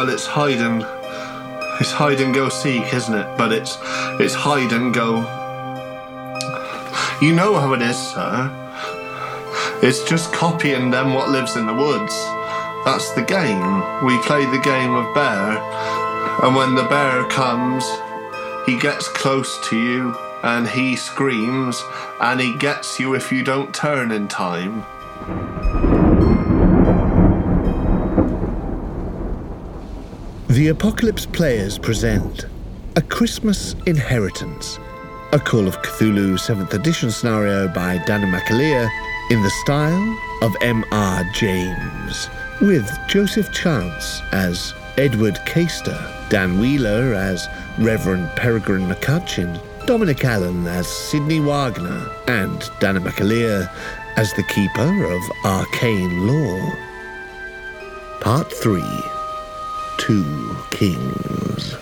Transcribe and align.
well, 0.00 0.08
it's 0.08 0.24
hide 0.24 0.62
and 0.62 0.80
it's 1.78 1.92
hide 1.92 2.22
and 2.22 2.32
go 2.32 2.48
seek, 2.48 2.94
isn't 2.94 3.12
it? 3.12 3.36
But 3.36 3.52
it's 3.52 3.76
it's 4.18 4.32
hide 4.32 4.72
and 4.72 4.94
go. 4.94 5.18
You 7.20 7.34
know 7.34 7.60
how 7.60 7.74
it 7.74 7.82
is, 7.82 7.98
sir. 7.98 8.48
It's 9.82 10.02
just 10.08 10.32
copying 10.32 10.90
them 10.90 11.12
what 11.12 11.28
lives 11.28 11.56
in 11.56 11.66
the 11.66 11.74
woods. 11.74 12.14
That's 12.86 13.12
the 13.12 13.26
game. 13.28 13.82
We 14.02 14.16
play 14.22 14.46
the 14.46 14.62
game 14.64 14.94
of 14.94 15.14
bear, 15.14 15.58
and 16.44 16.56
when 16.56 16.76
the 16.76 16.84
bear 16.84 17.28
comes, 17.28 17.84
he 18.64 18.78
gets 18.78 19.06
close 19.06 19.58
to 19.68 19.76
you 19.76 20.16
and 20.42 20.66
he 20.66 20.96
screams, 20.96 21.84
and 22.22 22.40
he 22.40 22.56
gets 22.56 22.98
you 22.98 23.12
if 23.14 23.30
you 23.30 23.44
don't 23.44 23.74
turn 23.74 24.12
in 24.12 24.28
time. 24.28 24.86
The 30.60 30.68
Apocalypse 30.68 31.24
Players 31.24 31.78
present 31.78 32.44
A 32.94 33.00
Christmas 33.00 33.74
Inheritance, 33.86 34.78
a 35.32 35.38
Call 35.38 35.66
of 35.66 35.80
Cthulhu 35.80 36.34
7th 36.34 36.74
edition 36.74 37.10
scenario 37.10 37.66
by 37.68 37.96
Danann 38.00 38.38
McAleer 38.38 38.90
in 39.30 39.42
the 39.42 39.48
style 39.62 40.18
of 40.42 40.54
M.R. 40.60 41.24
James, 41.32 42.28
with 42.60 42.86
Joseph 43.08 43.50
Chance 43.54 44.20
as 44.32 44.74
Edward 44.98 45.38
Caster, 45.46 45.98
Dan 46.28 46.60
Wheeler 46.60 47.14
as 47.14 47.48
Reverend 47.78 48.28
Peregrine 48.36 48.86
McCutcheon, 48.86 49.58
Dominic 49.86 50.26
Allen 50.26 50.66
as 50.66 50.86
Sidney 50.86 51.40
Wagner, 51.40 52.06
and 52.28 52.60
Danann 52.80 53.08
McAleer 53.08 53.66
as 54.18 54.30
the 54.34 54.42
Keeper 54.42 55.04
of 55.10 55.22
Arcane 55.42 56.26
Lore. 56.26 56.78
Part 58.20 58.52
3 58.52 58.82
Two 60.00 60.56
Kings. 60.70 61.76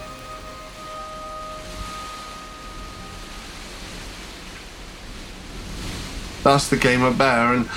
That's 6.43 6.69
the 6.69 6.77
game 6.77 7.03
of 7.05 7.17
bear, 7.17 7.55
and 7.55 7.69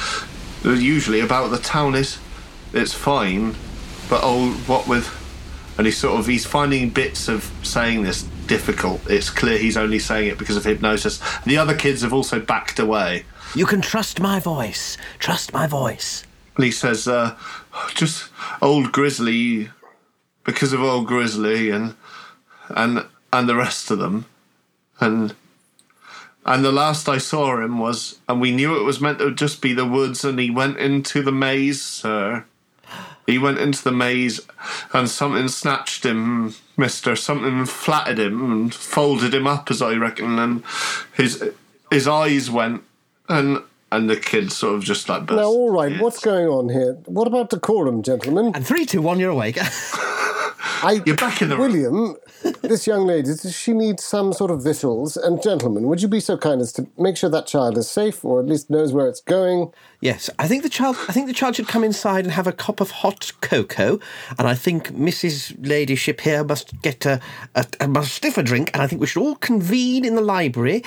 usually 0.64 1.20
about 1.20 1.52
the 1.52 1.59
town 1.59 1.94
is 1.94 2.17
it's 2.73 2.94
fine, 2.94 3.56
but 4.09 4.22
oh, 4.23 4.52
what 4.66 4.88
with? 4.88 5.08
And 5.78 5.86
he's 5.86 5.98
sort 5.98 6.20
of 6.20 6.25
he's 6.25 6.45
finding 6.45 6.89
bits 6.89 7.27
of 7.27 7.52
saying 7.61 8.02
this 8.02 8.23
difficult. 8.48 8.99
It's 9.08 9.30
clear 9.30 9.60
he's 9.60 9.77
only 9.77 9.99
saying 9.99 10.27
it 10.27 10.39
because 10.39 10.58
of 10.58 10.65
hypnosis. 10.65 11.21
The 11.45 11.58
other 11.58 11.76
kids 11.76 12.02
have 12.02 12.14
also 12.14 12.39
backed 12.39 12.80
away. 12.80 13.26
You 13.54 13.67
can 13.67 13.82
trust 13.82 14.20
my 14.20 14.39
voice. 14.39 14.98
Trust 15.20 15.54
my 15.54 15.67
voice. 15.67 16.23
And 16.55 16.65
he 16.65 16.71
says, 16.71 17.08
uh, 17.08 17.38
just 17.94 18.30
old 18.61 18.92
Grizzly, 18.92 19.70
because 20.43 20.73
of 20.73 20.81
old 20.81 21.07
Grizzly 21.07 21.69
and 21.69 21.95
and 22.69 23.05
and 23.33 23.47
the 23.47 23.55
rest 23.55 23.91
of 23.91 23.99
them, 23.99 24.25
and 24.99 25.35
and 26.45 26.65
the 26.65 26.71
last 26.71 27.07
I 27.07 27.17
saw 27.17 27.61
him 27.61 27.77
was, 27.77 28.19
and 28.27 28.41
we 28.41 28.52
knew 28.52 28.79
it 28.79 28.83
was 28.83 28.99
meant 28.99 29.19
to 29.19 29.31
just 29.31 29.61
be 29.61 29.73
the 29.73 29.85
woods, 29.85 30.23
and 30.25 30.39
he 30.39 30.49
went 30.49 30.77
into 30.77 31.21
the 31.21 31.31
maze, 31.31 31.81
sir. 31.81 32.45
He 33.27 33.37
went 33.37 33.59
into 33.59 33.83
the 33.83 33.91
maze, 33.91 34.41
and 34.93 35.07
something 35.07 35.47
snatched 35.47 36.05
him, 36.05 36.55
Mister. 36.75 37.15
Something 37.15 37.65
flattered 37.65 38.19
him 38.19 38.52
and 38.52 38.73
folded 38.73 39.33
him 39.33 39.47
up, 39.47 39.69
as 39.69 39.81
I 39.81 39.93
reckon, 39.93 40.39
and 40.39 40.63
his 41.15 41.43
his 41.91 42.08
eyes 42.08 42.49
went, 42.49 42.83
and 43.29 43.61
and 43.91 44.09
the 44.09 44.17
kid 44.17 44.52
sort 44.52 44.75
of 44.75 44.83
just 44.83 45.08
like 45.08 45.27
burst. 45.27 45.37
Now, 45.37 45.47
all 45.47 45.69
right, 45.69 45.99
what's 46.02 46.19
going 46.19 46.47
on 46.47 46.69
here? 46.69 46.93
What 47.05 47.27
about 47.27 47.52
decorum, 47.52 48.02
gentlemen? 48.02 48.53
And 48.55 48.65
three, 48.65 48.85
two, 48.85 49.02
one, 49.02 49.19
you're 49.19 49.31
awake. 49.31 49.58
I, 50.83 51.02
You're 51.05 51.15
back 51.15 51.42
in 51.42 51.49
the 51.49 51.58
room. 51.58 51.71
William, 51.71 52.15
this 52.61 52.87
young 52.87 53.05
lady, 53.05 53.27
does 53.27 53.55
she 53.55 53.73
need 53.73 53.99
some 53.99 54.33
sort 54.33 54.52
of 54.52 54.64
victuals? 54.64 55.17
And 55.17 55.42
gentlemen, 55.42 55.83
would 55.83 56.02
you 56.02 56.08
be 56.08 56.20
so 56.20 56.37
kind 56.37 56.61
as 56.61 56.73
to 56.73 56.87
make 56.98 57.17
sure 57.17 57.30
that 57.30 57.48
child 57.48 57.77
is 57.77 57.89
safe, 57.89 58.26
or 58.26 58.39
at 58.39 58.48
least 58.48 58.70
knows 58.70 58.93
where 58.93 59.08
it's 59.08 59.21
going? 59.21 59.71
yes, 60.02 60.30
I 60.39 60.48
think 60.48 60.64
the 60.64 60.70
child. 60.70 60.98
I 61.08 61.14
think 61.14 61.27
the 61.27 61.33
child 61.33 61.55
should 61.55 61.67
come 61.67 61.83
inside 61.83 62.26
and 62.26 62.33
have 62.33 62.48
a 62.48 62.52
cup 62.52 62.82
of 62.82 62.92
hot 62.92 63.32
cocoa. 63.42 63.99
And 64.37 64.48
I 64.48 64.55
think 64.55 64.89
Mrs. 64.89 65.55
Ladyship 65.65 66.21
here 66.21 66.43
must 66.43 66.82
get 66.82 67.05
a, 67.05 67.21
a, 67.55 67.65
a 67.80 67.88
must 67.88 68.14
stiff 68.14 68.36
drink. 68.43 68.71
And 68.73 68.82
I 68.82 68.88
think 68.88 68.99
we 68.99 69.08
should 69.08 69.21
all 69.21 69.36
convene 69.36 70.03
in 70.03 70.15
the 70.15 70.21
library 70.21 70.83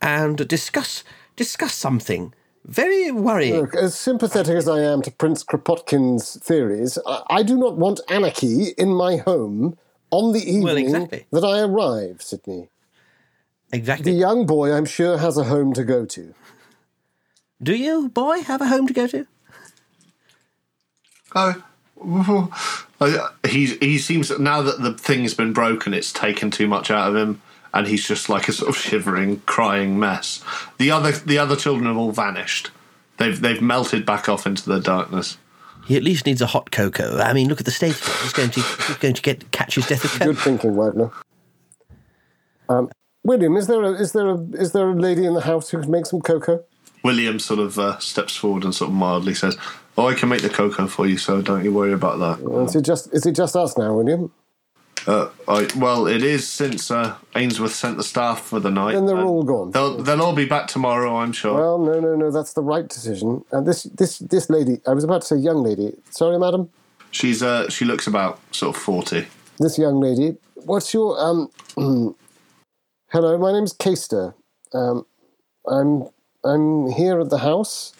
and 0.00 0.48
discuss 0.48 1.04
discuss 1.36 1.74
something. 1.74 2.34
Very 2.64 3.10
worrying. 3.10 3.56
Look, 3.56 3.74
as 3.74 3.98
sympathetic 3.98 4.56
as 4.56 4.68
I 4.68 4.80
am 4.80 5.02
to 5.02 5.10
Prince 5.10 5.42
Kropotkin's 5.42 6.36
theories, 6.36 6.96
I, 7.06 7.22
I 7.28 7.42
do 7.42 7.56
not 7.56 7.76
want 7.76 8.00
anarchy 8.08 8.68
in 8.78 8.90
my 8.90 9.16
home 9.16 9.76
on 10.10 10.32
the 10.32 10.40
evening 10.40 10.86
exactly. 10.86 11.26
that 11.32 11.44
I 11.44 11.60
arrive, 11.60 12.22
Sydney. 12.22 12.68
Exactly. 13.72 14.12
The 14.12 14.18
young 14.18 14.46
boy, 14.46 14.72
I'm 14.72 14.84
sure, 14.84 15.18
has 15.18 15.36
a 15.36 15.44
home 15.44 15.72
to 15.72 15.82
go 15.82 16.04
to. 16.04 16.34
Do 17.60 17.74
you, 17.74 18.08
boy, 18.08 18.42
have 18.42 18.60
a 18.60 18.66
home 18.66 18.86
to 18.86 18.92
go 18.92 19.06
to? 19.08 19.26
Oh, 21.34 21.62
he 23.48 23.66
he 23.76 23.98
seems 23.98 24.36
now 24.38 24.62
that 24.62 24.82
the 24.82 24.92
thing's 24.92 25.34
been 25.34 25.52
broken, 25.52 25.94
it's 25.94 26.12
taken 26.12 26.50
too 26.50 26.66
much 26.66 26.90
out 26.90 27.08
of 27.08 27.16
him, 27.16 27.40
and 27.74 27.86
he's 27.86 28.06
just 28.06 28.28
like 28.28 28.48
a 28.48 28.52
sort 28.58 28.70
of 28.70 28.76
shivering, 28.76 29.40
crying 29.46 29.98
mess. 29.98 30.42
The 30.78 30.90
other 30.90 31.12
the 31.12 31.38
other 31.38 31.56
children 31.56 31.86
have 31.86 31.96
all 31.96 32.12
vanished. 32.12 32.70
They've 33.18 33.40
they've 33.40 33.62
melted 33.62 34.06
back 34.06 34.28
off 34.28 34.46
into 34.46 34.68
the 34.68 34.80
darkness. 34.80 35.38
He 35.86 35.96
at 35.96 36.02
least 36.02 36.26
needs 36.26 36.40
a 36.40 36.46
hot 36.46 36.70
cocoa. 36.70 37.18
I 37.18 37.32
mean, 37.32 37.48
look 37.48 37.58
at 37.58 37.66
the 37.66 37.72
state 37.72 37.94
of 37.94 38.06
it. 38.06 38.22
He's 38.22 38.32
going 38.32 38.50
to 38.50 38.60
he's 38.60 38.96
going 38.98 39.14
to 39.14 39.22
get 39.22 39.50
catch 39.50 39.74
his 39.74 39.86
death 39.86 40.04
of 40.04 40.10
cold. 40.10 40.20
Good 40.20 40.36
cold. 40.36 40.60
thinking, 40.60 40.76
Wagner. 40.76 41.10
Um, 42.68 42.90
William, 43.24 43.56
is 43.56 43.66
there 43.66 43.82
a 43.82 43.92
is 43.92 44.12
there 44.12 44.28
a 44.28 44.38
is 44.52 44.72
there 44.72 44.88
a 44.88 44.94
lady 44.94 45.24
in 45.24 45.34
the 45.34 45.42
house 45.42 45.70
who 45.70 45.80
can 45.80 45.90
make 45.90 46.06
some 46.06 46.20
cocoa? 46.20 46.64
William 47.02 47.38
sort 47.38 47.58
of 47.58 47.78
uh, 47.78 47.98
steps 47.98 48.36
forward 48.36 48.64
and 48.64 48.74
sort 48.74 48.90
of 48.90 48.94
mildly 48.94 49.34
says, 49.34 49.56
"Oh, 49.98 50.06
I 50.06 50.14
can 50.14 50.28
make 50.28 50.42
the 50.42 50.48
cocoa 50.48 50.86
for 50.86 51.06
you, 51.06 51.18
so 51.18 51.42
don't 51.42 51.64
you 51.64 51.72
worry 51.72 51.92
about 51.92 52.18
that." 52.20 52.64
Is 52.64 52.76
it 52.76 52.84
just 52.84 53.12
is 53.12 53.26
it 53.26 53.34
just 53.34 53.56
us 53.56 53.76
now, 53.76 53.94
William? 53.94 54.32
Uh, 55.06 55.28
I, 55.48 55.68
well, 55.76 56.06
it 56.06 56.22
is 56.22 56.46
since 56.48 56.90
uh, 56.90 57.16
Ainsworth 57.34 57.74
sent 57.74 57.96
the 57.96 58.04
staff 58.04 58.40
for 58.42 58.60
the 58.60 58.70
night. 58.70 58.92
Then 58.92 59.06
they're 59.06 59.16
Uh, 59.16 59.24
all 59.24 59.42
gone. 59.42 59.70
They'll 59.72 59.96
they'll 60.02 60.22
all 60.22 60.34
be 60.34 60.44
back 60.44 60.68
tomorrow, 60.68 61.16
I'm 61.16 61.32
sure. 61.32 61.54
Well, 61.54 61.78
no, 61.78 61.98
no, 62.00 62.14
no. 62.14 62.30
That's 62.30 62.52
the 62.52 62.62
right 62.62 62.86
decision. 62.88 63.44
And 63.50 63.66
this 63.66 63.82
this 63.84 64.18
this 64.20 64.48
lady, 64.48 64.80
I 64.86 64.92
was 64.94 65.02
about 65.04 65.22
to 65.22 65.26
say 65.26 65.36
young 65.36 65.62
lady. 65.64 65.96
Sorry, 66.10 66.38
madam. 66.38 66.70
She's 67.10 67.42
uh 67.42 67.68
she 67.68 67.84
looks 67.84 68.06
about 68.06 68.38
sort 68.52 68.76
of 68.76 68.82
forty. 68.82 69.26
This 69.58 69.76
young 69.78 70.00
lady. 70.00 70.36
What's 70.54 70.94
your 70.94 71.18
um? 71.18 71.50
hello, 73.08 73.38
my 73.38 73.52
name's 73.52 73.72
Caster. 73.72 74.34
Um, 74.72 75.04
I'm 75.66 76.08
I'm 76.44 76.90
here 76.92 77.20
at 77.20 77.30
the 77.30 77.38
house. 77.38 77.92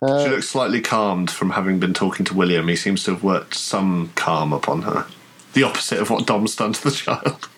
she 0.00 0.28
looks 0.28 0.48
slightly 0.48 0.80
calmed 0.80 1.30
from 1.30 1.50
having 1.50 1.78
been 1.78 1.94
talking 1.94 2.24
to 2.26 2.34
William. 2.34 2.66
He 2.68 2.74
seems 2.76 3.04
to 3.04 3.12
have 3.12 3.22
worked 3.22 3.54
some 3.54 4.10
calm 4.16 4.52
upon 4.52 4.82
her. 4.82 5.06
The 5.54 5.62
opposite 5.64 5.98
of 6.00 6.10
what 6.10 6.26
Dom's 6.26 6.56
done 6.56 6.72
to 6.72 6.84
the 6.84 6.90
child. 6.90 7.48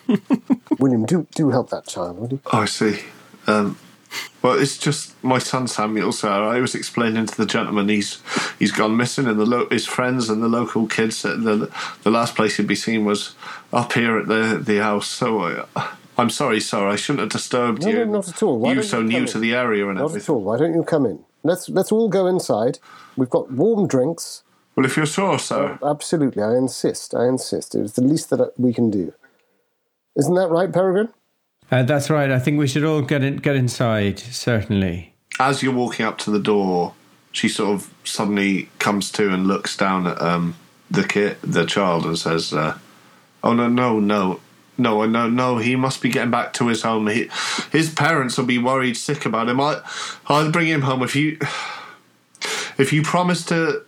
William, 0.79 1.05
do 1.05 1.27
do 1.35 1.49
help 1.49 1.69
that 1.69 1.87
child, 1.87 2.19
would 2.19 2.31
you? 2.33 2.39
Oh, 2.51 2.59
I 2.59 2.65
see. 2.65 2.99
Um, 3.47 3.77
well, 4.41 4.57
it's 4.59 4.77
just 4.77 5.21
my 5.23 5.39
son 5.39 5.67
Samuel, 5.67 6.11
sir. 6.11 6.29
I 6.29 6.59
was 6.59 6.75
explaining 6.75 7.25
to 7.25 7.37
the 7.37 7.45
gentleman 7.45 7.89
he's 7.89 8.21
he's 8.59 8.71
gone 8.71 8.97
missing, 8.97 9.27
and 9.27 9.39
the 9.39 9.45
lo- 9.45 9.67
his 9.69 9.85
friends 9.85 10.29
and 10.29 10.43
the 10.43 10.47
local 10.47 10.87
kids. 10.87 11.17
said 11.17 11.43
The 11.43 11.71
the 12.03 12.11
last 12.11 12.35
place 12.35 12.57
he'd 12.57 12.67
be 12.67 12.75
seen 12.75 13.05
was 13.05 13.35
up 13.71 13.93
here 13.93 14.17
at 14.19 14.27
the 14.27 14.61
the 14.63 14.77
house. 14.77 15.07
So 15.07 15.39
I, 15.75 15.93
I'm 16.17 16.29
sorry, 16.29 16.59
sir. 16.59 16.87
I 16.87 16.95
shouldn't 16.97 17.21
have 17.21 17.29
disturbed 17.31 17.83
No, 17.83 17.89
you. 17.89 18.05
no, 18.05 18.05
not 18.05 18.27
at 18.29 18.43
all. 18.43 18.59
Why 18.59 18.73
you 18.73 18.83
so 18.83 18.99
you 18.99 19.05
new 19.07 19.17
come 19.19 19.25
to 19.27 19.39
the 19.39 19.53
area 19.53 19.87
and 19.87 19.97
Not 19.97 20.15
at 20.15 20.29
all. 20.29 20.41
Why 20.41 20.57
don't 20.57 20.73
you 20.73 20.83
come 20.83 21.05
in? 21.05 21.19
Let's 21.43 21.69
let's 21.69 21.91
all 21.91 22.09
go 22.09 22.27
inside. 22.27 22.79
We've 23.15 23.29
got 23.29 23.51
warm 23.51 23.87
drinks. 23.87 24.43
Well, 24.75 24.85
if 24.85 24.97
you're 24.97 25.05
sure, 25.05 25.39
sir. 25.39 25.79
Absolutely, 25.83 26.43
I 26.43 26.55
insist. 26.55 27.15
I 27.15 27.27
insist. 27.27 27.75
It 27.75 27.81
was 27.81 27.93
the 27.93 28.01
least 28.03 28.29
that 28.31 28.53
we 28.57 28.73
can 28.73 28.89
do. 28.91 29.13
Isn't 30.17 30.35
that 30.35 30.49
right, 30.49 30.71
Peregrine? 30.71 31.09
Uh, 31.71 31.83
that's 31.83 32.09
right. 32.09 32.29
I 32.29 32.39
think 32.39 32.59
we 32.59 32.67
should 32.67 32.83
all 32.83 33.01
get 33.01 33.23
in, 33.23 33.37
get 33.37 33.55
inside. 33.55 34.19
Certainly. 34.19 35.13
as 35.39 35.63
you're 35.63 35.73
walking 35.73 36.05
up 36.05 36.17
to 36.19 36.31
the 36.31 36.39
door, 36.39 36.93
she 37.31 37.49
sort 37.49 37.75
of 37.75 37.93
suddenly 38.03 38.69
comes 38.79 39.11
to 39.13 39.33
and 39.33 39.47
looks 39.47 39.75
down 39.75 40.07
at 40.07 40.21
um, 40.21 40.55
the 40.91 41.03
kid, 41.03 41.37
the 41.41 41.65
child, 41.65 42.05
and 42.05 42.17
says, 42.17 42.53
uh, 42.53 42.77
"Oh 43.43 43.53
no, 43.53 43.67
no, 43.67 43.99
no, 43.99 44.39
no, 44.77 45.05
no, 45.05 45.29
no! 45.29 45.57
He 45.57 45.75
must 45.75 46.01
be 46.01 46.09
getting 46.09 46.31
back 46.31 46.53
to 46.53 46.67
his 46.67 46.83
home. 46.83 47.07
He, 47.07 47.29
his 47.71 47.93
parents 47.93 48.37
will 48.37 48.45
be 48.45 48.57
worried 48.57 48.95
sick 48.95 49.25
about 49.25 49.49
him. 49.49 49.59
I, 49.59 49.81
I'll 50.27 50.51
bring 50.51 50.67
him 50.67 50.81
home 50.81 51.01
if 51.01 51.15
you, 51.15 51.39
if 52.77 52.93
you 52.93 53.01
promise 53.01 53.43
to 53.45 53.83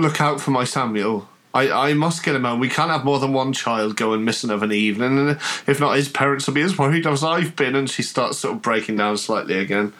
look 0.00 0.20
out 0.20 0.40
for 0.40 0.50
my 0.50 0.64
Samuel." 0.64 1.28
I, 1.54 1.90
I 1.90 1.94
must 1.94 2.22
get 2.22 2.34
him 2.34 2.44
home. 2.44 2.60
We 2.60 2.68
can't 2.68 2.90
have 2.90 3.04
more 3.04 3.18
than 3.18 3.32
one 3.32 3.52
child 3.52 3.96
going 3.96 4.24
missing 4.24 4.50
of 4.50 4.62
an 4.62 4.70
evening, 4.70 5.18
and 5.18 5.30
if 5.66 5.80
not, 5.80 5.96
his 5.96 6.08
parents 6.08 6.46
will 6.46 6.54
be 6.54 6.60
as 6.60 6.78
worried 6.78 7.06
as 7.06 7.24
I've 7.24 7.56
been. 7.56 7.74
And 7.74 7.88
she 7.88 8.02
starts 8.02 8.38
sort 8.38 8.54
of 8.54 8.62
breaking 8.62 8.96
down 8.96 9.16
slightly 9.16 9.58
again. 9.58 9.92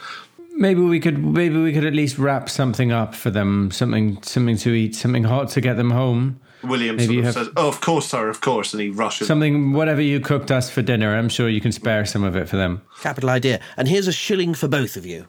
Maybe 0.55 0.81
we 0.81 1.00
could 1.00 1.19
maybe 1.19 1.56
we 1.56 1.73
could 1.73 1.85
at 1.85 1.95
least 1.95 2.19
wrap 2.19 2.50
something 2.50 2.93
up 2.93 3.15
for 3.15 3.31
them, 3.31 3.71
something 3.71 4.23
something 4.23 4.56
to 4.59 4.73
eat, 4.73 4.95
something 4.95 5.25
hot 5.25 5.49
to 5.50 5.61
get 5.61 5.77
them 5.77 5.91
home. 5.91 6.41
William 6.62 6.97
Maybe 6.97 7.23
sort 7.23 7.27
of 7.27 7.35
says, 7.35 7.49
"Oh, 7.56 7.69
of 7.69 7.81
course, 7.81 8.09
sir, 8.09 8.29
of 8.29 8.41
course," 8.41 8.73
and 8.75 8.83
he 8.83 8.91
rushes. 8.91 9.29
Something, 9.29 9.73
whatever 9.73 10.03
you 10.03 10.21
cooked 10.21 10.51
us 10.51 10.69
for 10.69 10.83
dinner, 10.83 11.17
I'm 11.17 11.29
sure 11.29 11.49
you 11.49 11.61
can 11.61 11.73
spare 11.73 12.05
some 12.05 12.25
of 12.25 12.37
it 12.37 12.49
for 12.49 12.56
them. 12.56 12.83
Capital 13.01 13.31
idea. 13.31 13.61
And 13.77 13.89
here's 13.89 14.09
a 14.09 14.12
shilling 14.12 14.55
for 14.55 14.69
both 14.69 14.97
of 14.97 15.06
you. 15.06 15.27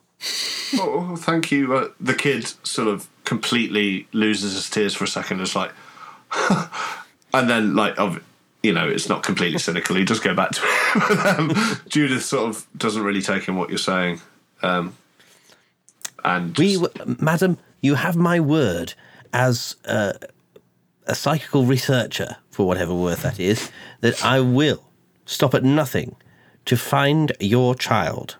Oh, 0.76 1.16
thank 1.18 1.52
you. 1.52 1.74
Uh, 1.76 1.90
the 2.00 2.14
kid 2.14 2.46
sort 2.64 2.88
of 2.88 3.08
completely 3.26 4.08
loses 4.12 4.54
his 4.54 4.70
tears 4.70 4.94
for 4.94 5.04
a 5.04 5.08
second. 5.08 5.42
It's 5.42 5.56
like, 5.56 5.72
and 7.34 7.50
then 7.50 7.76
like, 7.76 7.98
of 7.98 8.24
you 8.62 8.74
know, 8.74 8.88
it's 8.88 9.08
not 9.08 9.24
completely 9.24 9.58
cynical. 9.60 9.96
He 9.96 10.04
does 10.06 10.20
go 10.20 10.34
back 10.36 10.52
to 10.52 10.62
it. 10.64 10.70
Um, 11.40 11.52
Judith 11.88 12.24
sort 12.26 12.50
of 12.50 12.68
doesn't 12.78 13.04
really 13.04 13.22
take 13.22 13.48
in 13.48 13.56
what 13.56 13.70
you're 13.70 13.78
saying, 13.78 14.20
um, 14.64 14.96
and 16.26 16.58
We, 16.58 16.74
just- 16.78 16.94
w- 16.96 17.16
madam, 17.20 17.58
you 17.82 17.96
have 17.96 18.16
my 18.16 18.40
word 18.40 18.94
as 19.32 19.76
uh, 19.86 20.14
a 21.06 21.16
psychical 21.16 21.66
researcher, 21.66 22.38
for 22.52 22.66
whatever 22.68 22.94
worth 22.94 23.22
that 23.22 23.40
is, 23.40 23.72
that 24.02 24.26
I 24.26 24.40
will 24.42 24.84
stop 25.26 25.54
at 25.54 25.64
nothing 25.64 26.16
to 26.66 26.76
find 26.76 27.32
your 27.40 27.76
child. 27.76 28.36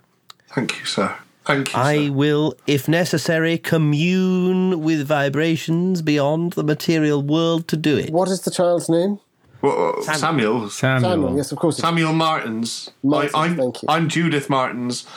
thank 0.50 0.80
you, 0.80 0.86
sir. 0.86 1.16
Thank 1.50 1.74
you. 1.74 1.80
I 1.80 2.06
sir. 2.06 2.12
will, 2.12 2.56
if 2.68 2.88
necessary, 2.88 3.58
commune 3.58 4.82
with 4.82 5.08
vibrations 5.08 6.04
beyond 6.04 6.54
the 6.54 6.64
material 6.64 7.24
world 7.24 7.68
to 7.70 7.78
do 7.78 7.98
it. 7.98 8.12
What 8.12 8.30
is 8.30 8.42
the 8.42 8.52
child's 8.52 8.88
name? 8.88 9.20
Well, 9.64 9.96
uh, 9.98 10.02
Samuel. 10.04 10.70
Samuel. 10.70 11.10
Samuel. 11.10 11.38
Yes, 11.38 11.52
of 11.52 11.58
course. 11.58 11.78
Samuel 11.78 12.14
Martins. 12.14 12.92
Martins, 13.02 13.34
I, 13.34 13.46
I'm, 13.46 13.58
thank 13.58 13.82
you. 13.82 13.88
I'm 13.90 14.10
Judith 14.10 14.48
Martins, 14.48 15.08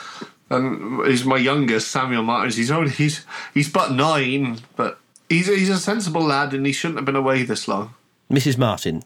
and 0.49 1.05
he's 1.05 1.23
my 1.23 1.37
youngest, 1.37 1.91
Samuel 1.91 2.23
Martins. 2.23 2.55
He's 2.55 2.71
only 2.71 2.89
he's 2.89 3.25
he's 3.53 3.69
but 3.69 3.91
nine, 3.91 4.59
but 4.75 4.99
he's 5.29 5.45
he's 5.45 5.69
a 5.69 5.77
sensible 5.77 6.23
lad, 6.23 6.55
and 6.55 6.65
he 6.65 6.73
shouldn't 6.73 6.97
have 6.97 7.05
been 7.05 7.15
away 7.15 7.43
this 7.43 7.67
long. 7.67 7.93
Mrs. 8.31 8.57
Martin, 8.57 9.03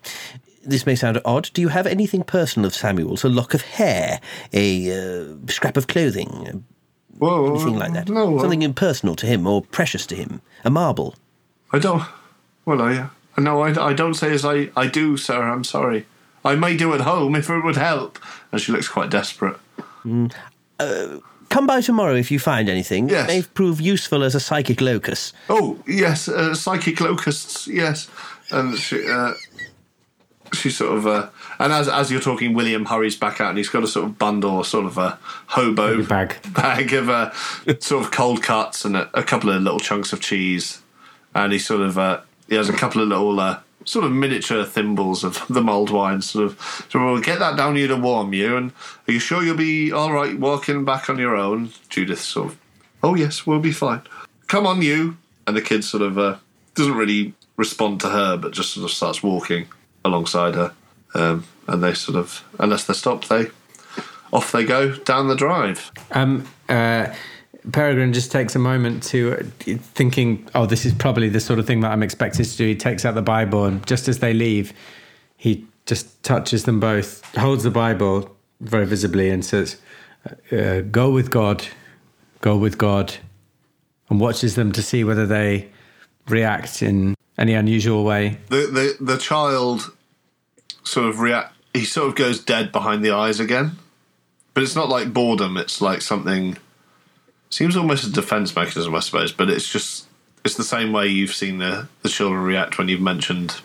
this 0.64 0.86
may 0.86 0.96
sound 0.96 1.20
odd. 1.26 1.50
Do 1.54 1.62
you 1.62 1.68
have 1.68 1.88
anything 1.88 2.24
personal 2.24 2.68
of 2.68 2.74
Samuel's? 2.74 3.26
A 3.26 3.30
lock 3.30 3.54
of 3.54 3.64
hair, 3.64 4.22
a 4.54 4.92
uh, 4.92 5.36
scrap 5.48 5.76
of 5.76 5.88
clothing, 5.88 6.64
Whoa, 7.20 7.56
anything 7.56 7.80
like 7.80 7.94
that? 7.94 8.10
No, 8.10 8.38
uh, 8.38 8.42
Something 8.42 8.62
impersonal 8.62 9.16
to 9.16 9.26
him 9.26 9.48
or 9.48 9.62
precious 9.62 10.06
to 10.08 10.16
him? 10.16 10.42
A 10.64 10.70
marble? 10.70 11.16
I 11.72 11.80
don't. 11.80 12.04
Well, 12.66 12.82
I 12.82 13.10
no, 13.38 13.62
I, 13.62 13.90
I 13.90 13.94
don't 13.94 14.14
say 14.14 14.34
as 14.34 14.44
I 14.46 14.70
I 14.76 14.88
do, 14.88 15.18
sir. 15.18 15.42
I'm 15.42 15.64
sorry. 15.64 16.06
I 16.46 16.56
may 16.56 16.78
do 16.78 16.94
at 16.94 17.02
home 17.02 17.36
if 17.36 17.50
it 17.50 17.64
would 17.64 17.78
help. 17.78 18.20
And 18.52 18.62
she 18.62 18.72
looks 18.72 18.88
quite 18.88 19.10
desperate. 19.10 19.58
Come 21.50 21.66
by 21.66 21.82
tomorrow 21.82 22.16
if 22.16 22.30
you 22.30 22.40
find 22.40 22.70
anything. 22.70 23.10
Yes. 23.10 23.30
It 23.30 23.34
may 23.34 23.42
prove 23.42 23.80
useful 23.80 24.24
as 24.24 24.36
a 24.36 24.40
psychic 24.40 24.82
locus. 24.82 25.34
Oh 25.50 25.80
yes, 25.88 26.28
uh, 26.28 26.54
psychic 26.54 27.00
locusts. 27.00 27.68
Yes, 27.68 28.10
and 28.52 28.78
she 28.78 29.08
uh, 29.10 29.34
she 30.54 30.70
sort 30.70 30.98
of 30.98 31.08
uh, 31.08 31.30
and 31.60 31.74
as 31.74 31.88
as 31.88 32.12
you're 32.12 32.22
talking, 32.22 32.54
William 32.54 32.86
hurries 32.86 33.16
back 33.16 33.42
out 33.42 33.50
and 33.50 33.58
he's 33.58 33.70
got 33.70 33.84
a 33.84 33.88
sort 33.88 34.06
of 34.06 34.18
bundle, 34.18 34.64
sort 34.64 34.86
of 34.86 34.98
a 34.98 35.18
hobo 35.48 36.04
Bag. 36.04 36.38
bag 36.54 36.94
of 36.94 37.10
uh, 37.10 37.32
sort 37.80 38.06
of 38.06 38.12
cold 38.12 38.44
cuts 38.44 38.86
and 38.86 38.96
a, 38.96 39.10
a 39.18 39.24
couple 39.24 39.50
of 39.50 39.62
little 39.62 39.80
chunks 39.80 40.14
of 40.14 40.22
cheese, 40.22 40.82
and 41.34 41.54
he 41.54 41.60
sort 41.60 41.82
of 41.82 41.98
uh, 41.98 42.22
he 42.48 42.56
has 42.56 42.70
a 42.70 42.74
couple 42.74 43.02
of 43.02 43.08
little. 43.08 43.40
Uh, 43.40 43.60
Sort 43.86 44.04
of 44.04 44.12
miniature 44.12 44.66
thimbles 44.66 45.24
of 45.24 45.42
the 45.50 45.62
mulled 45.62 45.92
wine, 45.92 46.22
sort 46.22 46.44
of. 46.44 46.86
So 46.90 47.00
we'll 47.02 47.22
get 47.22 47.40
that 47.40 47.56
down 47.56 47.78
here 47.78 47.88
to 47.88 47.96
warm 47.96 48.34
you. 48.34 48.58
And 48.58 48.74
are 49.08 49.14
you 49.14 49.20
sure 49.20 49.42
you'll 49.42 49.56
be 49.56 49.94
all 49.94 50.12
right 50.12 50.38
walking 50.38 50.84
back 50.84 51.10
on 51.10 51.18
your 51.18 51.38
own? 51.38 51.70
Judith 51.88 52.20
sort 52.20 52.48
of. 52.48 52.60
Oh 53.02 53.16
yes, 53.16 53.48
we'll 53.48 53.62
be 53.62 53.72
fine. 53.72 54.02
Come 54.48 54.68
on, 54.68 54.82
you. 54.82 55.16
And 55.46 55.56
the 55.56 55.62
kid 55.62 55.86
sort 55.86 56.04
of 56.04 56.18
uh, 56.18 56.36
doesn't 56.76 56.96
really 56.96 57.34
respond 57.56 58.02
to 58.02 58.10
her, 58.10 58.36
but 58.36 58.52
just 58.52 58.74
sort 58.74 58.84
of 58.84 58.92
starts 58.92 59.24
walking 59.24 59.68
alongside 60.04 60.56
her. 60.56 60.74
Um, 61.14 61.46
and 61.68 61.84
they 61.84 61.94
sort 61.94 62.18
of, 62.18 62.44
unless 62.60 62.86
they're 62.86 62.96
stopped, 62.96 63.30
they 63.30 63.48
off 64.32 64.52
they 64.52 64.64
go 64.64 64.94
down 64.96 65.28
the 65.28 65.36
drive. 65.36 65.92
Um, 66.12 66.48
uh, 66.70 67.14
Peregrine 67.72 68.14
just 68.14 68.32
takes 68.32 68.56
a 68.56 68.60
moment 68.60 69.04
to 69.04 69.34
uh, 69.34 69.78
thinking, 69.94 70.48
oh, 70.56 70.66
this 70.66 70.86
is 70.86 70.94
probably 70.94 71.30
the 71.30 71.40
sort 71.40 71.60
of 71.60 71.68
thing 71.68 71.82
that 71.82 71.92
I'm 71.92 72.04
expected 72.04 72.46
to 72.46 72.58
do. 72.58 72.68
He 72.68 72.76
takes 72.76 73.06
out 73.06 73.16
the 73.16 73.22
Bible, 73.22 73.66
and 73.66 73.86
just 73.86 74.08
as 74.08 74.20
they 74.20 74.34
leave, 74.34 74.74
he 75.36 75.66
just 75.86 76.22
touches 76.24 76.64
them 76.64 76.80
both, 76.80 77.24
holds 77.36 77.64
the 77.64 77.72
Bible 77.72 78.36
very 78.62 78.86
visibly, 78.86 79.30
and 79.30 79.44
says, 79.44 79.78
uh, 80.52 80.82
"Go 80.82 81.10
with 81.10 81.30
God, 81.30 81.68
go 82.42 82.58
with 82.58 82.78
God," 82.78 83.16
and 84.10 84.20
watches 84.20 84.56
them 84.56 84.72
to 84.72 84.82
see 84.82 85.04
whether 85.04 85.26
they 85.26 85.70
react 86.30 86.82
in 86.82 87.16
any 87.38 87.54
unusual 87.54 88.04
way. 88.04 88.38
The 88.48 88.96
the 89.00 89.14
the 89.14 89.18
child 89.18 89.94
sort 90.88 91.10
of 91.10 91.20
react. 91.20 91.54
He 91.74 91.86
sort 91.86 92.10
of 92.10 92.16
goes 92.16 92.40
dead 92.40 92.72
behind 92.72 93.04
the 93.04 93.12
eyes 93.12 93.40
again, 93.40 93.78
but 94.54 94.64
it's 94.64 94.76
not 94.76 94.90
like 94.90 95.14
boredom. 95.14 95.58
It's 95.58 95.82
like 95.82 96.02
something. 96.02 96.58
Seems 97.50 97.78
almost 97.78 98.06
a 98.06 98.12
defense 98.12 98.56
mechanism, 98.56 98.94
I 98.96 99.00
suppose. 99.00 99.32
But 99.32 99.50
it's 99.50 99.72
just 99.72 100.08
it's 100.44 100.56
the 100.56 100.64
same 100.64 100.92
way 100.92 101.08
you've 101.08 101.34
seen 101.34 101.60
the 101.60 101.88
the 102.02 102.10
children 102.10 102.44
react 102.44 102.78
when 102.78 102.88
you've 102.88 103.02
mentioned 103.02 103.62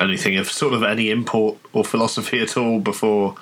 anything 0.00 0.36
of 0.36 0.48
sort 0.48 0.74
of 0.74 0.82
any 0.82 1.10
import 1.10 1.58
or 1.72 1.84
philosophy 1.84 2.40
at 2.40 2.56
all 2.56 2.80
before. 2.80 3.36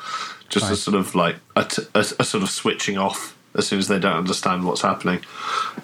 Just 0.49 0.71
a 0.71 0.77
sort 0.77 0.95
of 0.95 1.15
like 1.15 1.37
a, 1.57 1.65
t- 1.65 1.83
a, 1.95 1.99
a 1.99 2.25
sort 2.25 2.45
of 2.45 2.51
switching 2.51 2.97
off 2.97 3.37
as 3.57 3.67
soon 3.67 3.81
as 3.81 3.89
they 3.89 3.99
don't 3.99 4.17
understand 4.17 4.65
what's 4.65 4.83
happening. 4.83 5.21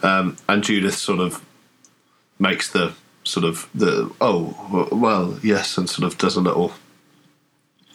Um, 0.04 0.36
and 0.48 0.62
Judith 0.62 0.94
sort 0.94 1.18
of 1.18 1.44
makes 2.38 2.70
the 2.70 2.94
sort 3.24 3.44
of 3.44 3.68
the 3.74 4.12
oh 4.20 4.88
well 4.92 5.38
yes 5.42 5.78
and 5.78 5.88
sort 5.88 6.10
of 6.10 6.18
does 6.18 6.36
a 6.36 6.40
little 6.40 6.72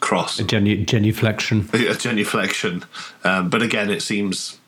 cross 0.07 0.39
A 0.39 0.43
genu- 0.43 0.85
genuflection. 0.85 1.57
a 1.73 1.95
genuflection 2.05 2.83
um, 3.23 3.49
but 3.49 3.61
again 3.61 3.89
it 3.89 4.01
seems 4.01 4.59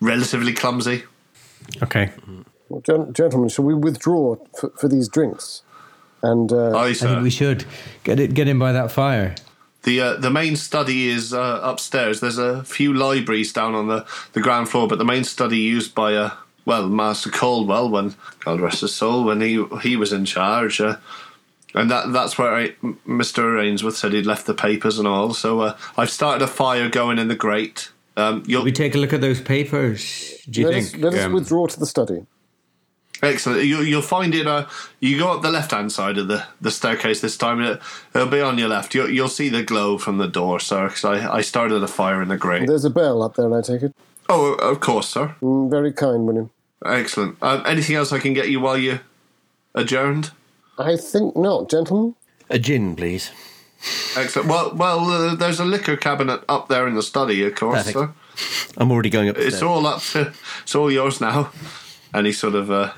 relatively 0.00 0.52
clumsy 0.52 1.02
Okay. 1.82 2.10
Well, 2.70 2.80
gen- 2.80 3.12
gentlemen, 3.12 3.48
shall 3.50 3.64
we 3.66 3.74
withdraw 3.74 4.36
for, 4.58 4.70
for 4.80 4.88
these 4.88 5.08
drinks? 5.08 5.62
And 6.22 6.50
uh, 6.52 6.70
I 6.84 6.86
I 6.88 6.94
think 6.94 7.22
we 7.22 7.30
should 7.30 7.64
get 8.04 8.18
it. 8.20 8.32
Get 8.34 8.48
in 8.48 8.58
by 8.58 8.72
that 8.72 8.90
fire. 8.90 9.34
the 9.82 10.00
uh, 10.00 10.14
the 10.26 10.30
main 10.30 10.56
study 10.56 11.08
is 11.16 11.32
uh, 11.34 11.60
upstairs 11.70 12.20
there's 12.20 12.38
a 12.38 12.62
few 12.64 12.90
libraries 12.94 13.52
down 13.52 13.74
on 13.74 13.86
the, 13.88 14.00
the 14.32 14.40
ground 14.40 14.68
floor 14.70 14.88
but 14.88 14.98
the 14.98 15.04
main 15.14 15.24
study 15.24 15.58
used 15.76 15.94
by 15.94 16.14
uh, 16.24 16.30
well 16.64 16.88
Master 16.88 17.30
Caldwell 17.30 17.88
when 17.90 18.14
God 18.44 18.60
rest 18.60 18.80
his 18.80 18.94
soul 18.94 19.24
when 19.28 19.40
he 19.40 19.54
he 19.82 19.96
was 19.96 20.12
in 20.12 20.24
charge 20.24 20.80
uh, 20.80 20.96
and 21.74 21.90
that 21.90 22.12
that's 22.12 22.38
where 22.38 22.54
I, 22.54 22.68
Mr. 23.06 23.62
Ainsworth 23.62 23.96
said 23.96 24.12
he'd 24.12 24.26
left 24.26 24.46
the 24.46 24.54
papers 24.54 24.98
and 24.98 25.06
all 25.06 25.34
so 25.34 25.60
uh, 25.60 25.76
I've 25.96 26.10
started 26.10 26.42
a 26.42 26.48
fire 26.48 26.88
going 26.88 27.18
in 27.18 27.28
the 27.28 27.36
grate 27.36 27.90
um, 28.18 28.42
you'll, 28.46 28.64
We 28.64 28.72
take 28.72 28.96
a 28.96 28.98
look 28.98 29.12
at 29.12 29.20
those 29.20 29.40
papers. 29.40 30.34
Do 30.50 30.60
you 30.60 30.66
let, 30.66 30.74
think? 30.74 30.86
us, 30.86 30.96
let 30.96 31.14
us 31.14 31.24
um, 31.24 31.32
withdraw 31.32 31.68
to 31.68 31.78
the 31.78 31.86
study. 31.86 32.26
Excellent. 33.22 33.64
You, 33.64 33.78
you'll 33.82 34.02
find 34.02 34.34
it. 34.34 34.46
Uh, 34.46 34.66
you 34.98 35.18
go 35.18 35.32
up 35.32 35.42
the 35.42 35.50
left-hand 35.50 35.92
side 35.92 36.18
of 36.18 36.26
the, 36.26 36.44
the 36.60 36.72
staircase 36.72 37.20
this 37.20 37.36
time. 37.36 37.60
It, 37.60 37.80
it'll 38.14 38.28
be 38.28 38.40
on 38.40 38.58
your 38.58 38.68
left. 38.68 38.92
You'll, 38.94 39.08
you'll 39.08 39.28
see 39.28 39.48
the 39.48 39.62
glow 39.62 39.98
from 39.98 40.18
the 40.18 40.26
door, 40.26 40.58
sir. 40.58 40.88
Because 40.88 41.04
I, 41.04 41.36
I 41.36 41.40
started 41.42 41.80
a 41.82 41.88
fire 41.88 42.20
in 42.20 42.28
the 42.28 42.36
grate. 42.36 42.66
There's 42.66 42.84
a 42.84 42.90
bell 42.90 43.22
up 43.22 43.36
there, 43.36 43.52
I 43.56 43.60
take 43.62 43.82
it. 43.82 43.94
Oh, 44.28 44.54
of 44.54 44.80
course, 44.80 45.08
sir. 45.08 45.36
Mm, 45.40 45.70
very 45.70 45.92
kind, 45.92 46.26
William. 46.26 46.50
Excellent. 46.84 47.38
Um, 47.40 47.62
anything 47.66 47.94
else 47.94 48.12
I 48.12 48.18
can 48.18 48.34
get 48.34 48.50
you 48.50 48.58
while 48.58 48.78
you 48.78 48.98
adjourned? 49.76 50.32
I 50.78 50.96
think 50.96 51.36
not, 51.36 51.68
gentlemen. 51.68 52.14
A 52.48 52.58
gin, 52.58 52.96
please. 52.96 53.30
Excellent. 54.16 54.48
Well, 54.48 54.74
well, 54.74 55.00
uh, 55.00 55.34
there's 55.34 55.60
a 55.60 55.64
liquor 55.64 55.96
cabinet 55.96 56.42
up 56.48 56.68
there 56.68 56.88
in 56.88 56.94
the 56.94 57.02
study, 57.02 57.44
of 57.44 57.54
course, 57.54 57.92
Perfect. 57.92 58.14
sir. 58.38 58.72
I'm 58.76 58.90
already 58.90 59.10
going 59.10 59.28
up. 59.28 59.36
It's 59.36 59.62
all 59.62 59.86
up. 59.86 60.02
To, 60.12 60.32
it's 60.62 60.74
all 60.74 60.90
yours 60.90 61.20
now. 61.20 61.50
And 62.14 62.26
he 62.26 62.32
sort 62.32 62.54
of. 62.54 62.70
Uh, 62.70 62.92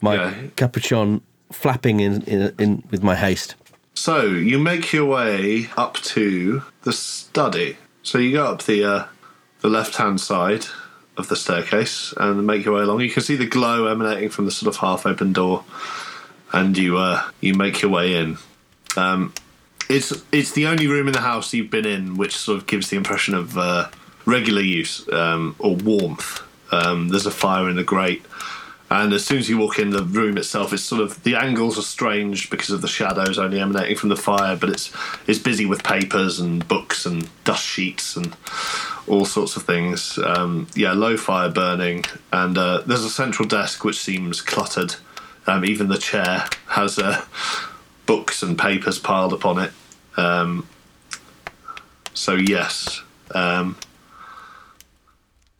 my 0.00 0.14
yeah. 0.14 0.34
capuchon 0.56 1.22
flapping 1.52 2.00
in, 2.00 2.22
in, 2.22 2.54
in 2.58 2.82
with 2.90 3.02
my 3.02 3.16
haste. 3.16 3.54
So 3.94 4.22
you 4.24 4.58
make 4.58 4.92
your 4.92 5.06
way 5.06 5.68
up 5.76 5.94
to 5.94 6.62
the 6.82 6.92
study. 6.92 7.76
So 8.02 8.18
you 8.18 8.32
go 8.32 8.46
up 8.46 8.62
the 8.62 8.84
uh, 8.84 9.06
the 9.60 9.68
left 9.68 9.96
hand 9.96 10.20
side 10.20 10.66
of 11.16 11.28
the 11.28 11.36
staircase 11.36 12.14
and 12.16 12.46
make 12.46 12.64
your 12.64 12.76
way 12.76 12.82
along. 12.82 13.00
You 13.00 13.10
can 13.10 13.22
see 13.22 13.36
the 13.36 13.46
glow 13.46 13.86
emanating 13.86 14.30
from 14.30 14.46
the 14.46 14.50
sort 14.50 14.74
of 14.74 14.80
half 14.80 15.04
open 15.06 15.32
door, 15.32 15.64
and 16.52 16.76
you 16.76 16.98
uh, 16.98 17.22
you 17.40 17.54
make 17.54 17.82
your 17.82 17.90
way 17.90 18.14
in. 18.14 18.38
Um, 18.96 19.32
it's 19.88 20.12
it's 20.32 20.52
the 20.52 20.66
only 20.66 20.86
room 20.86 21.06
in 21.06 21.12
the 21.12 21.20
house 21.20 21.52
you've 21.52 21.70
been 21.70 21.86
in 21.86 22.16
which 22.16 22.36
sort 22.36 22.58
of 22.58 22.66
gives 22.66 22.90
the 22.90 22.96
impression 22.96 23.34
of 23.34 23.58
uh, 23.58 23.88
regular 24.24 24.62
use 24.62 25.08
um, 25.12 25.56
or 25.58 25.76
warmth. 25.76 26.42
Um, 26.72 27.08
there's 27.08 27.26
a 27.26 27.30
fire 27.30 27.68
in 27.68 27.76
the 27.76 27.84
grate. 27.84 28.24
And 28.92 29.12
as 29.12 29.24
soon 29.24 29.38
as 29.38 29.48
you 29.48 29.56
walk 29.56 29.78
in 29.78 29.90
the 29.90 30.02
room 30.02 30.36
itself, 30.36 30.72
it's 30.72 30.82
sort 30.82 31.00
of 31.00 31.22
the 31.22 31.36
angles 31.36 31.78
are 31.78 31.82
strange 31.82 32.50
because 32.50 32.70
of 32.70 32.82
the 32.82 32.88
shadows 32.88 33.38
only 33.38 33.60
emanating 33.60 33.96
from 33.96 34.08
the 34.08 34.16
fire, 34.16 34.56
but 34.56 34.68
it's 34.68 34.92
it's 35.28 35.38
busy 35.38 35.64
with 35.64 35.84
papers 35.84 36.40
and 36.40 36.66
books 36.66 37.06
and 37.06 37.28
dust 37.44 37.64
sheets 37.64 38.16
and 38.16 38.36
all 39.06 39.24
sorts 39.24 39.54
of 39.54 39.62
things. 39.62 40.18
Um, 40.18 40.66
yeah, 40.74 40.92
low 40.92 41.16
fire 41.16 41.50
burning, 41.50 42.04
and 42.32 42.58
uh, 42.58 42.82
there's 42.84 43.04
a 43.04 43.10
central 43.10 43.46
desk 43.46 43.84
which 43.84 44.00
seems 44.00 44.40
cluttered. 44.40 44.96
Um, 45.50 45.64
even 45.64 45.88
the 45.88 45.98
chair 45.98 46.44
has 46.68 46.96
a 46.98 47.26
books 48.06 48.40
and 48.40 48.56
papers 48.56 49.00
piled 49.00 49.32
upon 49.32 49.58
it. 49.58 49.72
Um, 50.16 50.68
so 52.14 52.34
yes, 52.34 53.02
um, 53.34 53.76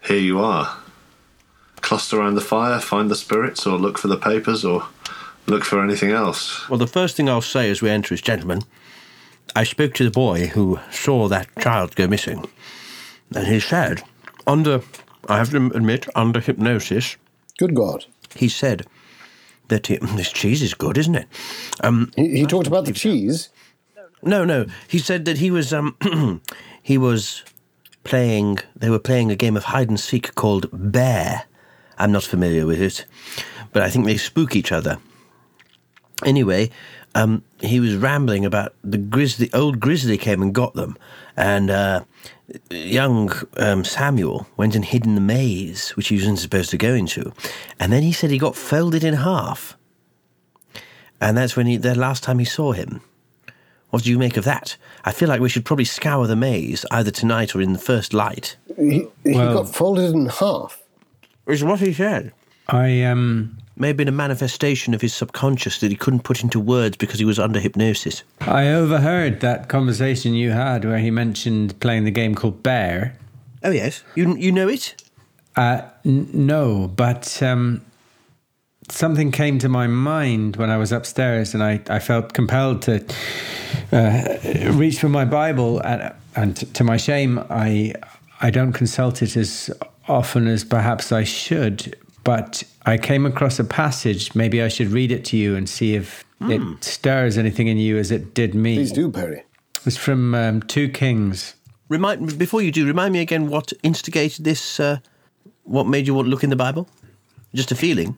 here 0.04 0.18
you 0.18 0.38
are. 0.38 0.76
Cluster 1.80 2.20
around 2.20 2.36
the 2.36 2.40
fire, 2.40 2.78
find 2.78 3.10
the 3.10 3.16
spirits, 3.16 3.66
or 3.66 3.78
look 3.78 3.98
for 3.98 4.06
the 4.06 4.16
papers, 4.16 4.64
or 4.64 4.86
look 5.46 5.64
for 5.64 5.82
anything 5.82 6.12
else. 6.12 6.68
Well, 6.68 6.78
the 6.78 6.86
first 6.86 7.16
thing 7.16 7.28
I'll 7.28 7.40
say 7.40 7.68
as 7.68 7.82
we 7.82 7.90
enter 7.90 8.14
is, 8.14 8.20
gentlemen, 8.20 8.62
I 9.56 9.64
spoke 9.64 9.94
to 9.94 10.04
the 10.04 10.10
boy 10.12 10.48
who 10.48 10.78
saw 10.92 11.26
that 11.28 11.48
child 11.58 11.96
go 11.96 12.06
missing, 12.06 12.48
and 13.34 13.46
he 13.48 13.58
said, 13.58 14.04
under, 14.46 14.82
I 15.28 15.38
have 15.38 15.50
to 15.50 15.56
admit, 15.74 16.06
under 16.14 16.38
hypnosis, 16.38 17.16
Good 17.58 17.74
God. 17.74 18.04
he 18.36 18.48
said 18.48 18.86
that 19.70 19.84
this 20.16 20.30
cheese 20.30 20.62
is 20.62 20.74
good, 20.74 20.98
isn't 20.98 21.14
it? 21.16 21.26
Um, 21.82 22.10
He, 22.16 22.28
he 22.40 22.46
talked 22.46 22.66
about 22.66 22.84
the 22.84 22.92
cheese. 22.92 23.48
no, 24.22 24.44
no, 24.44 24.66
he 24.86 24.98
said 24.98 25.24
that 25.24 25.38
he 25.38 25.50
was 25.50 25.72
um, 25.72 25.96
he 26.82 26.98
was 26.98 27.42
playing. 28.04 28.58
They 28.76 28.90
were 28.90 28.98
playing 28.98 29.30
a 29.30 29.36
game 29.36 29.56
of 29.56 29.64
hide 29.64 29.88
and 29.88 29.98
seek 29.98 30.34
called 30.34 30.66
Bear. 30.72 31.44
I'm 31.98 32.12
not 32.12 32.22
familiar 32.24 32.66
with 32.66 32.80
it, 32.80 33.04
but 33.72 33.82
I 33.82 33.90
think 33.90 34.06
they 34.06 34.16
spook 34.16 34.54
each 34.56 34.72
other. 34.72 34.98
Anyway, 36.24 36.70
um, 37.14 37.42
he 37.60 37.80
was 37.80 37.96
rambling 37.96 38.44
about 38.44 38.74
the 38.84 38.98
grizzly. 38.98 39.50
Old 39.52 39.80
grizzly 39.80 40.16
came 40.18 40.42
and 40.42 40.54
got 40.54 40.74
them, 40.74 40.96
and 41.36 41.70
uh, 41.70 42.04
young 42.70 43.32
um, 43.56 43.84
Samuel 43.84 44.46
went 44.56 44.74
and 44.74 44.84
hid 44.84 45.04
in 45.04 45.14
the 45.14 45.20
maze, 45.20 45.90
which 45.90 46.08
he 46.08 46.16
wasn't 46.16 46.38
supposed 46.38 46.70
to 46.70 46.76
go 46.78 46.94
into, 46.94 47.32
and 47.78 47.92
then 47.92 48.02
he 48.02 48.12
said 48.12 48.30
he 48.30 48.38
got 48.38 48.56
folded 48.56 49.02
in 49.04 49.14
half, 49.14 49.76
and 51.20 51.36
that's 51.36 51.56
when 51.56 51.66
he 51.66 51.76
the 51.76 51.94
last 51.94 52.22
time 52.22 52.38
he 52.38 52.44
saw 52.44 52.72
him. 52.72 53.00
What 53.90 54.04
do 54.04 54.10
you 54.10 54.18
make 54.20 54.36
of 54.36 54.44
that? 54.44 54.76
I 55.04 55.10
feel 55.10 55.28
like 55.28 55.40
we 55.40 55.48
should 55.48 55.64
probably 55.64 55.84
scour 55.84 56.28
the 56.28 56.36
maze 56.36 56.86
either 56.92 57.10
tonight 57.10 57.56
or 57.56 57.60
in 57.60 57.72
the 57.72 57.78
first 57.80 58.14
light. 58.14 58.56
He, 58.76 59.08
he 59.24 59.32
Well- 59.34 59.64
got 59.64 59.74
folded 59.74 60.14
in 60.14 60.26
half. 60.26 60.80
Is 61.48 61.64
what 61.64 61.80
he 61.80 61.92
said. 61.92 62.32
I 62.68 63.02
um 63.02 63.58
May 63.80 63.86
have 63.88 63.96
been 63.96 64.08
a 64.08 64.12
manifestation 64.12 64.92
of 64.92 65.00
his 65.00 65.14
subconscious 65.14 65.80
that 65.80 65.90
he 65.90 65.96
couldn't 65.96 66.20
put 66.20 66.42
into 66.42 66.60
words 66.60 66.98
because 66.98 67.18
he 67.18 67.24
was 67.24 67.38
under 67.38 67.58
hypnosis. 67.58 68.22
I 68.42 68.68
overheard 68.68 69.40
that 69.40 69.70
conversation 69.70 70.34
you 70.34 70.50
had 70.50 70.84
where 70.84 70.98
he 70.98 71.10
mentioned 71.10 71.80
playing 71.80 72.04
the 72.04 72.10
game 72.10 72.34
called 72.34 72.62
Bear. 72.62 73.16
Oh 73.62 73.70
yes, 73.70 74.04
you 74.14 74.36
you 74.36 74.52
know 74.52 74.68
it. 74.68 75.02
Uh, 75.56 75.80
n- 76.04 76.28
no, 76.34 76.88
but 76.88 77.42
um, 77.42 77.80
something 78.90 79.32
came 79.32 79.58
to 79.60 79.68
my 79.70 79.86
mind 79.86 80.56
when 80.56 80.68
I 80.68 80.76
was 80.76 80.92
upstairs, 80.92 81.54
and 81.54 81.62
I, 81.62 81.80
I 81.88 82.00
felt 82.00 82.34
compelled 82.34 82.82
to 82.82 83.02
uh, 83.92 84.36
reach 84.72 84.98
for 85.00 85.08
my 85.08 85.24
Bible, 85.24 85.80
and, 85.80 86.12
and 86.36 86.74
to 86.74 86.84
my 86.84 86.98
shame, 86.98 87.42
I 87.48 87.94
I 88.42 88.50
don't 88.50 88.74
consult 88.74 89.22
it 89.22 89.38
as 89.38 89.70
often 90.06 90.48
as 90.48 90.64
perhaps 90.64 91.12
I 91.12 91.24
should. 91.24 91.96
But 92.24 92.62
I 92.84 92.98
came 92.98 93.24
across 93.26 93.58
a 93.58 93.64
passage. 93.64 94.34
Maybe 94.34 94.62
I 94.62 94.68
should 94.68 94.88
read 94.88 95.10
it 95.10 95.24
to 95.26 95.36
you 95.36 95.56
and 95.56 95.68
see 95.68 95.94
if 95.94 96.24
it 96.42 96.84
stirs 96.84 97.36
anything 97.38 97.66
in 97.68 97.76
you 97.78 97.98
as 97.98 98.10
it 98.10 98.34
did 98.34 98.54
me. 98.54 98.76
Please 98.76 98.92
do, 98.92 99.10
Perry. 99.10 99.42
It's 99.86 99.96
from 99.96 100.34
um, 100.34 100.62
Two 100.62 100.88
Kings. 100.88 101.54
Remind 101.88 102.38
before 102.38 102.62
you 102.62 102.70
do. 102.70 102.86
Remind 102.86 103.12
me 103.12 103.20
again 103.20 103.48
what 103.48 103.72
instigated 103.82 104.44
this. 104.44 104.78
Uh, 104.78 104.98
what 105.64 105.86
made 105.86 106.06
you 106.06 106.14
want 106.14 106.26
to 106.26 106.30
look 106.30 106.44
in 106.44 106.50
the 106.50 106.56
Bible? 106.56 106.88
Just 107.54 107.72
a 107.72 107.74
feeling. 107.74 108.16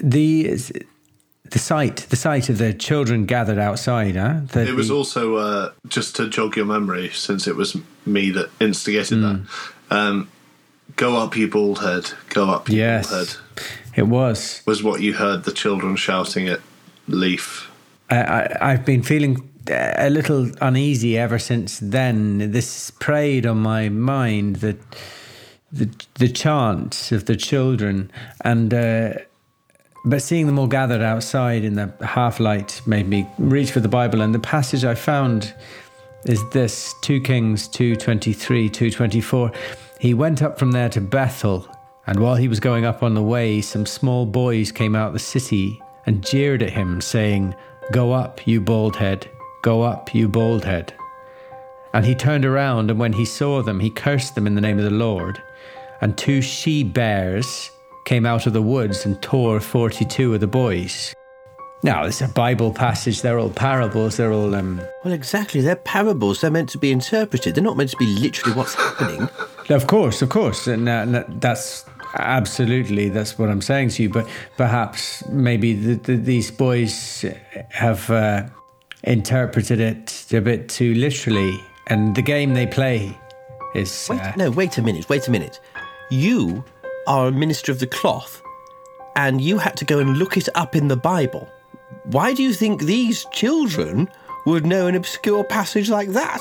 the 0.00 0.54
the 1.50 1.58
sight 1.58 1.96
the 2.10 2.16
sight 2.16 2.50
of 2.50 2.58
the 2.58 2.74
children 2.74 3.24
gathered 3.24 3.58
outside 3.58 4.16
huh 4.16 4.40
the, 4.52 4.68
It 4.68 4.74
was 4.74 4.88
the- 4.88 4.94
also 4.94 5.36
uh, 5.36 5.70
just 5.88 6.14
to 6.16 6.28
jog 6.28 6.56
your 6.56 6.66
memory, 6.66 7.08
since 7.10 7.46
it 7.46 7.56
was 7.56 7.76
me 8.04 8.30
that 8.32 8.50
instigated 8.60 9.22
that. 9.22 9.46
Um, 9.90 10.28
go 10.98 11.16
up, 11.16 11.34
you 11.36 11.48
bald 11.48 11.78
head. 11.78 12.10
Go 12.28 12.50
up, 12.50 12.68
you 12.68 12.76
yes 12.76 13.10
bald 13.10 13.28
head. 13.28 13.36
it 13.96 14.06
was 14.06 14.62
Was 14.66 14.82
what 14.82 15.00
you 15.00 15.14
heard 15.14 15.44
the 15.44 15.52
children 15.52 15.96
shouting 15.96 16.48
at 16.48 16.60
Leaf. 17.06 17.70
I, 18.10 18.20
I 18.22 18.72
i've 18.72 18.84
been 18.84 19.02
feeling 19.02 19.48
a 19.70 20.10
little 20.10 20.50
uneasy 20.60 21.18
ever 21.18 21.38
since 21.38 21.78
then 21.78 22.52
this 22.52 22.90
preyed 22.90 23.44
on 23.46 23.58
my 23.58 23.88
mind 23.88 24.56
that 24.56 24.78
the 25.70 25.88
the 26.14 26.28
chants 26.28 27.12
of 27.12 27.26
the 27.26 27.36
children 27.36 28.10
and 28.42 28.72
uh 28.72 29.12
but 30.04 30.22
seeing 30.22 30.46
them 30.46 30.58
all 30.58 30.66
gathered 30.66 31.02
outside 31.02 31.64
in 31.64 31.74
the 31.74 31.92
half 32.02 32.40
light 32.40 32.80
made 32.86 33.08
me 33.08 33.28
reach 33.38 33.72
for 33.72 33.80
the 33.80 33.88
Bible, 33.88 34.20
and 34.22 34.34
the 34.34 34.38
passage 34.38 34.84
I 34.84 34.94
found 34.94 35.52
is 36.24 36.42
this 36.50 36.94
2 37.02 37.20
Kings 37.20 37.68
223, 37.68 38.68
224. 38.70 39.52
He 39.98 40.14
went 40.14 40.42
up 40.42 40.58
from 40.58 40.70
there 40.70 40.88
to 40.90 41.00
Bethel, 41.00 41.66
and 42.06 42.20
while 42.20 42.36
he 42.36 42.46
was 42.48 42.60
going 42.60 42.84
up 42.84 43.02
on 43.02 43.14
the 43.14 43.22
way, 43.22 43.60
some 43.60 43.84
small 43.84 44.26
boys 44.26 44.70
came 44.70 44.94
out 44.94 45.08
of 45.08 45.12
the 45.12 45.18
city 45.18 45.80
and 46.06 46.24
jeered 46.24 46.62
at 46.62 46.70
him, 46.70 47.00
saying, 47.00 47.54
Go 47.92 48.12
up, 48.12 48.46
you 48.46 48.60
bald 48.60 48.96
head, 48.96 49.28
go 49.62 49.82
up, 49.82 50.14
you 50.14 50.28
bald 50.28 50.64
head. 50.64 50.94
And 51.92 52.04
he 52.04 52.14
turned 52.14 52.44
around, 52.44 52.90
and 52.90 53.00
when 53.00 53.12
he 53.12 53.24
saw 53.24 53.60
them, 53.60 53.80
he 53.80 53.90
cursed 53.90 54.34
them 54.34 54.46
in 54.46 54.54
the 54.54 54.60
name 54.60 54.78
of 54.78 54.84
the 54.84 54.90
Lord. 54.90 55.42
And 56.00 56.16
two 56.16 56.42
she 56.42 56.84
bears 56.84 57.70
came 58.04 58.24
out 58.24 58.46
of 58.46 58.52
the 58.52 58.62
woods 58.62 59.04
and 59.04 59.20
tore 59.20 59.58
42 59.58 60.34
of 60.34 60.40
the 60.40 60.46
boys. 60.46 61.12
Now, 61.82 62.04
it's 62.04 62.20
a 62.20 62.28
Bible 62.28 62.72
passage, 62.72 63.22
they're 63.22 63.38
all 63.38 63.50
parables, 63.50 64.16
they're 64.16 64.32
all. 64.32 64.54
Um, 64.54 64.80
Well, 65.04 65.14
exactly. 65.14 65.60
They're 65.60 65.76
parables. 65.76 66.40
They're 66.40 66.50
meant 66.50 66.70
to 66.70 66.78
be 66.78 66.90
interpreted. 66.90 67.54
They're 67.54 67.62
not 67.62 67.76
meant 67.76 67.90
to 67.90 67.96
be 67.96 68.06
literally 68.06 68.56
what's 68.56 68.74
happening. 68.74 69.28
of 69.70 69.86
course, 69.86 70.22
of 70.22 70.28
course, 70.28 70.66
and, 70.66 70.88
uh, 70.88 71.24
that's 71.28 71.84
absolutely 72.14 73.10
that's 73.10 73.38
what 73.38 73.50
I'm 73.50 73.60
saying 73.60 73.90
to 73.90 74.02
you. 74.02 74.08
But 74.08 74.28
perhaps 74.56 75.26
maybe 75.28 75.74
the, 75.74 75.94
the, 75.94 76.16
these 76.16 76.50
boys 76.50 77.24
have 77.70 78.10
uh, 78.10 78.46
interpreted 79.04 79.80
it 79.80 80.26
a 80.32 80.40
bit 80.40 80.68
too 80.68 80.94
literally, 80.94 81.60
and 81.88 82.14
the 82.14 82.22
game 82.22 82.54
they 82.54 82.66
play 82.66 83.16
is. 83.74 84.08
Wait, 84.10 84.20
uh, 84.20 84.32
no, 84.36 84.50
wait 84.50 84.78
a 84.78 84.82
minute. 84.82 85.08
Wait 85.08 85.28
a 85.28 85.30
minute. 85.30 85.60
You 86.10 86.64
are 87.06 87.28
a 87.28 87.32
minister 87.32 87.72
of 87.72 87.78
the 87.78 87.86
cloth, 87.86 88.42
and 89.16 89.40
you 89.40 89.58
had 89.58 89.76
to 89.78 89.84
go 89.84 89.98
and 89.98 90.16
look 90.16 90.36
it 90.36 90.48
up 90.54 90.74
in 90.74 90.88
the 90.88 90.96
Bible. 90.96 91.48
Why 92.04 92.32
do 92.32 92.42
you 92.42 92.54
think 92.54 92.82
these 92.82 93.26
children 93.32 94.08
would 94.46 94.64
know 94.64 94.86
an 94.86 94.94
obscure 94.94 95.44
passage 95.44 95.90
like 95.90 96.08
that? 96.10 96.40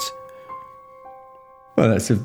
Well, 1.75 1.89
that's 1.89 2.10
a, 2.10 2.24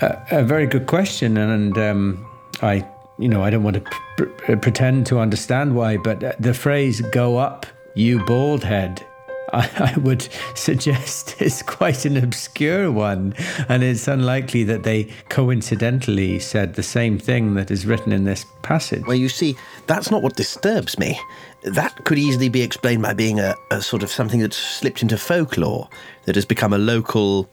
a, 0.00 0.44
very 0.44 0.66
good 0.66 0.86
question, 0.86 1.36
and 1.36 1.76
um, 1.78 2.26
I, 2.60 2.86
you 3.18 3.28
know, 3.28 3.42
I 3.42 3.50
don't 3.50 3.62
want 3.62 3.74
to 3.74 3.80
pr- 4.16 4.24
pr- 4.24 4.56
pretend 4.56 5.06
to 5.06 5.18
understand 5.18 5.74
why, 5.74 5.96
but 5.96 6.22
uh, 6.22 6.32
the 6.38 6.54
phrase 6.54 7.00
"go 7.12 7.36
up, 7.36 7.66
you 7.94 8.24
bald 8.24 8.64
head." 8.64 9.04
I, 9.52 9.92
I 9.94 9.98
would 9.98 10.26
suggest 10.54 11.34
is 11.42 11.62
quite 11.62 12.06
an 12.06 12.16
obscure 12.16 12.90
one, 12.90 13.34
and 13.68 13.82
it's 13.82 14.08
unlikely 14.08 14.64
that 14.64 14.82
they 14.82 15.10
coincidentally 15.28 16.38
said 16.38 16.74
the 16.74 16.82
same 16.82 17.18
thing 17.18 17.54
that 17.54 17.70
is 17.70 17.84
written 17.84 18.12
in 18.12 18.24
this 18.24 18.46
passage. 18.62 19.04
Well, 19.06 19.16
you 19.16 19.28
see, 19.28 19.56
that's 19.86 20.10
not 20.10 20.22
what 20.22 20.36
disturbs 20.36 20.98
me. 20.98 21.20
That 21.64 22.04
could 22.04 22.18
easily 22.18 22.48
be 22.48 22.62
explained 22.62 23.02
by 23.02 23.12
being 23.12 23.40
a, 23.40 23.54
a 23.70 23.82
sort 23.82 24.02
of 24.02 24.10
something 24.10 24.40
that's 24.40 24.56
slipped 24.56 25.02
into 25.02 25.18
folklore, 25.18 25.88
that 26.24 26.34
has 26.34 26.46
become 26.46 26.72
a 26.72 26.78
local 26.78 27.46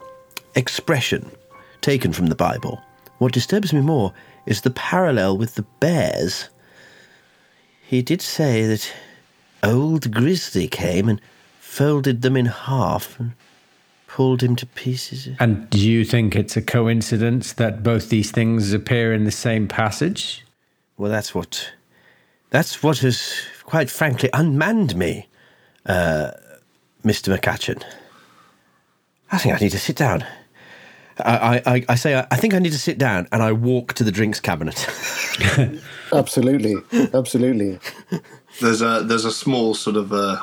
expression 0.54 1.30
taken 1.80 2.12
from 2.12 2.26
the 2.26 2.34
Bible. 2.34 2.82
What 3.18 3.32
disturbs 3.32 3.72
me 3.72 3.80
more 3.80 4.12
is 4.46 4.62
the 4.62 4.70
parallel 4.70 5.36
with 5.36 5.54
the 5.54 5.66
bears. 5.80 6.48
He 7.82 8.02
did 8.02 8.22
say 8.22 8.66
that 8.66 8.92
old 9.62 10.12
Grizzly 10.12 10.68
came 10.68 11.08
and 11.08 11.20
folded 11.58 12.22
them 12.22 12.36
in 12.36 12.46
half 12.46 13.18
and 13.20 13.32
pulled 14.06 14.42
him 14.42 14.56
to 14.56 14.66
pieces. 14.66 15.28
And 15.38 15.68
do 15.70 15.78
you 15.78 16.04
think 16.04 16.34
it's 16.34 16.56
a 16.56 16.62
coincidence 16.62 17.52
that 17.54 17.82
both 17.82 18.08
these 18.08 18.30
things 18.30 18.72
appear 18.72 19.12
in 19.12 19.24
the 19.24 19.30
same 19.30 19.68
passage? 19.68 20.44
Well, 20.96 21.10
that's 21.10 21.34
what 21.34 21.72
that's 22.50 22.82
what 22.82 22.98
has 22.98 23.42
quite 23.64 23.88
frankly 23.88 24.28
unmanned 24.32 24.96
me, 24.96 25.28
uh, 25.86 26.32
Mr. 27.04 27.36
McCutcheon. 27.36 27.82
I 29.30 29.38
think 29.38 29.54
I 29.54 29.58
need 29.58 29.70
to 29.70 29.78
sit 29.78 29.96
down. 29.96 30.24
I, 31.20 31.62
I, 31.66 31.84
I 31.90 31.94
say 31.94 32.16
I 32.30 32.36
think 32.36 32.54
I 32.54 32.58
need 32.58 32.72
to 32.72 32.78
sit 32.78 32.98
down, 32.98 33.28
and 33.32 33.42
I 33.42 33.52
walk 33.52 33.94
to 33.94 34.04
the 34.04 34.12
drinks 34.12 34.40
cabinet. 34.40 34.86
Absolutely. 36.12 36.74
Absolutely. 37.14 37.78
There's 38.60 38.82
a 38.82 39.02
there's 39.04 39.24
a 39.24 39.32
small 39.32 39.74
sort 39.74 39.96
of 39.96 40.12
uh, 40.12 40.40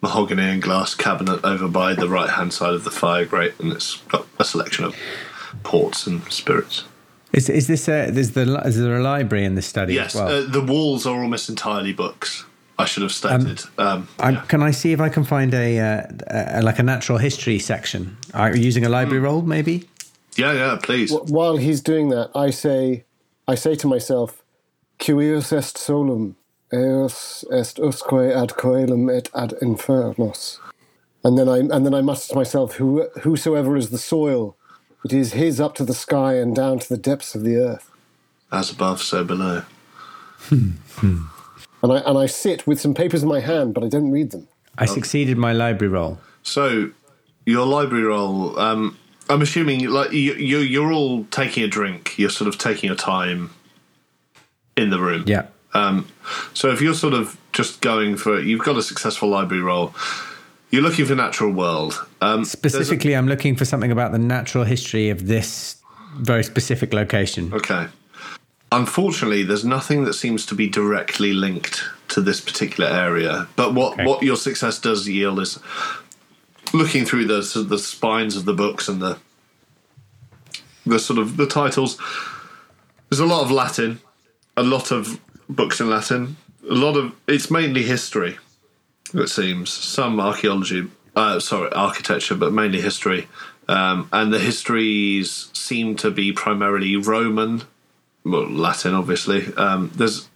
mahogany 0.00 0.42
and 0.42 0.62
glass 0.62 0.94
cabinet 0.94 1.40
over 1.44 1.68
by 1.68 1.94
the 1.94 2.08
right 2.08 2.30
hand 2.30 2.52
side 2.52 2.74
of 2.74 2.84
the 2.84 2.90
fire 2.90 3.24
grate, 3.24 3.54
and 3.58 3.72
it's 3.72 3.96
got 4.08 4.26
a 4.38 4.44
selection 4.44 4.84
of 4.84 4.96
ports 5.62 6.06
and 6.06 6.22
spirits. 6.32 6.84
Is 7.32 7.48
is 7.48 7.66
this 7.66 7.88
a 7.88 8.04
is 8.08 8.32
the 8.32 8.42
is 8.64 8.78
there 8.78 8.96
a 8.96 9.02
library 9.02 9.44
in 9.44 9.54
the 9.54 9.62
study 9.62 9.94
Yes, 9.94 10.14
as 10.14 10.20
well? 10.20 10.28
uh, 10.44 10.46
the 10.50 10.60
walls 10.60 11.06
are 11.06 11.20
almost 11.20 11.48
entirely 11.48 11.92
books. 11.92 12.44
I 12.78 12.84
should 12.86 13.02
have 13.02 13.12
stated. 13.12 13.62
Um, 13.78 14.08
I'm, 14.18 14.34
yeah. 14.34 14.40
Can 14.48 14.62
I 14.62 14.70
see 14.72 14.92
if 14.92 15.00
I 15.00 15.08
can 15.10 15.24
find 15.24 15.52
a, 15.54 15.78
uh, 15.78 16.02
a 16.58 16.62
like 16.62 16.78
a 16.78 16.82
natural 16.82 17.18
history 17.18 17.58
section? 17.58 18.16
Are 18.34 18.56
you 18.56 18.62
using 18.62 18.84
a 18.84 18.88
library 18.88 19.18
Hmm. 19.20 19.24
roll, 19.26 19.42
maybe? 19.42 19.88
Yeah, 20.36 20.52
yeah, 20.52 20.78
please. 20.82 21.12
Wh- 21.12 21.30
While 21.30 21.56
he's 21.56 21.80
doing 21.80 22.08
that, 22.10 22.30
I 22.34 22.50
say, 22.50 23.04
I 23.46 23.54
say 23.54 23.74
to 23.76 23.86
myself, 23.86 24.42
"Cuius 24.98 25.52
est 25.52 25.76
solum, 25.78 26.36
eos 26.72 27.44
est 27.52 27.78
usque 27.78 28.12
ad 28.12 28.50
coelum 28.50 29.10
et 29.14 29.28
ad 29.34 29.54
infernos." 29.62 30.58
And 31.24 31.38
then 31.38 31.48
I 31.48 31.58
and 31.58 31.84
then 31.86 31.94
I 31.94 32.00
mutter 32.00 32.28
to 32.28 32.34
myself, 32.34 32.74
"Who 32.74 33.08
whosoever 33.22 33.76
is 33.76 33.90
the 33.90 33.98
soil, 33.98 34.56
it 35.04 35.12
is 35.12 35.32
his 35.34 35.60
up 35.60 35.74
to 35.76 35.84
the 35.84 35.94
sky 35.94 36.34
and 36.34 36.54
down 36.54 36.78
to 36.80 36.88
the 36.88 36.96
depths 36.96 37.34
of 37.34 37.42
the 37.42 37.56
earth." 37.56 37.90
As 38.50 38.70
above, 38.70 39.00
so 39.00 39.24
below. 39.24 39.62
And 40.50 41.92
I 41.92 41.98
and 41.98 42.18
I 42.18 42.26
sit 42.26 42.66
with 42.66 42.80
some 42.80 42.94
papers 42.94 43.22
in 43.22 43.28
my 43.28 43.40
hand, 43.40 43.74
but 43.74 43.82
I 43.84 43.88
don't 43.88 44.10
read 44.10 44.30
them. 44.30 44.48
I 44.78 44.86
succeeded 44.86 45.36
my 45.36 45.52
library 45.52 45.92
roll. 45.92 46.18
So, 46.42 46.90
your 47.44 47.66
library 47.66 48.04
roll. 48.04 48.58
Um, 48.58 48.96
I'm 49.32 49.42
assuming 49.42 49.88
like 49.88 50.12
you, 50.12 50.34
you, 50.34 50.58
you're 50.58 50.92
all 50.92 51.24
taking 51.30 51.62
a 51.64 51.68
drink. 51.68 52.18
You're 52.18 52.30
sort 52.30 52.48
of 52.48 52.58
taking 52.58 52.88
your 52.88 52.96
time 52.96 53.50
in 54.76 54.90
the 54.90 54.98
room. 55.00 55.24
Yeah. 55.26 55.46
Um, 55.74 56.06
so 56.52 56.70
if 56.70 56.82
you're 56.82 56.94
sort 56.94 57.14
of 57.14 57.38
just 57.52 57.80
going 57.80 58.16
for, 58.16 58.38
you've 58.38 58.62
got 58.64 58.76
a 58.76 58.82
successful 58.82 59.28
library 59.28 59.62
roll. 59.62 59.94
You're 60.70 60.82
looking 60.82 61.04
for 61.06 61.14
natural 61.14 61.50
world. 61.52 62.06
Um, 62.20 62.44
Specifically, 62.44 63.14
I'm 63.14 63.26
looking 63.26 63.56
for 63.56 63.64
something 63.64 63.90
about 63.90 64.12
the 64.12 64.18
natural 64.18 64.64
history 64.64 65.08
of 65.10 65.26
this 65.26 65.76
very 66.16 66.44
specific 66.44 66.92
location. 66.92 67.52
Okay. 67.54 67.86
Unfortunately, 68.70 69.42
there's 69.42 69.64
nothing 69.64 70.04
that 70.04 70.14
seems 70.14 70.46
to 70.46 70.54
be 70.54 70.68
directly 70.68 71.32
linked 71.34 71.82
to 72.08 72.20
this 72.22 72.40
particular 72.40 72.88
area. 72.90 73.46
But 73.56 73.74
what, 73.74 73.94
Okay. 73.94 74.06
what 74.06 74.22
your 74.22 74.36
success 74.36 74.78
does 74.78 75.08
yield 75.08 75.40
is 75.40 75.58
looking 76.72 77.04
through 77.04 77.26
the 77.26 77.42
sort 77.42 77.64
of 77.64 77.68
the 77.68 77.78
spines 77.78 78.36
of 78.36 78.44
the 78.44 78.54
books 78.54 78.88
and 78.88 79.00
the 79.00 79.18
the 80.84 80.98
sort 80.98 81.18
of 81.18 81.36
the 81.36 81.46
titles. 81.46 81.98
There's 83.08 83.20
a 83.20 83.26
lot 83.26 83.42
of 83.42 83.50
Latin, 83.50 84.00
a 84.56 84.62
lot 84.62 84.90
of 84.90 85.20
books 85.48 85.80
in 85.80 85.88
Latin, 85.88 86.36
a 86.68 86.74
lot 86.74 86.96
of 86.96 87.14
it's 87.26 87.50
mainly 87.50 87.82
history. 87.82 88.38
It 89.14 89.28
seems 89.28 89.70
some 89.70 90.18
archaeology, 90.20 90.88
uh, 91.14 91.38
sorry, 91.38 91.70
architecture, 91.72 92.34
but 92.34 92.52
mainly 92.52 92.80
history. 92.80 93.28
Um, 93.68 94.08
and 94.12 94.32
the 94.32 94.38
histories 94.38 95.50
seem 95.52 95.96
to 95.96 96.10
be 96.10 96.32
primarily 96.32 96.96
Roman, 96.96 97.62
well, 98.24 98.48
Latin, 98.48 98.94
obviously. 98.94 99.52
Um, 99.54 99.90
there's 99.94 100.28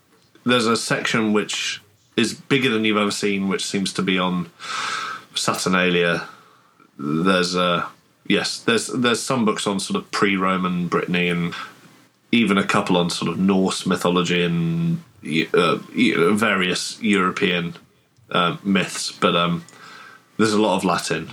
there's 0.44 0.66
a 0.66 0.76
section 0.76 1.32
which 1.32 1.82
is 2.16 2.34
bigger 2.34 2.70
than 2.70 2.84
you've 2.84 2.96
ever 2.96 3.10
seen, 3.10 3.48
which 3.48 3.64
seems 3.64 3.92
to 3.94 4.02
be 4.02 4.18
on 4.18 4.50
Saturnalia. 5.36 6.28
There's 6.98 7.54
a 7.54 7.88
yes, 8.26 8.60
there's 8.60 8.88
there's 8.88 9.22
some 9.22 9.44
books 9.44 9.66
on 9.66 9.80
sort 9.80 10.02
of 10.02 10.10
pre-Roman 10.10 10.88
Brittany, 10.88 11.28
and 11.28 11.54
even 12.32 12.58
a 12.58 12.64
couple 12.64 12.96
on 12.96 13.10
sort 13.10 13.30
of 13.30 13.38
Norse 13.38 13.86
mythology 13.86 14.42
and 14.42 15.02
uh, 15.54 15.76
various 16.32 17.00
European 17.00 17.74
uh, 18.30 18.56
myths. 18.62 19.12
But 19.12 19.36
um, 19.36 19.64
there's 20.38 20.52
a 20.52 20.60
lot 20.60 20.76
of 20.76 20.84
Latin. 20.84 21.32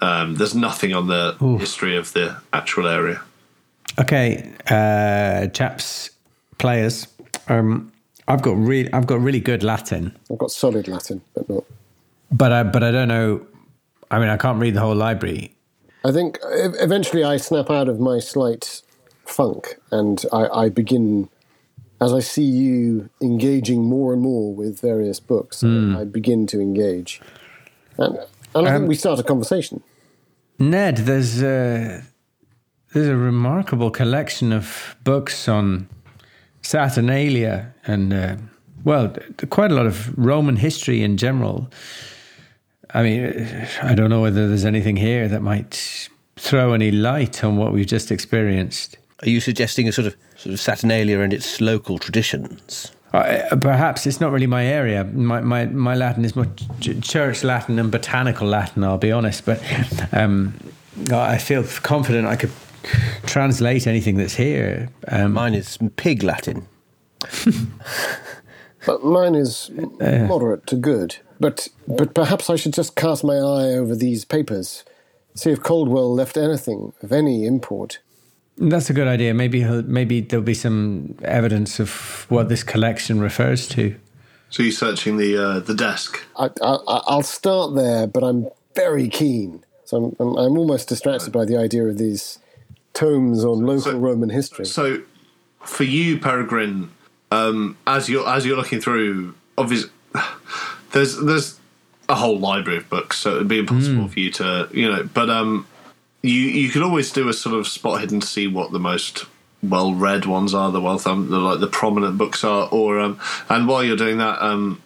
Um, 0.00 0.36
there's 0.36 0.54
nothing 0.54 0.94
on 0.94 1.08
the 1.08 1.36
history 1.58 1.96
of 1.96 2.12
the 2.12 2.36
actual 2.52 2.86
area. 2.86 3.20
Okay, 3.98 4.48
uh, 4.70 5.48
chaps, 5.48 6.10
players. 6.58 7.08
Um, 7.48 7.90
I've 8.28 8.42
got 8.42 8.56
really, 8.56 8.92
I've 8.92 9.06
got 9.06 9.20
really 9.20 9.40
good 9.40 9.62
Latin, 9.64 10.16
I've 10.30 10.38
got 10.38 10.50
solid 10.50 10.86
Latin, 10.86 11.22
but 11.34 11.48
not. 11.48 11.64
But 12.30 12.52
I, 12.52 12.62
but 12.62 12.82
I 12.82 12.90
don't 12.90 13.08
know. 13.08 13.46
I 14.10 14.18
mean, 14.18 14.28
I 14.28 14.36
can't 14.36 14.60
read 14.60 14.74
the 14.74 14.80
whole 14.80 14.94
library. 14.94 15.54
I 16.04 16.12
think 16.12 16.38
eventually 16.42 17.24
I 17.24 17.36
snap 17.36 17.70
out 17.70 17.88
of 17.88 18.00
my 18.00 18.18
slight 18.18 18.82
funk 19.26 19.76
and 19.90 20.24
I, 20.32 20.46
I 20.48 20.68
begin, 20.68 21.28
as 22.00 22.12
I 22.12 22.20
see 22.20 22.44
you 22.44 23.10
engaging 23.20 23.82
more 23.84 24.12
and 24.12 24.22
more 24.22 24.54
with 24.54 24.80
various 24.80 25.20
books, 25.20 25.62
I, 25.64 26.00
I 26.00 26.04
begin 26.04 26.46
to 26.48 26.60
engage. 26.60 27.20
And, 27.98 28.18
and 28.54 28.68
I 28.68 28.76
think 28.76 28.88
we 28.88 28.94
start 28.94 29.18
a 29.18 29.22
conversation. 29.22 29.82
Ned, 30.58 30.98
there's 30.98 31.42
a 31.42 32.02
there's 32.92 33.08
a 33.08 33.16
remarkable 33.16 33.90
collection 33.90 34.52
of 34.52 34.96
books 35.04 35.46
on 35.46 35.88
Saturnalia 36.62 37.74
and 37.86 38.12
uh, 38.12 38.36
well, 38.84 39.14
quite 39.50 39.70
a 39.70 39.74
lot 39.74 39.86
of 39.86 40.16
Roman 40.18 40.56
history 40.56 41.02
in 41.02 41.16
general. 41.16 41.70
I 42.94 43.02
mean, 43.02 43.66
I 43.82 43.94
don't 43.94 44.10
know 44.10 44.22
whether 44.22 44.48
there's 44.48 44.64
anything 44.64 44.96
here 44.96 45.28
that 45.28 45.42
might 45.42 46.08
throw 46.36 46.72
any 46.72 46.90
light 46.90 47.44
on 47.44 47.56
what 47.56 47.72
we've 47.72 47.86
just 47.86 48.10
experienced. 48.10 48.96
Are 49.22 49.28
you 49.28 49.40
suggesting 49.40 49.88
a 49.88 49.92
sort 49.92 50.06
of 50.06 50.16
sort 50.36 50.52
of 50.52 50.60
Saturnalia 50.60 51.20
and 51.20 51.32
its 51.32 51.60
local 51.60 51.98
traditions? 51.98 52.92
Uh, 53.12 53.56
perhaps 53.60 54.06
it's 54.06 54.20
not 54.20 54.30
really 54.32 54.46
my 54.46 54.64
area. 54.64 55.02
My, 55.04 55.40
my, 55.40 55.66
my 55.66 55.94
Latin 55.94 56.24
is 56.24 56.36
more 56.36 56.46
ch- 56.80 57.00
church 57.00 57.42
Latin 57.42 57.78
and 57.78 57.90
botanical 57.90 58.46
Latin, 58.46 58.84
I'll 58.84 58.98
be 58.98 59.10
honest. 59.10 59.44
But 59.44 59.62
um, 60.12 60.54
I 61.10 61.38
feel 61.38 61.64
confident 61.82 62.26
I 62.26 62.36
could 62.36 62.52
translate 63.26 63.86
anything 63.86 64.16
that's 64.16 64.34
here. 64.34 64.90
Um, 65.08 65.32
Mine 65.32 65.54
is 65.54 65.78
pig 65.96 66.22
Latin. 66.22 66.66
But 68.86 69.04
mine 69.04 69.34
is 69.34 69.70
moderate 70.00 70.66
to 70.68 70.76
good. 70.76 71.16
But, 71.40 71.68
but 71.86 72.14
perhaps 72.14 72.50
I 72.50 72.56
should 72.56 72.72
just 72.74 72.96
cast 72.96 73.22
my 73.24 73.34
eye 73.36 73.72
over 73.74 73.94
these 73.94 74.24
papers, 74.24 74.84
see 75.34 75.50
if 75.50 75.62
Caldwell 75.62 76.12
left 76.12 76.36
anything 76.36 76.92
of 77.02 77.12
any 77.12 77.46
import. 77.46 78.00
that's 78.56 78.90
a 78.90 78.92
good 78.92 79.06
idea. 79.06 79.32
Maybe 79.34 79.60
he'll, 79.60 79.82
maybe 79.82 80.20
there'll 80.20 80.44
be 80.44 80.54
some 80.54 81.14
evidence 81.22 81.78
of 81.78 82.26
what 82.28 82.48
this 82.48 82.62
collection 82.64 83.20
refers 83.20 83.68
to. 83.68 83.94
So 84.50 84.62
you're 84.62 84.72
searching 84.72 85.18
the 85.18 85.36
uh, 85.36 85.60
the 85.60 85.74
desk. 85.74 86.24
I, 86.36 86.46
I, 86.62 86.78
I'll 87.06 87.22
start 87.22 87.74
there, 87.74 88.06
but 88.06 88.24
I'm 88.24 88.48
very 88.74 89.08
keen. 89.08 89.62
So 89.84 89.96
I'm, 90.18 90.26
I'm, 90.26 90.36
I'm 90.38 90.58
almost 90.58 90.88
distracted 90.88 91.32
by 91.32 91.44
the 91.44 91.56
idea 91.58 91.84
of 91.86 91.98
these 91.98 92.38
tomes 92.94 93.44
on 93.44 93.60
local 93.66 93.92
So- 93.92 93.98
Roman 93.98 94.30
history. 94.30 94.64
So, 94.64 95.02
for 95.62 95.84
you, 95.84 96.18
Peregrine, 96.18 96.90
um, 97.30 97.76
as 97.86 98.08
you're 98.08 98.26
as 98.26 98.46
you're 98.46 98.56
looking 98.56 98.80
through, 98.80 99.34
obviously, 99.58 99.90
there's 100.92 101.16
there's 101.18 101.58
a 102.08 102.14
whole 102.14 102.38
library 102.38 102.78
of 102.78 102.88
books, 102.88 103.18
so 103.18 103.36
it'd 103.36 103.48
be 103.48 103.58
impossible 103.58 104.08
for 104.08 104.20
you 104.20 104.30
to, 104.32 104.68
you 104.72 104.90
know. 104.90 105.04
But 105.12 105.30
um, 105.30 105.66
you 106.22 106.32
you 106.32 106.70
could 106.70 106.82
always 106.82 107.12
do 107.12 107.28
a 107.28 107.32
sort 107.32 107.56
of 107.56 107.66
spot 107.66 108.00
hidden 108.00 108.20
to 108.20 108.26
see 108.26 108.46
what 108.46 108.72
the 108.72 108.78
most 108.78 109.26
well 109.62 109.94
read 109.94 110.24
ones 110.24 110.54
are, 110.54 110.70
the 110.70 110.80
well 110.80 110.98
the 110.98 111.12
like 111.12 111.60
the 111.60 111.66
prominent 111.66 112.18
books 112.18 112.44
are, 112.44 112.68
or 112.70 112.98
um, 113.00 113.20
and 113.48 113.68
while 113.68 113.84
you're 113.84 113.96
doing 113.96 114.18
that, 114.18 114.40
um, 114.42 114.82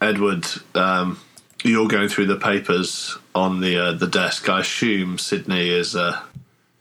Edward, 0.00 0.46
um, 0.74 1.20
you're 1.62 1.88
going 1.88 2.08
through 2.08 2.26
the 2.26 2.36
papers 2.36 3.16
on 3.34 3.60
the 3.60 3.78
uh, 3.78 3.92
the 3.92 4.06
desk. 4.06 4.48
I 4.48 4.60
assume 4.60 5.18
Sydney 5.18 5.70
is 5.70 5.94
uh, 5.94 6.20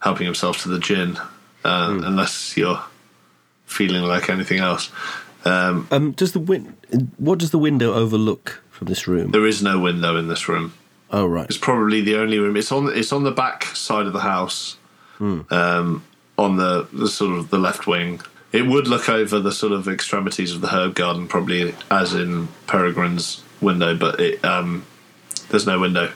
helping 0.01 0.25
himself 0.25 0.61
to 0.63 0.69
the 0.69 0.79
gin, 0.79 1.17
uh, 1.63 1.99
unless 2.03 2.55
you're 2.55 2.81
feeling 3.65 4.03
like 4.03 4.29
anything 4.29 4.59
else. 4.59 4.91
Um, 5.45 5.87
Um, 5.91 6.11
does 6.11 6.31
the 6.33 6.39
win- 6.39 6.75
What 7.17 7.39
does 7.39 7.49
the 7.51 7.57
window 7.57 7.93
overlook 7.93 8.61
from 8.69 8.87
this 8.87 9.07
room? 9.07 9.31
there 9.31 9.45
is 9.47 9.61
no 9.63 9.79
window 9.79 10.15
in 10.17 10.27
this 10.27 10.47
room. 10.47 10.73
Oh 11.11 11.25
right. 11.25 11.45
It's 11.49 11.57
probably 11.57 12.01
the 12.01 12.15
only 12.15 12.39
room. 12.39 12.55
It's 12.55 12.71
on. 12.71 12.89
It's 12.95 13.11
on 13.11 13.23
the 13.23 13.31
back 13.31 13.65
side 13.75 14.05
of 14.05 14.13
the 14.13 14.19
house, 14.21 14.77
um, 15.19 16.03
on 16.37 16.55
the, 16.57 16.87
the 16.93 17.07
sort 17.07 17.37
of 17.37 17.49
the 17.49 17.57
left 17.59 17.85
wing. 17.87 18.21
It 18.51 18.65
would 18.67 18.87
look 18.87 19.07
over 19.09 19.39
the 19.39 19.51
sort 19.51 19.71
of 19.73 19.87
extremities 19.87 20.53
of 20.53 20.61
the 20.61 20.67
herb 20.67 20.95
garden, 20.95 21.27
probably 21.27 21.73
as 21.89 22.13
in 22.13 22.47
Peregrine's 22.67 23.43
window, 23.61 23.95
but 23.95 24.19
it, 24.19 24.43
um, 24.43 24.83
there's 25.49 25.65
no 25.67 25.79
window. 25.79 26.11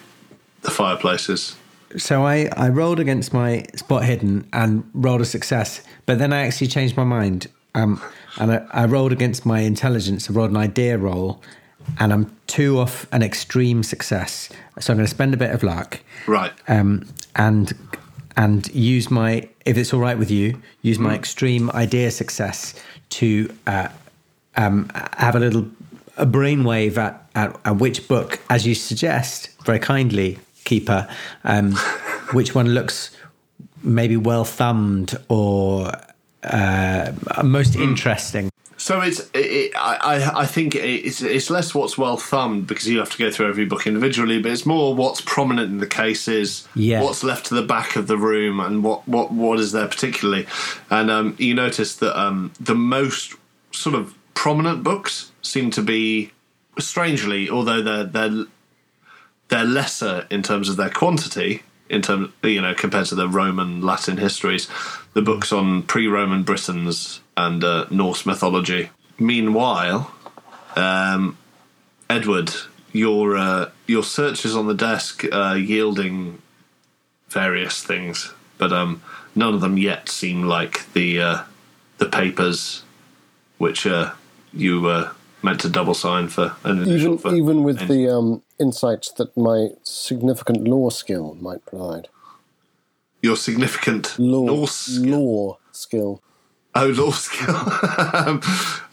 The 0.61 0.71
fireplace 0.71 1.29
is. 1.29 1.55
So 1.97 2.25
I, 2.25 2.49
I 2.57 2.69
rolled 2.69 2.99
against 2.99 3.33
my 3.33 3.65
spot 3.75 4.03
hidden 4.03 4.47
and 4.51 4.83
rolled 4.93 5.21
a 5.21 5.25
success, 5.25 5.81
but 6.05 6.17
then 6.19 6.33
I 6.33 6.45
actually 6.45 6.67
changed 6.67 6.97
my 6.97 7.03
mind. 7.05 7.47
Um, 7.75 8.01
and 8.39 8.51
I, 8.51 8.65
I 8.71 8.85
rolled 8.85 9.11
against 9.11 9.45
my 9.45 9.59
intelligence. 9.59 10.29
I 10.29 10.33
rolled 10.33 10.49
an 10.51 10.57
idea 10.57 10.97
roll, 10.97 11.41
and 11.99 12.11
I'm 12.11 12.35
two 12.47 12.79
off 12.79 13.05
an 13.11 13.21
extreme 13.21 13.83
success. 13.83 14.49
So 14.79 14.91
I'm 14.91 14.97
going 14.97 15.05
to 15.05 15.09
spend 15.09 15.33
a 15.33 15.37
bit 15.37 15.51
of 15.51 15.61
luck, 15.63 15.99
Right. 16.27 16.51
um, 16.67 17.05
and 17.35 17.73
and 18.37 18.67
use 18.73 19.09
my 19.11 19.47
if 19.65 19.77
it's 19.77 19.93
all 19.93 19.99
right 20.01 20.17
with 20.17 20.29
you, 20.31 20.61
use 20.81 20.99
my 20.99 21.15
extreme 21.15 21.69
idea 21.71 22.11
success 22.11 22.73
to 23.09 23.49
uh, 23.67 23.87
um, 24.57 24.89
have 25.17 25.35
a 25.35 25.39
little 25.39 25.65
a 26.17 26.25
brainwave 26.25 26.97
at, 26.97 27.27
at 27.35 27.55
at 27.65 27.77
which 27.77 28.07
book, 28.07 28.39
as 28.49 28.65
you 28.67 28.75
suggest 28.75 29.49
very 29.63 29.79
kindly, 29.79 30.39
keeper, 30.65 31.07
um, 31.43 31.71
which 32.33 32.53
one 32.55 32.67
looks 32.69 33.15
maybe 33.83 34.17
well 34.17 34.43
thumbed 34.45 35.15
or 35.29 35.91
uh, 36.45 37.11
most 37.43 37.75
interesting. 37.75 38.49
So 38.77 38.99
it's 39.01 39.29
it, 39.33 39.71
I 39.75 39.95
I- 40.15 40.41
I 40.41 40.45
think 40.45 40.75
it's 40.75 41.21
it's 41.21 41.49
less 41.49 41.73
what's 41.73 41.97
well 41.97 42.17
thumbed 42.17 42.67
because 42.67 42.87
you 42.87 42.99
have 42.99 43.09
to 43.11 43.17
go 43.17 43.31
through 43.31 43.47
every 43.49 43.65
book 43.65 43.87
individually, 43.87 44.41
but 44.41 44.51
it's 44.51 44.65
more 44.65 44.93
what's 44.93 45.21
prominent 45.21 45.71
in 45.71 45.77
the 45.79 45.87
cases, 45.87 46.67
Yeah. 46.75 47.01
what's 47.01 47.23
left 47.23 47.45
to 47.47 47.55
the 47.55 47.61
back 47.63 47.95
of 47.95 48.07
the 48.07 48.17
room, 48.17 48.59
and 48.59 48.83
what 48.83 49.07
what 49.07 49.31
what 49.31 49.59
is 49.59 49.71
there 49.71 49.87
particularly. 49.87 50.45
And 50.89 51.09
um, 51.09 51.35
you 51.39 51.53
notice 51.53 51.95
that 51.95 52.19
um, 52.19 52.51
the 52.59 52.75
most 52.75 53.33
sort 53.71 53.95
of 53.95 54.13
prominent 54.33 54.83
books 54.83 55.31
seem 55.41 55.71
to 55.71 55.81
be 55.81 56.31
strangely, 56.77 57.49
although 57.49 57.81
they're 57.81 58.03
they're 58.03 58.45
they're 59.47 59.63
lesser 59.65 60.27
in 60.29 60.43
terms 60.43 60.67
of 60.69 60.75
their 60.75 60.89
quantity 60.89 61.63
in 61.89 62.01
terms 62.01 62.29
you 62.43 62.61
know 62.61 62.73
compared 62.73 63.05
to 63.07 63.15
the 63.15 63.27
roman 63.29 63.81
latin 63.81 64.17
histories 64.17 64.67
the 65.13 65.21
books 65.21 65.51
on 65.51 65.83
pre-roman 65.83 66.43
britons 66.43 67.21
and 67.37 67.63
uh, 67.63 67.85
norse 67.91 68.25
mythology. 68.25 68.89
Meanwhile 69.19 70.11
um, 70.75 71.37
edward 72.09 72.51
your 72.93 73.37
uh, 73.37 73.69
your 73.87 74.03
searches 74.03 74.55
on 74.55 74.67
the 74.67 74.73
desk 74.75 75.25
uh, 75.31 75.53
yielding 75.55 76.41
various 77.29 77.83
things 77.83 78.33
but 78.57 78.71
um, 78.73 79.01
none 79.35 79.53
of 79.53 79.61
them 79.61 79.77
yet 79.77 80.09
seem 80.09 80.43
like 80.43 80.91
the 80.93 81.19
uh, 81.21 81.43
the 81.99 82.05
papers 82.07 82.83
which 83.57 83.87
uh, 83.87 84.13
you 84.53 84.81
were 84.81 85.11
meant 85.43 85.61
to 85.61 85.69
double 85.69 85.93
sign 85.95 86.27
for 86.29 86.55
Even 86.87 87.17
for- 87.19 87.35
even 87.35 87.63
with 87.63 87.79
the 87.87 88.09
um, 88.09 88.43
insights 88.59 89.11
that 89.13 89.35
my 89.37 89.69
significant 89.83 90.67
law 90.67 90.89
skill 90.89 91.35
might 91.41 91.65
provide. 91.65 92.07
your 93.21 93.35
significant 93.35 94.17
Law, 94.19 94.45
Norse 94.45 94.97
law 94.99 95.57
skill. 95.71 96.21
Oh, 96.77 96.87
law 96.87 97.11
skill. 97.11 97.55
I 97.57 98.39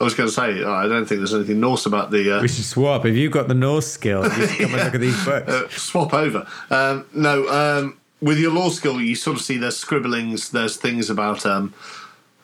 was 0.01 0.15
going 0.15 0.29
to 0.29 0.33
say, 0.35 0.63
oh, 0.63 0.73
I 0.73 0.87
don't 0.87 1.05
think 1.05 1.19
there's 1.21 1.35
anything 1.35 1.61
Norse 1.61 1.85
about 1.85 2.11
the 2.13 2.39
uh, 2.39 2.41
We 2.43 2.49
should 2.49 2.65
swap. 2.65 3.05
If 3.05 3.17
you've 3.17 3.33
got 3.33 3.49
the 3.49 3.55
Norse 3.55 3.89
skill, 3.89 4.25
you 4.25 4.47
should 4.47 4.59
come 4.59 4.75
and 4.75 4.85
look 4.85 4.95
at 4.95 5.01
these 5.01 5.25
books. 5.25 5.49
uh, 5.49 5.69
swap 5.71 6.15
over. 6.15 6.47
Um, 6.71 7.07
no, 7.15 7.49
um, 7.49 7.99
with 8.21 8.39
your 8.39 8.53
law 8.53 8.69
skill, 8.71 9.01
you 9.01 9.15
sort 9.17 9.37
of 9.37 9.43
see 9.43 9.59
there's 9.59 9.77
scribblings, 9.77 10.51
there's 10.51 10.77
things 10.77 11.11
about 11.11 11.45
um, 11.45 11.75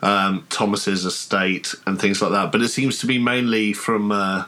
um, 0.03 0.45
Thomas's 0.51 1.05
estate 1.05 1.73
and 1.87 2.01
things 2.01 2.21
like 2.21 2.33
that. 2.33 2.51
But 2.51 2.61
it 2.63 2.69
seems 2.69 2.99
to 2.99 3.07
be 3.07 3.19
mainly 3.19 3.73
from 3.73 4.11
uh, 4.11 4.45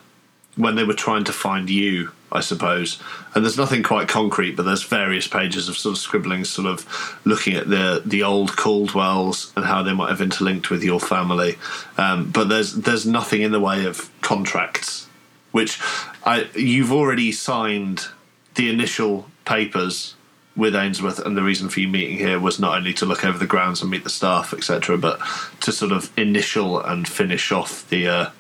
when 0.57 0.75
they 0.75 0.85
were 0.85 0.93
trying 0.95 1.23
to 1.25 1.33
find 1.33 1.71
you, 1.71 2.11
I 2.33 2.41
suppose. 2.41 3.01
And 3.35 3.45
there's 3.45 3.57
nothing 3.57 3.83
quite 3.83 4.09
concrete, 4.09 4.57
but 4.57 4.65
there's 4.65 4.83
various 4.83 5.27
pages 5.27 5.69
of 5.69 5.77
sort 5.77 5.95
of 5.95 5.99
scribblings, 5.99 6.49
sort 6.49 6.69
of 6.69 7.21
looking 7.25 7.55
at 7.55 7.69
the 7.69 8.03
the 8.05 8.23
old 8.23 8.57
Caldwells 8.57 9.53
and 9.57 9.65
how 9.65 9.83
they 9.83 9.93
might 9.93 10.11
have 10.11 10.21
interlinked 10.21 10.71
with 10.71 10.83
your 10.83 11.01
family. 11.01 11.57
Um, 11.99 12.31
but 12.31 12.49
there's 12.49 12.75
there's 12.75 13.07
nothing 13.07 13.43
in 13.43 13.53
the 13.53 13.61
way 13.61 13.85
of 13.85 14.11
contracts, 14.21 15.09
which 15.53 15.81
I 16.25 16.49
you've 16.55 16.93
already 16.93 17.33
signed 17.33 18.07
the 18.55 18.71
initial 18.71 19.27
papers 19.45 20.15
with 20.57 20.75
Ainsworth, 20.75 21.19
and 21.19 21.37
the 21.37 21.43
reason 21.43 21.69
for 21.69 21.81
you 21.81 21.89
meeting 21.89 22.19
here 22.19 22.39
was 22.39 22.59
not 22.59 22.77
only 22.77 22.93
to 22.95 23.07
look 23.07 23.25
over 23.25 23.39
the 23.39 23.47
grounds 23.47 23.81
and 23.81 23.91
meet 23.91 24.05
the 24.05 24.11
staff, 24.11 24.53
etc., 24.53 24.99
but 24.99 25.21
to 25.61 25.73
sort 25.73 25.93
of 25.93 26.13
initial 26.19 26.81
and 26.81 27.09
finish 27.09 27.51
off 27.51 27.89
the 27.89 28.09
uh, 28.09 28.31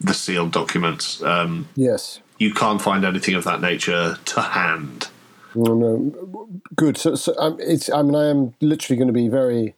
the 0.00 0.14
sealed 0.14 0.52
documents. 0.52 1.22
Um, 1.22 1.68
Yes. 1.74 2.20
You 2.38 2.52
can't 2.52 2.80
find 2.80 3.04
anything 3.04 3.34
of 3.34 3.44
that 3.44 3.60
nature 3.60 4.18
to 4.24 4.40
hand. 4.40 5.08
No, 5.54 5.74
no. 5.74 6.48
Good. 6.74 6.98
So, 6.98 7.14
so 7.14 7.34
um, 7.38 7.56
it's. 7.60 7.90
I 7.90 8.02
mean, 8.02 8.14
I 8.14 8.28
am 8.28 8.54
literally 8.60 8.98
going 8.98 9.08
to 9.08 9.12
be 9.12 9.28
very, 9.28 9.74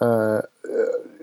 uh, 0.00 0.04
uh, 0.04 0.42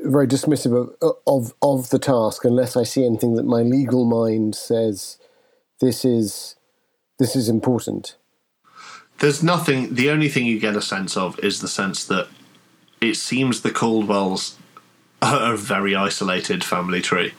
very 0.03 0.27
dismissive 0.27 0.95
of, 1.01 1.15
of 1.27 1.53
of 1.61 1.89
the 1.91 1.99
task 1.99 2.45
unless 2.45 2.75
I 2.75 2.83
see 2.83 3.05
anything 3.05 3.35
that 3.35 3.45
my 3.45 3.61
legal 3.61 4.05
mind 4.05 4.55
says 4.55 5.17
this 5.81 6.03
is 6.03 6.55
this 7.19 7.35
is 7.35 7.47
important. 7.47 8.15
There's 9.19 9.43
nothing. 9.43 9.93
The 9.93 10.09
only 10.09 10.29
thing 10.29 10.45
you 10.45 10.59
get 10.59 10.75
a 10.75 10.81
sense 10.81 11.15
of 11.15 11.39
is 11.39 11.61
the 11.61 11.67
sense 11.67 12.05
that 12.05 12.27
it 13.01 13.15
seems 13.15 13.61
the 13.61 13.71
Caldwells 13.71 14.55
are 15.21 15.53
a 15.53 15.57
very 15.57 15.95
isolated 15.95 16.63
family 16.63 17.01
tree. 17.01 17.33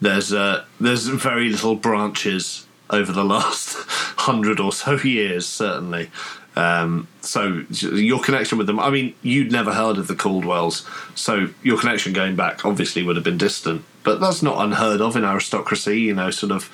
There's 0.00 0.32
uh, 0.32 0.64
there's 0.80 1.06
very 1.08 1.48
little 1.50 1.74
branches 1.76 2.66
over 2.90 3.12
the 3.12 3.24
last 3.34 3.76
hundred 4.18 4.60
or 4.60 4.72
so 4.72 4.96
years, 4.96 5.46
certainly. 5.46 6.10
Um, 6.56 7.06
so 7.20 7.64
your 7.70 8.18
connection 8.20 8.58
with 8.58 8.66
them. 8.66 8.80
I 8.80 8.90
mean, 8.90 9.14
you'd 9.22 9.52
never 9.52 9.72
heard 9.74 9.96
of 9.96 10.08
the 10.08 10.16
Caldwells, 10.16 10.84
so 11.14 11.50
your 11.62 11.78
connection 11.78 12.12
going 12.12 12.34
back 12.34 12.64
obviously 12.64 13.02
would 13.04 13.14
have 13.16 13.24
been 13.24 13.38
distant. 13.38 13.84
But 14.02 14.20
that's 14.20 14.42
not 14.42 14.62
unheard 14.64 15.00
of 15.00 15.14
in 15.16 15.24
aristocracy. 15.24 16.00
You 16.00 16.14
know, 16.14 16.30
sort 16.30 16.50
of 16.52 16.70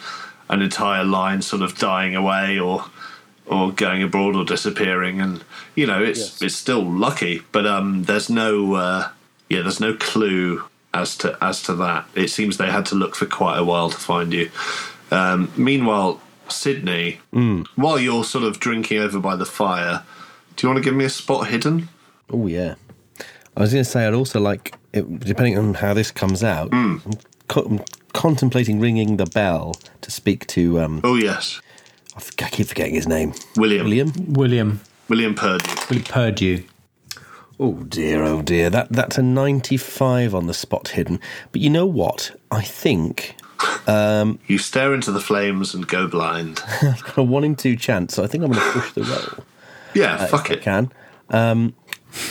an 0.49 0.63
entire 0.63 1.05
line 1.05 1.43
sort 1.43 1.63
of 1.63 1.77
dying 1.79 2.15
away 2.15 2.59
or 2.59 2.85
or 3.47 3.73
going 3.73 4.03
abroad 4.03 4.35
or 4.37 4.45
disappearing 4.45 5.21
and 5.21 5.45
you 5.75 5.87
know 5.87 6.03
it's 6.03 6.19
Yes. 6.19 6.43
it's 6.43 6.55
still 6.55 6.83
lucky 6.83 7.43
but 7.53 7.67
um 7.67 8.05
there's 8.05 8.31
no 8.31 8.73
uh 8.75 9.09
yeah 9.51 9.61
there's 9.61 9.81
no 9.81 9.93
clue 9.95 10.65
as 10.95 11.17
to 11.19 11.37
as 11.43 11.63
to 11.63 11.75
that 11.75 12.07
it 12.15 12.29
seems 12.29 12.57
they 12.57 12.71
had 12.71 12.87
to 12.87 12.95
look 12.95 13.15
for 13.17 13.27
quite 13.27 13.59
a 13.59 13.65
while 13.65 13.91
to 13.91 13.97
find 13.99 14.33
you 14.33 14.51
um 15.11 15.51
meanwhile 15.57 16.21
sydney 16.49 17.19
while 17.77 17.99
you're 17.99 18.25
sort 18.25 18.45
of 18.45 18.61
drinking 18.61 18.99
over 18.99 19.19
by 19.19 19.35
the 19.37 19.45
fire 19.47 20.03
do 20.57 20.67
you 20.67 20.73
want 20.73 20.83
to 20.83 20.89
give 20.89 20.95
me 20.97 21.05
a 21.05 21.11
spot 21.11 21.49
hidden 21.49 21.89
Oh 22.31 22.47
yeah. 22.47 22.77
I 23.57 23.61
was 23.61 23.73
going 23.73 23.85
to 23.85 23.91
say 23.91 24.07
I'd 24.07 24.15
also 24.15 24.41
like, 24.41 24.75
it, 24.95 25.21
depending 25.21 25.59
on 25.59 25.75
how 25.75 25.93
this 25.95 26.11
comes 26.11 26.43
out, 26.43 26.71
I'm, 26.73 27.03
co- 27.49 27.63
I'm 27.67 27.81
contemplating 28.15 28.81
ringing 28.81 29.19
the 29.19 29.27
bell 29.27 29.77
to 30.01 30.11
speak 30.11 30.47
to. 30.49 30.81
Um, 30.81 31.01
oh 31.05 31.17
yes 31.17 31.61
I, 32.15 32.19
f- 32.19 32.31
I 32.43 32.49
keep 32.49 32.67
forgetting 32.67 32.95
his 32.95 33.07
name. 33.07 33.35
william 33.57 33.85
William. 33.85 34.13
William, 34.29 34.81
william 35.09 35.35
purdy 35.35 35.69
William 35.91 36.05
Purdue. 36.05 36.65
Oh 37.61 37.75
dear, 37.85 38.25
oh 38.25 38.43
dear. 38.43 38.71
That 38.71 38.91
that's 38.91 39.19
a 39.19 39.23
ninety-five 39.23 40.35
on 40.35 40.47
the 40.47 40.55
spot 40.55 40.89
hidden. 40.89 41.21
But 41.53 41.61
you 41.61 41.71
know 41.71 41.87
what? 41.87 42.33
I 42.51 42.63
think 42.63 43.37
you 44.47 44.59
stare 44.59 44.93
into 44.93 45.13
the 45.13 45.21
flames 45.21 45.75
and 45.75 45.87
go 45.87 46.07
blind 46.07 46.63
a 47.17 47.23
one 47.23 47.45
in 47.45 47.55
two 47.57 47.77
chance. 47.77 48.15
So 48.15 48.25
I 48.25 48.27
think 48.27 48.45
I'm 48.45 48.51
going 48.51 48.65
to 48.65 48.81
push 48.81 48.93
the 48.93 49.03
roll. 49.05 49.45
yeah 49.95 50.27
fuck 50.27 50.47
if 50.47 50.51
I 50.51 50.55
it 50.55 50.63
can. 50.63 50.93
Um, 51.31 51.75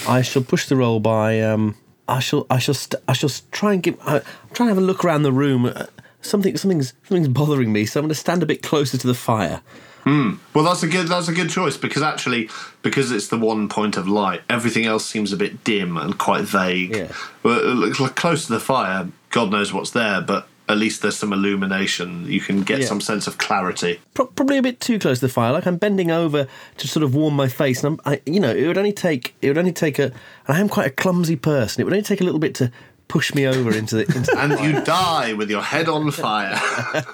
I 0.08 0.22
shall 0.22 0.44
push 0.44 0.68
the 0.68 0.76
roll 0.76 1.00
by. 1.00 1.42
Um, 1.42 1.76
I 2.08 2.20
shall. 2.20 2.46
I 2.50 2.60
shall. 2.60 2.76
St- 2.76 3.02
I 3.08 3.14
shall 3.14 3.30
try 3.52 3.74
and 3.74 3.84
give. 3.84 3.98
I, 4.02 4.18
I'm 4.18 4.24
trying 4.54 4.68
to 4.68 4.76
have 4.76 4.78
a 4.78 4.82
look 4.86 5.06
around 5.06 5.24
the 5.24 5.32
room. 5.32 5.66
Uh, 5.66 5.86
something. 6.22 6.58
Something's. 6.58 6.94
Something's 7.04 7.30
bothering 7.30 7.72
me. 7.72 7.86
So 7.86 8.00
I'm 8.00 8.04
going 8.04 8.10
to 8.10 8.16
stand 8.16 8.44
a 8.44 8.46
bit 8.46 8.62
closer 8.62 8.98
to 8.98 9.08
the 9.08 9.14
fire. 9.14 9.62
Hmm. 10.04 10.34
Well, 10.54 10.66
that's 10.66 10.84
a 10.84 10.88
good 10.88 11.08
that's 11.08 11.28
a 11.28 11.34
good 11.34 11.50
choice 11.50 11.78
because 11.78 12.02
actually, 12.02 12.50
because 12.82 13.12
it's 13.12 13.28
the 13.30 13.38
one 13.38 13.70
point 13.70 13.96
of 13.98 14.08
light, 14.08 14.42
everything 14.50 14.86
else 14.86 15.06
seems 15.06 15.32
a 15.32 15.38
bit 15.38 15.64
dim 15.64 15.96
and 15.98 16.18
quite 16.18 16.44
vague. 16.44 16.96
Yeah. 16.96 17.12
Well, 17.42 17.60
it 17.60 17.74
looks 17.76 18.00
like 18.00 18.16
close 18.16 18.46
to 18.48 18.54
the 18.54 18.60
fire, 18.60 19.08
God 19.30 19.52
knows 19.52 19.72
what's 19.74 19.92
there, 19.92 20.22
but 20.22 20.48
at 20.70 20.78
least 20.78 21.02
there's 21.02 21.18
some 21.18 21.34
illumination. 21.34 22.26
You 22.26 22.40
can 22.40 22.64
get 22.64 22.80
Yeah. 22.82 22.86
some 22.88 23.02
sense 23.02 23.28
of 23.28 23.38
clarity. 23.38 24.00
Pro- 24.14 24.28
probably 24.28 24.58
a 24.58 24.62
bit 24.62 24.80
too 24.80 24.98
close 25.00 25.20
to 25.20 25.28
the 25.28 25.34
fire. 25.34 25.52
Like 25.54 25.66
I'm 25.66 25.78
bending 25.78 26.12
over 26.12 26.48
to 26.78 26.88
sort 26.88 27.04
of 27.04 27.14
warm 27.16 27.36
my 27.36 27.48
face, 27.48 27.84
and 27.84 28.00
I'm. 28.06 28.14
I, 28.14 28.22
you 28.26 28.40
know, 28.40 28.52
it 28.52 28.68
would 28.68 28.78
only 28.78 28.94
take. 28.94 29.36
It 29.42 29.48
would 29.50 29.58
only 29.58 29.74
take 29.74 30.00
a. 30.00 30.06
And 30.48 30.58
I 30.58 30.60
am 30.60 30.70
quite 30.70 30.88
a 30.88 30.92
clumsy 30.92 31.36
person. 31.36 31.82
It 31.82 31.86
would 31.86 31.94
only 31.94 32.04
take 32.04 32.22
a 32.22 32.24
little 32.26 32.40
bit 32.40 32.56
to 32.56 32.72
push 33.08 33.34
me 33.34 33.46
over 33.48 33.76
into 33.76 33.96
the. 33.96 34.02
Into 34.06 34.32
the 34.32 34.38
And 34.38 34.60
you 34.60 34.82
die 34.84 35.34
with 35.34 35.50
your 35.50 35.62
head 35.62 35.88
on 35.90 36.12
fire. 36.12 36.60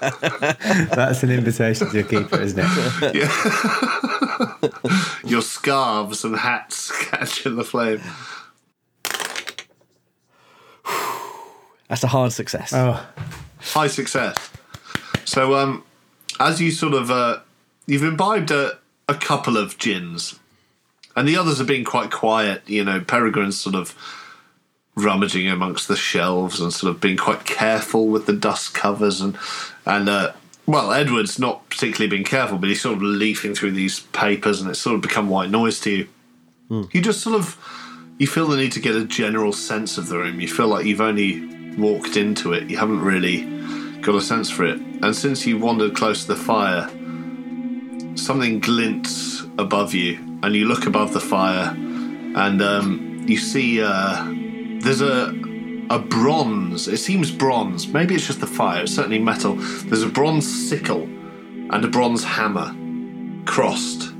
That's 0.94 1.22
an 1.22 1.30
invitation 1.30 1.90
to 1.90 1.98
a 2.00 2.02
keeper, 2.02 2.40
isn't 2.40 2.58
it? 2.60 3.14
your 5.24 5.42
scarves 5.42 6.24
and 6.24 6.36
hats 6.36 6.90
catch 7.06 7.46
in 7.46 7.56
the 7.56 7.64
flame. 7.64 8.00
that's 11.88 12.04
a 12.04 12.08
hard 12.08 12.32
success. 12.32 12.72
Oh, 12.72 13.04
High 13.58 13.88
success. 13.88 14.50
So, 15.24 15.54
um, 15.54 15.84
as 16.38 16.60
you 16.60 16.70
sort 16.70 16.94
of 16.94 17.10
uh, 17.10 17.40
you've 17.86 18.04
imbibed 18.04 18.50
a, 18.52 18.78
a 19.08 19.14
couple 19.14 19.56
of 19.56 19.76
gins, 19.76 20.38
and 21.16 21.26
the 21.26 21.36
others 21.36 21.58
have 21.58 21.66
been 21.66 21.84
quite 21.84 22.10
quiet. 22.10 22.62
You 22.66 22.84
know, 22.84 23.00
Peregrine's 23.00 23.58
sort 23.58 23.74
of 23.74 23.90
rummaging 25.04 25.48
amongst 25.48 25.88
the 25.88 25.96
shelves 25.96 26.60
and 26.60 26.72
sort 26.72 26.94
of 26.94 27.00
being 27.00 27.16
quite 27.16 27.44
careful 27.44 28.06
with 28.06 28.26
the 28.26 28.32
dust 28.32 28.74
covers 28.74 29.20
and 29.20 29.36
and 29.86 30.08
uh, 30.08 30.32
well, 30.66 30.92
Edward's 30.92 31.38
not 31.38 31.68
particularly 31.68 32.08
been 32.08 32.24
careful, 32.24 32.56
but 32.56 32.68
he's 32.68 32.80
sort 32.80 32.96
of 32.96 33.02
leafing 33.02 33.54
through 33.54 33.72
these 33.72 34.00
papers, 34.00 34.60
and 34.60 34.70
it's 34.70 34.78
sort 34.78 34.94
of 34.94 35.02
become 35.02 35.28
white 35.28 35.50
noise 35.50 35.80
to 35.80 35.90
you. 35.90 36.08
You 36.92 37.00
just 37.00 37.22
sort 37.22 37.34
of 37.34 37.56
you 38.18 38.28
feel 38.28 38.46
the 38.46 38.56
need 38.56 38.72
to 38.72 38.80
get 38.80 38.94
a 38.94 39.04
general 39.04 39.52
sense 39.52 39.98
of 39.98 40.08
the 40.08 40.18
room. 40.18 40.40
You 40.40 40.46
feel 40.46 40.68
like 40.68 40.86
you've 40.86 41.00
only 41.00 41.74
walked 41.76 42.16
into 42.16 42.52
it. 42.52 42.70
You 42.70 42.76
haven't 42.76 43.00
really 43.00 43.42
got 44.00 44.14
a 44.14 44.20
sense 44.20 44.48
for 44.48 44.64
it. 44.64 44.78
And 44.78 45.16
since 45.16 45.46
you 45.46 45.58
wandered 45.58 45.96
close 45.96 46.22
to 46.22 46.28
the 46.28 46.36
fire, 46.36 46.88
something 48.16 48.60
glints 48.60 49.42
above 49.58 49.92
you, 49.92 50.18
and 50.42 50.54
you 50.54 50.66
look 50.66 50.86
above 50.86 51.12
the 51.12 51.20
fire, 51.20 51.74
and 51.74 52.62
um, 52.62 53.24
you 53.26 53.38
see 53.38 53.82
uh, 53.82 54.24
there's 54.80 55.00
a 55.00 55.34
a 55.90 55.98
bronze. 55.98 56.86
It 56.86 56.98
seems 56.98 57.30
bronze. 57.32 57.88
Maybe 57.88 58.14
it's 58.14 58.26
just 58.26 58.40
the 58.40 58.46
fire. 58.46 58.82
It's 58.82 58.94
certainly 58.94 59.18
metal. 59.18 59.56
There's 59.56 60.04
a 60.04 60.08
bronze 60.08 60.68
sickle 60.68 61.02
and 61.02 61.84
a 61.84 61.88
bronze 61.88 62.22
hammer 62.22 62.74
crossed 63.44 64.10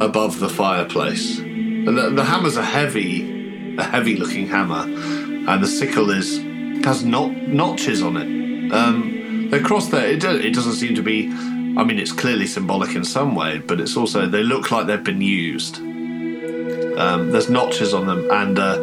above 0.00 0.40
the 0.40 0.48
fireplace. 0.48 1.38
And 1.38 1.96
the, 1.96 2.10
the 2.10 2.24
hammer's 2.24 2.56
a 2.56 2.64
heavy, 2.64 3.76
a 3.78 3.84
heavy-looking 3.84 4.48
hammer, 4.48 4.82
and 4.82 5.62
the 5.62 5.68
sickle 5.68 6.10
is 6.10 6.38
has 6.84 7.04
not 7.04 7.30
notches 7.32 8.02
on 8.02 8.16
it. 8.16 8.72
Um, 8.72 9.48
they're 9.50 9.60
there. 9.90 10.06
It, 10.06 10.24
it 10.24 10.54
doesn't 10.54 10.74
seem 10.74 10.94
to 10.96 11.02
be. 11.02 11.28
I 11.28 11.84
mean, 11.84 11.98
it's 11.98 12.12
clearly 12.12 12.46
symbolic 12.46 12.96
in 12.96 13.04
some 13.04 13.34
way, 13.34 13.58
but 13.58 13.80
it's 13.80 13.96
also 13.96 14.26
they 14.26 14.42
look 14.42 14.70
like 14.70 14.86
they've 14.86 15.02
been 15.02 15.20
used. 15.20 15.78
Um, 15.78 17.30
there's 17.30 17.48
notches 17.48 17.94
on 17.94 18.06
them, 18.06 18.28
and 18.30 18.58
uh, 18.58 18.82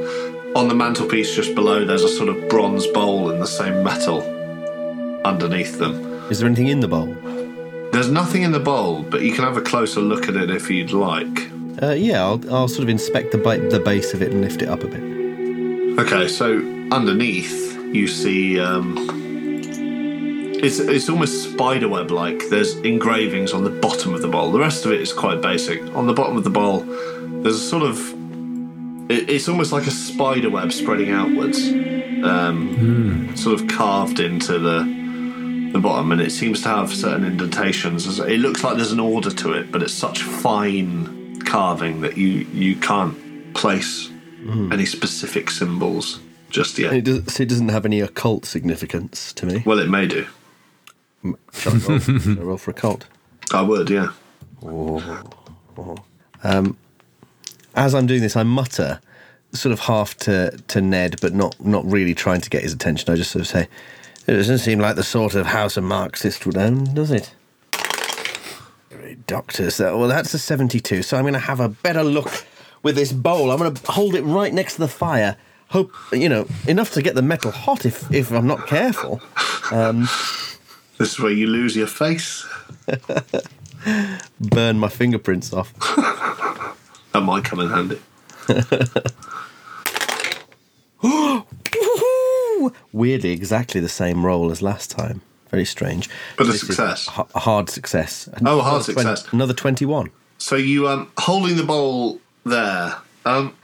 on 0.56 0.70
the 0.70 0.74
mantelpiece 0.74 1.36
just 1.36 1.54
below, 1.54 1.84
there's 1.84 2.04
a 2.04 2.10
sort 2.10 2.30
of 2.30 2.48
bronze 2.48 2.88
bowl 2.88 3.30
in 3.30 3.40
the 3.40 3.46
same 3.48 3.84
metal 3.84 4.22
underneath 5.26 5.78
them. 5.78 6.02
Is 6.32 6.40
there 6.40 6.48
anything 6.48 6.68
in 6.68 6.80
the 6.80 6.88
bowl? 6.88 7.14
There's 7.92 8.10
nothing 8.10 8.44
in 8.44 8.52
the 8.52 8.60
bowl, 8.60 9.04
but 9.04 9.22
you 9.22 9.34
can 9.34 9.44
have 9.44 9.58
a 9.58 9.62
closer 9.62 10.00
look 10.00 10.30
at 10.30 10.36
it 10.36 10.50
if 10.50 10.70
you'd 10.70 10.92
like. 10.92 11.52
Uh, 11.82 11.92
yeah, 11.92 12.24
I'll, 12.24 12.54
I'll 12.54 12.68
sort 12.70 12.84
of 12.84 12.90
inspect 12.90 13.32
the, 13.34 13.38
ba- 13.38 13.70
the 13.70 13.80
base 13.80 14.14
of 14.14 14.22
it 14.22 14.32
and 14.32 14.42
lift 14.42 14.62
it 14.62 14.70
up 14.70 14.84
a 14.84 14.88
bit. 14.88 16.00
Okay, 16.00 16.28
so 16.28 16.58
underneath 16.92 17.78
you 17.94 18.08
see 18.08 18.60
um, 18.60 18.96
it's 20.62 20.80
it's 20.80 21.10
almost 21.10 21.52
spiderweb 21.52 22.12
like. 22.12 22.50
There's 22.50 22.76
engravings 22.78 23.54
on 23.54 23.64
the 23.64 23.70
bottom 23.70 24.14
of 24.14 24.22
the 24.22 24.28
bowl. 24.28 24.52
The 24.52 24.60
rest 24.60 24.86
of 24.86 24.92
it 24.92 25.02
is 25.02 25.14
quite 25.14 25.42
basic. 25.42 25.82
On 25.96 26.08
the 26.08 26.14
bottom 26.14 26.38
of 26.38 26.44
the 26.44 26.50
bowl, 26.50 26.80
there's 27.44 27.56
a 27.56 27.60
sort 27.60 27.84
of 27.84 27.98
it, 29.10 29.30
it's 29.30 29.48
almost 29.48 29.72
like 29.72 29.88
a 29.88 29.92
spider 29.92 30.50
web 30.50 30.72
spreading 30.72 31.12
outwards, 31.12 31.68
um, 32.24 32.76
hmm. 32.76 33.36
sort 33.36 33.60
of 33.60 33.68
carved 33.68 34.20
into 34.20 34.60
the 34.60 35.06
the 35.72 35.80
bottom, 35.80 36.12
and 36.12 36.22
it 36.22 36.32
seems 36.32 36.62
to 36.64 36.70
have 36.70 36.94
certain 36.94 37.26
indentations. 37.26 38.20
It 38.20 38.40
looks 38.40 38.64
like 38.64 38.78
there's 38.78 38.94
an 38.94 39.00
order 39.00 39.30
to 39.30 39.54
it, 39.54 39.72
but 39.72 39.84
it's 39.84 39.94
such 39.94 40.22
fine 40.22 41.42
carving 41.42 42.02
that 42.02 42.18
you 42.18 42.46
you 42.54 42.76
can't 42.76 43.54
place 43.54 44.08
hmm. 44.44 44.72
any 44.72 44.86
specific 44.86 45.50
symbols 45.50 46.20
just 46.50 46.80
yet. 46.80 46.94
It, 46.94 47.04
does, 47.04 47.34
so 47.34 47.44
it 47.44 47.50
doesn't 47.50 47.70
have 47.70 47.86
any 47.86 48.00
occult 48.00 48.46
significance 48.46 49.34
to 49.34 49.46
me. 49.46 49.64
Well, 49.66 49.80
it 49.80 49.90
may 49.90 50.08
do. 50.08 50.26
Shall 51.54 51.74
I 51.74 51.78
roll, 51.78 52.00
shall 52.20 52.40
I 52.40 52.44
roll 52.44 52.58
for 52.58 52.72
occult? 52.72 53.08
I 53.54 53.62
would, 53.62 53.90
yeah. 53.90 54.12
Oh. 54.64 55.24
Oh. 55.78 55.98
Um, 56.44 56.78
As 57.76 57.94
I'm 57.94 58.08
doing 58.08 58.22
this, 58.22 58.36
I 58.36 58.44
mutter, 58.44 59.00
sort 59.52 59.74
of 59.74 59.80
half 59.82 60.16
to, 60.20 60.58
to 60.70 60.82
Ned, 60.82 61.18
but 61.22 61.34
not 61.34 61.64
not 61.64 61.86
really 61.86 62.14
trying 62.14 62.42
to 62.42 62.50
get 62.50 62.64
his 62.64 62.74
attention. 62.74 63.12
I 63.12 63.16
just 63.16 63.32
sort 63.32 63.42
of 63.42 63.48
say, 63.48 63.68
"It 64.28 64.34
doesn't 64.34 64.60
seem 64.60 64.80
like 64.80 64.96
the 64.96 65.04
sort 65.04 65.36
of 65.36 65.48
house 65.48 65.78
a 65.78 65.82
Marxist 65.82 66.46
would 66.46 66.58
own, 66.58 66.94
does 66.94 67.12
it?" 67.12 67.34
Doctors, 69.28 69.80
well, 69.80 70.08
that's 70.08 70.34
a 70.34 70.40
72. 70.40 71.02
So 71.02 71.18
I'm 71.18 71.24
going 71.24 71.34
to 71.34 71.40
have 71.40 71.60
a 71.60 71.70
better 71.70 72.04
look 72.04 72.46
with 72.84 72.96
this 72.96 73.12
bowl. 73.12 73.50
I'm 73.52 73.58
going 73.58 73.74
to 73.74 73.92
hold 73.92 74.14
it 74.14 74.22
right 74.24 74.54
next 74.54 74.76
to 74.76 74.82
the 74.82 74.88
fire. 74.88 75.36
Hope 75.70 75.92
you 76.12 76.30
know 76.30 76.48
enough 76.68 76.92
to 76.92 77.02
get 77.02 77.16
the 77.16 77.22
metal 77.22 77.52
hot 77.52 77.86
if 77.86 78.12
if 78.14 78.32
I'm 78.32 78.48
not 78.48 78.68
careful. 78.68 79.22
Um, 79.72 80.08
This 80.98 81.14
is 81.14 81.20
where 81.20 81.32
you 81.32 81.48
lose 81.48 81.76
your 81.76 81.88
face. 81.88 82.46
Burn 84.40 84.80
my 84.80 84.90
fingerprints 84.90 85.52
off. 85.52 85.74
That 87.16 87.22
might 87.22 87.46
come 87.46 87.62
in 87.62 87.70
handy. 87.70 87.98
Weirdly, 92.92 93.32
exactly 93.32 93.80
the 93.80 93.88
same 93.88 94.26
roll 94.26 94.52
as 94.52 94.62
last 94.62 94.92
time. 94.92 95.22
Very 95.50 95.64
strange. 95.64 96.10
But 96.38 96.48
a 96.48 96.52
This 96.52 96.60
success. 96.60 97.08
h- 97.18 97.26
a 97.34 97.40
hard 97.40 97.70
success. 97.70 98.28
Oh, 98.46 98.60
a 98.60 98.62
hard 98.64 98.66
Another 98.66 98.84
success. 99.16 99.32
another 99.32 99.54
21. 99.54 100.12
So 100.40 100.58
you 100.58 100.90
um 100.90 101.10
holding 101.18 101.56
the 101.56 101.64
bowl 101.64 102.20
there, 102.46 102.96
um 103.26 103.56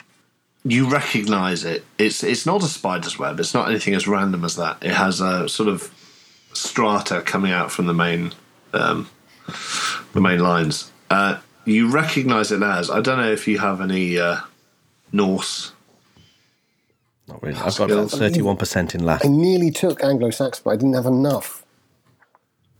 you 0.63 0.89
recognise 0.89 1.65
it. 1.65 1.83
It's 1.97 2.23
it's 2.23 2.45
not 2.45 2.63
a 2.63 2.67
spider's 2.67 3.19
web. 3.19 3.37
It's 3.37 3.53
not 3.53 3.67
anything 3.69 3.95
as 3.95 4.07
random 4.07 4.45
as 4.45 4.55
that. 4.55 4.77
It 4.81 4.93
has 4.93 5.19
a 5.19 5.49
sort 5.49 5.67
of 5.67 5.93
strata 6.53 7.21
coming 7.25 7.51
out 7.51 7.69
from 7.69 7.87
the 7.87 7.93
main 7.93 8.31
um, 8.71 9.09
the 10.13 10.21
main 10.21 10.39
lines. 10.39 10.89
Uh, 11.09 11.39
you 11.65 11.89
recognise 11.89 12.51
it 12.51 12.61
as. 12.61 12.89
I 12.89 13.01
don't 13.01 13.17
know 13.17 13.31
if 13.31 13.47
you 13.47 13.59
have 13.59 13.81
any 13.81 14.17
uh, 14.17 14.39
Norse. 15.11 15.73
Not 17.27 17.41
really. 17.43 17.59
I've 17.59 17.77
got 17.77 17.91
about 17.91 18.09
31% 18.09 18.95
in 18.95 19.05
Latin. 19.05 19.31
I 19.31 19.35
nearly 19.35 19.71
took 19.71 20.03
Anglo-Saxon, 20.03 20.63
but 20.65 20.71
I 20.71 20.75
didn't 20.75 20.93
have 20.93 21.05
enough. 21.05 21.65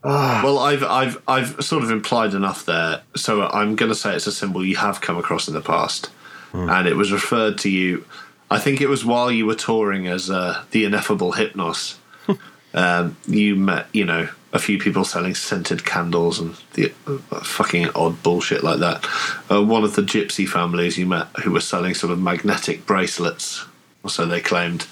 Well, 0.04 0.58
I've 0.58 0.84
I've 0.84 1.22
I've 1.28 1.64
sort 1.64 1.84
of 1.84 1.92
implied 1.92 2.34
enough 2.34 2.66
there, 2.66 3.04
so 3.16 3.48
I'm 3.48 3.76
going 3.76 3.92
to 3.92 3.96
say 3.96 4.16
it's 4.16 4.26
a 4.26 4.32
symbol 4.32 4.66
you 4.66 4.76
have 4.78 5.00
come 5.00 5.16
across 5.16 5.48
in 5.48 5.54
the 5.54 5.62
past, 5.62 6.10
and 6.54 6.88
it 6.88 6.96
was 6.96 7.12
referred 7.12 7.60
to 7.60 7.70
you. 7.70 8.04
I 8.50 8.58
think 8.58 8.82
it 8.82 8.90
was 8.90 9.06
while 9.06 9.32
you 9.32 9.46
were 9.46 9.56
touring 9.56 10.08
as 10.08 10.30
uh, 10.32 10.64
the 10.72 10.86
ineffable 10.86 11.34
Hypnos. 11.34 11.98
um, 12.74 13.16
you 13.28 13.56
met, 13.56 13.88
you 13.94 14.04
know, 14.04 14.28
a 14.54 14.60
few 14.60 14.78
people 14.78 15.06
selling 15.06 15.34
scented 15.34 15.86
candles 15.86 16.40
and 16.40 16.56
the 16.74 16.92
uh, 17.08 17.18
fucking 17.42 17.90
odd 17.96 18.22
bullshit 18.22 18.64
like 18.64 18.80
that. 18.80 19.06
Uh, 19.50 19.64
one 19.64 19.84
of 19.84 19.96
the 19.96 20.02
gypsy 20.02 20.48
families 20.48 20.98
you 20.98 21.06
met 21.06 21.28
who 21.44 21.52
were 21.52 21.62
selling 21.62 21.94
sort 21.94 22.12
of 22.12 22.20
magnetic 22.20 22.86
bracelets, 22.86 23.66
or 24.04 24.10
so 24.10 24.26
they 24.26 24.42
claimed. 24.42 24.86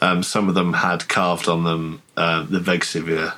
Um, 0.00 0.22
some 0.22 0.48
of 0.48 0.54
them 0.54 0.74
had 0.74 1.08
carved 1.08 1.48
on 1.48 1.64
them 1.64 2.02
uh, 2.16 2.44
the 2.44 2.60
Vegvisir 2.60 3.34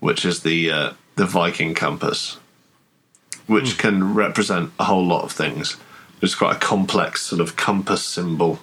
which 0.00 0.24
is 0.24 0.42
the 0.42 0.70
uh, 0.70 0.92
the 1.16 1.26
Viking 1.26 1.74
compass, 1.74 2.38
which 3.46 3.78
can 3.78 4.14
represent 4.14 4.70
a 4.78 4.84
whole 4.84 5.04
lot 5.04 5.24
of 5.24 5.32
things. 5.32 5.76
It's 6.22 6.34
quite 6.34 6.56
a 6.56 6.60
complex 6.60 7.22
sort 7.22 7.40
of 7.40 7.56
compass 7.56 8.04
symbol 8.04 8.60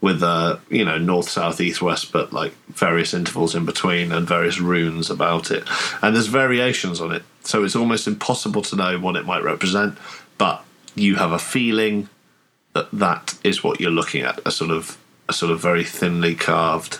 with 0.00 0.22
uh, 0.22 0.58
you 0.70 0.84
know 0.84 0.98
north, 0.98 1.28
south, 1.28 1.60
east, 1.60 1.82
west, 1.82 2.12
but 2.12 2.32
like 2.32 2.52
various 2.68 3.12
intervals 3.14 3.54
in 3.54 3.64
between 3.64 4.12
and 4.12 4.26
various 4.26 4.60
runes 4.60 5.10
about 5.10 5.50
it. 5.50 5.64
And 6.02 6.14
there's 6.14 6.26
variations 6.28 7.00
on 7.00 7.12
it, 7.12 7.22
so 7.42 7.64
it's 7.64 7.76
almost 7.76 8.06
impossible 8.06 8.62
to 8.62 8.76
know 8.76 8.98
what 8.98 9.16
it 9.16 9.26
might 9.26 9.42
represent. 9.42 9.98
But 10.38 10.64
you 10.94 11.16
have 11.16 11.32
a 11.32 11.38
feeling 11.38 12.08
that 12.74 12.90
that 12.92 13.34
is 13.44 13.62
what 13.64 13.80
you're 13.80 13.90
looking 13.90 14.22
at 14.22 14.40
a 14.46 14.50
sort 14.50 14.70
of 14.70 14.96
a 15.28 15.32
sort 15.32 15.52
of 15.52 15.60
very 15.60 15.84
thinly 15.84 16.34
carved 16.34 16.98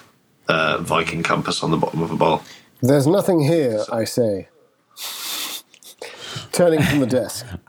uh, 0.48 0.78
Viking 0.78 1.22
compass 1.22 1.62
on 1.62 1.70
the 1.70 1.76
bottom 1.76 2.02
of 2.02 2.10
a 2.10 2.16
bowl. 2.16 2.42
There's 2.82 3.06
nothing 3.06 3.40
here, 3.40 3.84
I 3.92 4.04
say. 4.04 4.48
Turning 6.52 6.82
from 6.82 7.00
the 7.00 7.06
desk. 7.06 7.46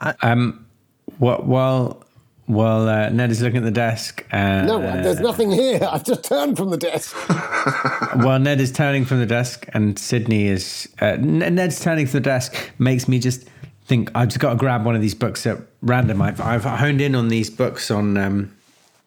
Wh- 1.18 1.46
While 1.46 2.04
while 2.52 2.88
uh, 2.88 3.08
Ned 3.08 3.30
is 3.30 3.42
looking 3.42 3.58
at 3.58 3.64
the 3.64 3.70
desk, 3.70 4.24
and 4.30 4.66
No, 4.66 4.80
there's 4.80 5.20
nothing 5.20 5.50
here. 5.50 5.80
I've 5.90 6.04
just 6.04 6.24
turned 6.24 6.56
from 6.56 6.70
the 6.70 6.76
desk. 6.76 7.14
while 8.16 8.38
Ned 8.38 8.60
is 8.60 8.72
turning 8.72 9.04
from 9.04 9.18
the 9.18 9.26
desk, 9.26 9.66
and 9.72 9.98
Sydney 9.98 10.46
is 10.46 10.88
uh, 11.00 11.16
Ned's 11.18 11.80
turning 11.80 12.06
from 12.06 12.18
the 12.18 12.24
desk, 12.24 12.56
makes 12.78 13.08
me 13.08 13.18
just 13.18 13.48
think 13.86 14.10
I've 14.14 14.28
just 14.28 14.40
got 14.40 14.50
to 14.50 14.56
grab 14.56 14.84
one 14.84 14.94
of 14.94 15.02
these 15.02 15.14
books 15.14 15.46
at 15.46 15.58
random. 15.82 16.22
I've, 16.22 16.40
I've 16.40 16.64
honed 16.64 17.00
in 17.00 17.14
on 17.14 17.28
these 17.28 17.50
books 17.50 17.90
on 17.90 18.16
um, 18.16 18.56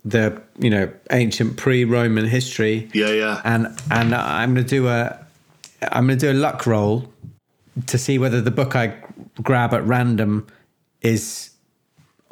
the 0.03 0.41
you 0.59 0.69
know 0.69 0.91
ancient 1.11 1.57
pre-Roman 1.57 2.25
history. 2.25 2.89
Yeah, 2.93 3.09
yeah. 3.09 3.41
and 3.43 3.67
and 3.91 4.13
I'm 4.13 4.53
going 4.53 4.65
to 4.65 4.69
do 4.69 4.87
a 4.87 5.19
I'm 5.81 6.07
going 6.07 6.19
to 6.19 6.25
do 6.25 6.31
a 6.31 6.39
luck 6.39 6.65
roll 6.65 7.11
to 7.87 7.97
see 7.97 8.17
whether 8.17 8.41
the 8.41 8.51
book 8.51 8.75
I 8.75 8.95
grab 9.41 9.73
at 9.73 9.83
random 9.85 10.47
is 11.01 11.51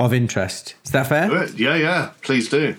of 0.05 0.13
interest. 0.13 0.75
Is 0.85 0.91
that 0.91 1.07
fair? 1.07 1.45
Yeah, 1.55 1.75
yeah. 1.75 2.09
Please 2.21 2.49
do. 2.49 2.75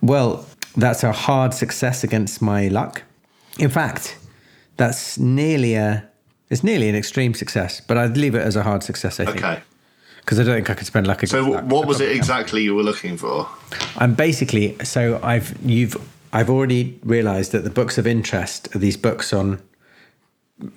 Well, 0.00 0.46
that's 0.76 1.04
a 1.04 1.12
hard 1.12 1.54
success 1.54 2.02
against 2.04 2.42
my 2.42 2.68
luck. 2.68 3.02
In 3.58 3.70
fact, 3.70 4.16
that's 4.76 5.18
nearly 5.18 5.74
a 5.74 6.08
it's 6.50 6.62
nearly 6.64 6.88
an 6.88 6.94
extreme 6.94 7.32
success, 7.34 7.80
but 7.80 7.96
I'd 7.96 8.16
leave 8.16 8.34
it 8.34 8.42
as 8.42 8.56
a 8.56 8.62
hard 8.62 8.82
success. 8.82 9.20
I 9.20 9.24
think 9.24 9.38
Okay. 9.38 9.60
because 10.20 10.38
I 10.40 10.44
don't 10.44 10.54
think 10.56 10.70
I 10.70 10.74
could 10.74 10.86
spend 10.86 11.06
luck 11.06 11.18
against 11.18 11.32
So, 11.32 11.42
luck. 11.50 11.64
what 11.64 11.86
was 11.86 12.00
it 12.00 12.14
exactly 12.14 12.62
you 12.62 12.74
were 12.74 12.82
looking 12.82 13.16
for? 13.16 13.48
I'm 13.96 14.14
basically 14.14 14.76
so 14.84 15.20
I've 15.22 15.54
you've 15.64 15.96
I've 16.32 16.50
already 16.50 16.98
realised 17.04 17.52
that 17.52 17.64
the 17.64 17.70
books 17.70 17.98
of 17.98 18.06
interest 18.06 18.74
are 18.74 18.78
these 18.78 18.96
books 18.96 19.32
on 19.32 19.60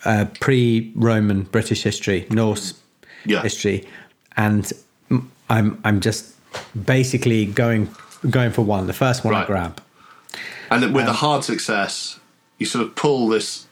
uh, 0.03 0.25
pre-Roman 0.39 1.43
British 1.43 1.83
history, 1.83 2.25
Norse 2.29 2.73
Yeah. 3.25 3.41
history, 3.41 3.87
and 4.37 4.71
I'm 5.49 5.79
I'm 5.83 5.99
just 5.99 6.35
basically 6.85 7.45
going 7.45 7.89
going 8.29 8.51
for 8.51 8.61
one. 8.61 8.87
The 8.87 8.93
first 8.93 9.23
one 9.23 9.33
I 9.33 9.45
grab. 9.45 9.81
And 10.71 10.81
then 10.81 10.89
Um, 10.89 10.95
with 10.95 11.07
a 11.07 11.13
hard 11.13 11.43
success, 11.43 12.19
you 12.57 12.65
sort 12.65 12.85
of 12.85 12.95
pull 12.95 13.27
this. 13.27 13.67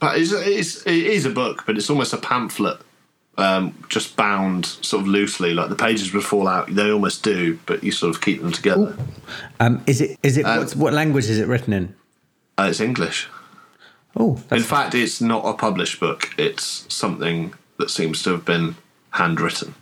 But 0.00 0.16
it's, 0.16 0.32
it's, 0.32 0.86
it 0.86 0.94
is 0.94 1.26
a 1.26 1.30
book, 1.30 1.64
but 1.66 1.76
it's 1.76 1.90
almost 1.90 2.12
a 2.12 2.18
pamphlet 2.18 2.80
um, 3.38 3.74
just 3.88 4.16
bound 4.16 4.66
sort 4.66 5.02
of 5.02 5.08
loosely. 5.08 5.54
Like 5.54 5.68
the 5.68 5.76
pages 5.76 6.12
would 6.12 6.24
fall 6.24 6.48
out. 6.48 6.74
They 6.74 6.90
almost 6.90 7.22
do, 7.22 7.58
but 7.66 7.82
you 7.82 7.92
sort 7.92 8.14
of 8.14 8.20
keep 8.20 8.42
them 8.42 8.52
together. 8.52 8.96
Um, 9.60 9.82
is 9.86 10.00
it? 10.00 10.18
Is 10.22 10.36
it? 10.36 10.44
Uh, 10.44 10.58
what's, 10.58 10.76
what 10.76 10.92
language 10.92 11.28
is 11.30 11.38
it 11.38 11.46
written 11.46 11.72
in? 11.72 11.94
Uh, 12.58 12.66
it's 12.70 12.80
English. 12.80 13.28
Oh, 14.16 14.42
In 14.50 14.62
fact, 14.62 14.94
it's 14.94 15.20
not 15.20 15.44
a 15.44 15.52
published 15.54 16.00
book. 16.00 16.30
It's 16.36 16.92
something 16.92 17.54
that 17.78 17.90
seems 17.90 18.22
to 18.24 18.30
have 18.30 18.44
been 18.44 18.74
handwritten. 19.10 19.74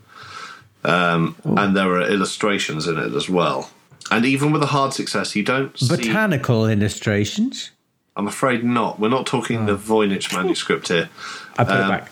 Um, 0.84 1.34
and 1.44 1.76
there 1.76 1.90
are 1.94 2.02
illustrations 2.02 2.86
in 2.86 2.96
it 2.98 3.12
as 3.14 3.28
well. 3.28 3.70
And 4.10 4.24
even 4.24 4.52
with 4.52 4.62
a 4.62 4.66
hard 4.66 4.92
success, 4.92 5.34
you 5.34 5.42
don't 5.42 5.76
see. 5.78 5.88
botanical 5.88 6.66
illustrations. 6.68 7.72
I'm 8.14 8.28
afraid 8.28 8.62
not. 8.64 9.00
We're 9.00 9.08
not 9.08 9.26
talking 9.26 9.66
the 9.66 9.76
Voynich 9.76 10.32
manuscript 10.32 10.88
here. 10.88 11.08
I 11.58 11.64
put 11.64 11.72
Um, 11.74 11.92
it 11.92 11.98
back. 11.98 12.10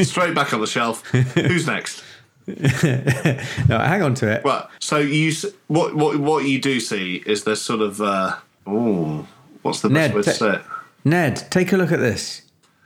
Straight 0.06 0.34
back 0.34 0.54
on 0.54 0.60
the 0.60 0.66
shelf. 0.66 1.06
Who's 1.08 1.66
next? 1.66 2.02
No, 3.68 3.78
hang 3.78 4.02
on 4.02 4.14
to 4.16 4.28
it. 4.28 4.42
Well, 4.42 4.68
so 4.80 4.98
you 4.98 5.32
what 5.68 5.94
what 5.94 6.18
what 6.18 6.44
you 6.46 6.60
do 6.60 6.80
see 6.80 7.22
is 7.26 7.44
there's 7.44 7.60
sort 7.60 7.80
of 7.80 8.00
uh, 8.00 8.36
oh, 8.66 9.26
what's 9.62 9.82
the 9.82 9.88
best 9.88 9.94
Ned, 10.08 10.14
way 10.14 10.22
to 10.22 10.30
ta- 10.30 10.36
say 10.36 10.54
it? 10.56 10.62
Ned, 11.04 11.46
take 11.50 11.72
a 11.72 11.76
look 11.76 11.92
at 11.92 12.00
this. 12.00 12.42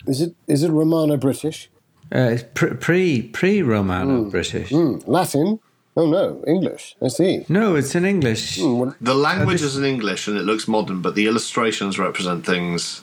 Is 0.06 0.20
it 0.20 0.34
is 0.48 0.64
it 0.64 0.70
Romano 0.70 1.16
British? 1.16 1.70
Uh, 2.12 2.30
it's 2.32 2.44
pre 2.54 2.74
pre 2.74 3.22
pre. 3.22 3.62
Romano 3.62 4.24
British. 4.24 4.72
Latin? 4.72 5.60
Oh 5.96 6.06
no, 6.10 6.42
English. 6.46 6.96
I 7.00 7.08
see. 7.08 7.44
No, 7.48 7.76
it's 7.76 7.94
in 7.94 8.04
English. 8.04 8.56
The 8.56 9.14
language 9.14 9.62
is 9.62 9.76
in 9.76 9.84
English 9.84 10.26
and 10.26 10.36
it 10.36 10.42
looks 10.42 10.66
modern, 10.66 11.02
but 11.02 11.14
the 11.14 11.26
illustrations 11.26 11.98
represent 11.98 12.44
things 12.44 13.02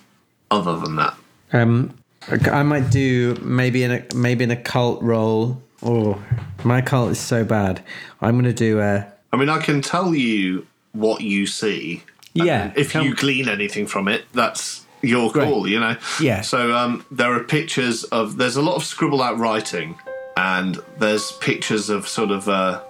other 0.50 0.78
than 0.78 0.98
that. 0.98 1.16
Um, 1.54 1.94
I 2.30 2.64
might 2.64 2.90
do 2.92 3.36
maybe 3.42 3.84
in 3.84 3.92
a 3.92 4.06
maybe 4.14 4.44
in 4.44 4.52
a 4.52 4.58
cult 4.58 5.02
roll. 5.02 5.62
Oh, 5.82 6.22
my 6.64 6.82
cult 6.82 7.12
is 7.12 7.20
so 7.20 7.44
bad. 7.44 7.82
I'm 8.22 8.34
going 8.34 8.46
to 8.46 8.54
do 8.54 8.80
a 8.80 9.08
I 9.34 9.38
mean, 9.38 9.50
I 9.50 9.60
can 9.60 9.82
tell 9.82 10.14
you 10.14 10.68
what 10.92 11.22
you 11.22 11.48
see. 11.48 12.04
yeah. 12.34 12.74
If 12.76 12.94
you 12.94 13.16
glean 13.16 13.48
anything 13.48 13.88
from 13.88 14.08
it, 14.10 14.26
that's 14.34 14.86
your 15.02 15.32
call, 15.32 15.68
you 15.68 15.80
know? 15.80 15.96
Yeah. 16.22 16.42
So 16.42 16.76
um, 16.76 17.06
there 17.12 17.34
are 17.34 17.44
pictures 17.44 18.04
of, 18.06 18.38
there's 18.38 18.56
a 18.56 18.62
lot 18.62 18.76
of 18.76 18.84
scribbled 18.84 19.22
out 19.22 19.38
writing, 19.38 19.98
and 20.38 20.80
there's 20.98 21.32
pictures 21.34 21.90
of 21.90 22.08
sort 22.08 22.32
of 22.32 22.48
uh, 22.48 22.82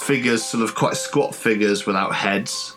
figures, 0.00 0.44
sort 0.44 0.62
of 0.62 0.74
quite 0.74 0.96
squat 0.96 1.34
figures 1.34 1.86
without 1.86 2.14
heads. 2.14 2.76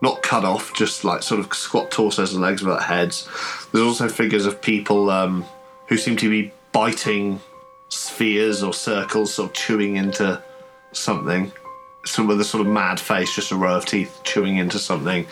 Not 0.00 0.22
cut 0.22 0.44
off, 0.44 0.74
just 0.74 1.04
like 1.04 1.22
sort 1.22 1.40
of 1.40 1.52
squat 1.54 1.90
torsos 1.90 2.32
and 2.32 2.42
legs 2.42 2.62
without 2.62 2.82
heads. 2.82 3.28
There's 3.72 3.84
also 3.84 4.08
figures 4.08 4.46
of 4.46 4.60
people 4.60 5.10
um, 5.10 5.44
who 5.86 5.96
seem 5.96 6.16
to 6.16 6.28
be 6.28 6.52
biting 6.72 7.40
spheres 7.88 8.62
or 8.62 8.72
circles, 8.72 9.34
sort 9.34 9.50
of 9.50 9.54
chewing 9.54 9.96
into 9.96 10.42
something 10.92 11.52
some 12.04 12.26
with 12.26 12.40
a 12.40 12.44
sort 12.44 12.66
of 12.66 12.72
mad 12.72 12.98
face, 12.98 13.34
just 13.34 13.52
a 13.52 13.56
row 13.56 13.76
of 13.76 13.84
teeth 13.86 14.20
chewing 14.24 14.56
into 14.56 14.78
something. 14.78 15.26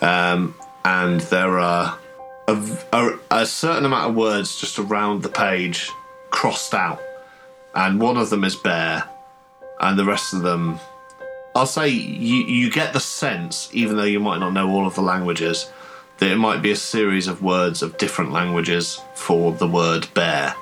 Um, 0.00 0.54
and 0.84 1.20
there 1.22 1.58
are 1.58 1.98
a, 2.48 2.78
a, 2.92 3.18
a 3.30 3.46
certain 3.46 3.84
amount 3.84 4.10
of 4.10 4.16
words 4.16 4.60
just 4.60 4.78
around 4.78 5.22
the 5.22 5.28
page 5.28 5.90
crossed 6.30 6.74
out. 6.74 7.00
And 7.74 8.00
one 8.00 8.16
of 8.16 8.30
them 8.30 8.44
is 8.44 8.56
bear, 8.56 9.04
and 9.80 9.98
the 9.98 10.04
rest 10.04 10.34
of 10.34 10.42
them. 10.42 10.80
I'll 11.54 11.66
say 11.66 11.88
you, 11.88 12.44
you 12.44 12.70
get 12.70 12.92
the 12.92 13.00
sense, 13.00 13.68
even 13.72 13.96
though 13.96 14.04
you 14.04 14.20
might 14.20 14.38
not 14.38 14.52
know 14.52 14.68
all 14.70 14.86
of 14.86 14.94
the 14.94 15.02
languages, 15.02 15.70
that 16.18 16.30
it 16.30 16.36
might 16.36 16.62
be 16.62 16.70
a 16.70 16.76
series 16.76 17.26
of 17.28 17.42
words 17.42 17.82
of 17.82 17.96
different 17.98 18.32
languages 18.32 19.00
for 19.14 19.52
the 19.52 19.68
word 19.68 20.08
bear, 20.14 20.54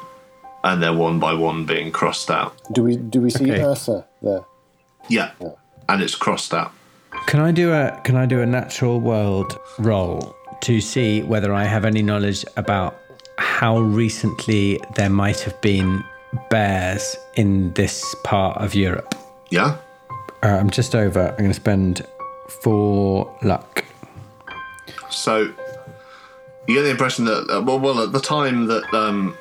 and 0.65 0.83
they're 0.83 0.93
one 0.93 1.19
by 1.19 1.33
one 1.33 1.65
being 1.65 1.91
crossed 1.93 2.31
out. 2.31 2.55
Do 2.73 2.83
we 2.83 2.97
do 2.97 3.21
we 3.23 3.31
see 3.31 3.51
Okay. 3.51 3.63
Ursa 3.63 4.07
there? 4.21 4.45
Yeah, 5.09 5.33
and 5.89 6.03
it's 6.03 6.15
crossed 6.15 6.53
out. 6.53 6.73
Can 7.27 7.41
I 7.41 7.53
do 7.53 7.73
a 7.73 7.99
Can 8.05 8.17
I 8.17 8.27
do 8.27 8.41
a 8.41 8.47
natural 8.47 9.01
world 9.01 9.59
roll 9.79 10.35
to 10.63 10.81
see 10.81 11.23
whether 11.23 11.53
I 11.53 11.65
have 11.65 11.85
any 11.85 12.03
knowledge 12.03 12.45
about 12.57 13.01
how 13.39 13.79
recently 13.81 14.81
there 14.95 15.11
might 15.11 15.41
have 15.41 15.61
been 15.61 16.05
bears 16.51 17.17
in 17.35 17.73
this 17.75 18.15
part 18.25 18.57
of 18.59 18.75
Europe? 18.75 19.15
Yeah. 19.51 19.77
Uh, 20.43 20.49
I'm 20.49 20.71
just 20.71 20.95
over. 20.95 21.29
I'm 21.31 21.37
going 21.37 21.51
to 21.51 21.55
spend 21.55 22.07
four 22.63 23.37
luck. 23.43 23.85
So 25.11 25.53
you 26.67 26.75
get 26.75 26.83
the 26.83 26.91
impression 26.91 27.25
that 27.25 27.49
uh, 27.51 27.63
well, 27.63 27.79
well, 27.79 28.01
at 28.03 28.13
the 28.13 28.21
time 28.21 28.67
that 28.67 28.93
um, 28.95 29.37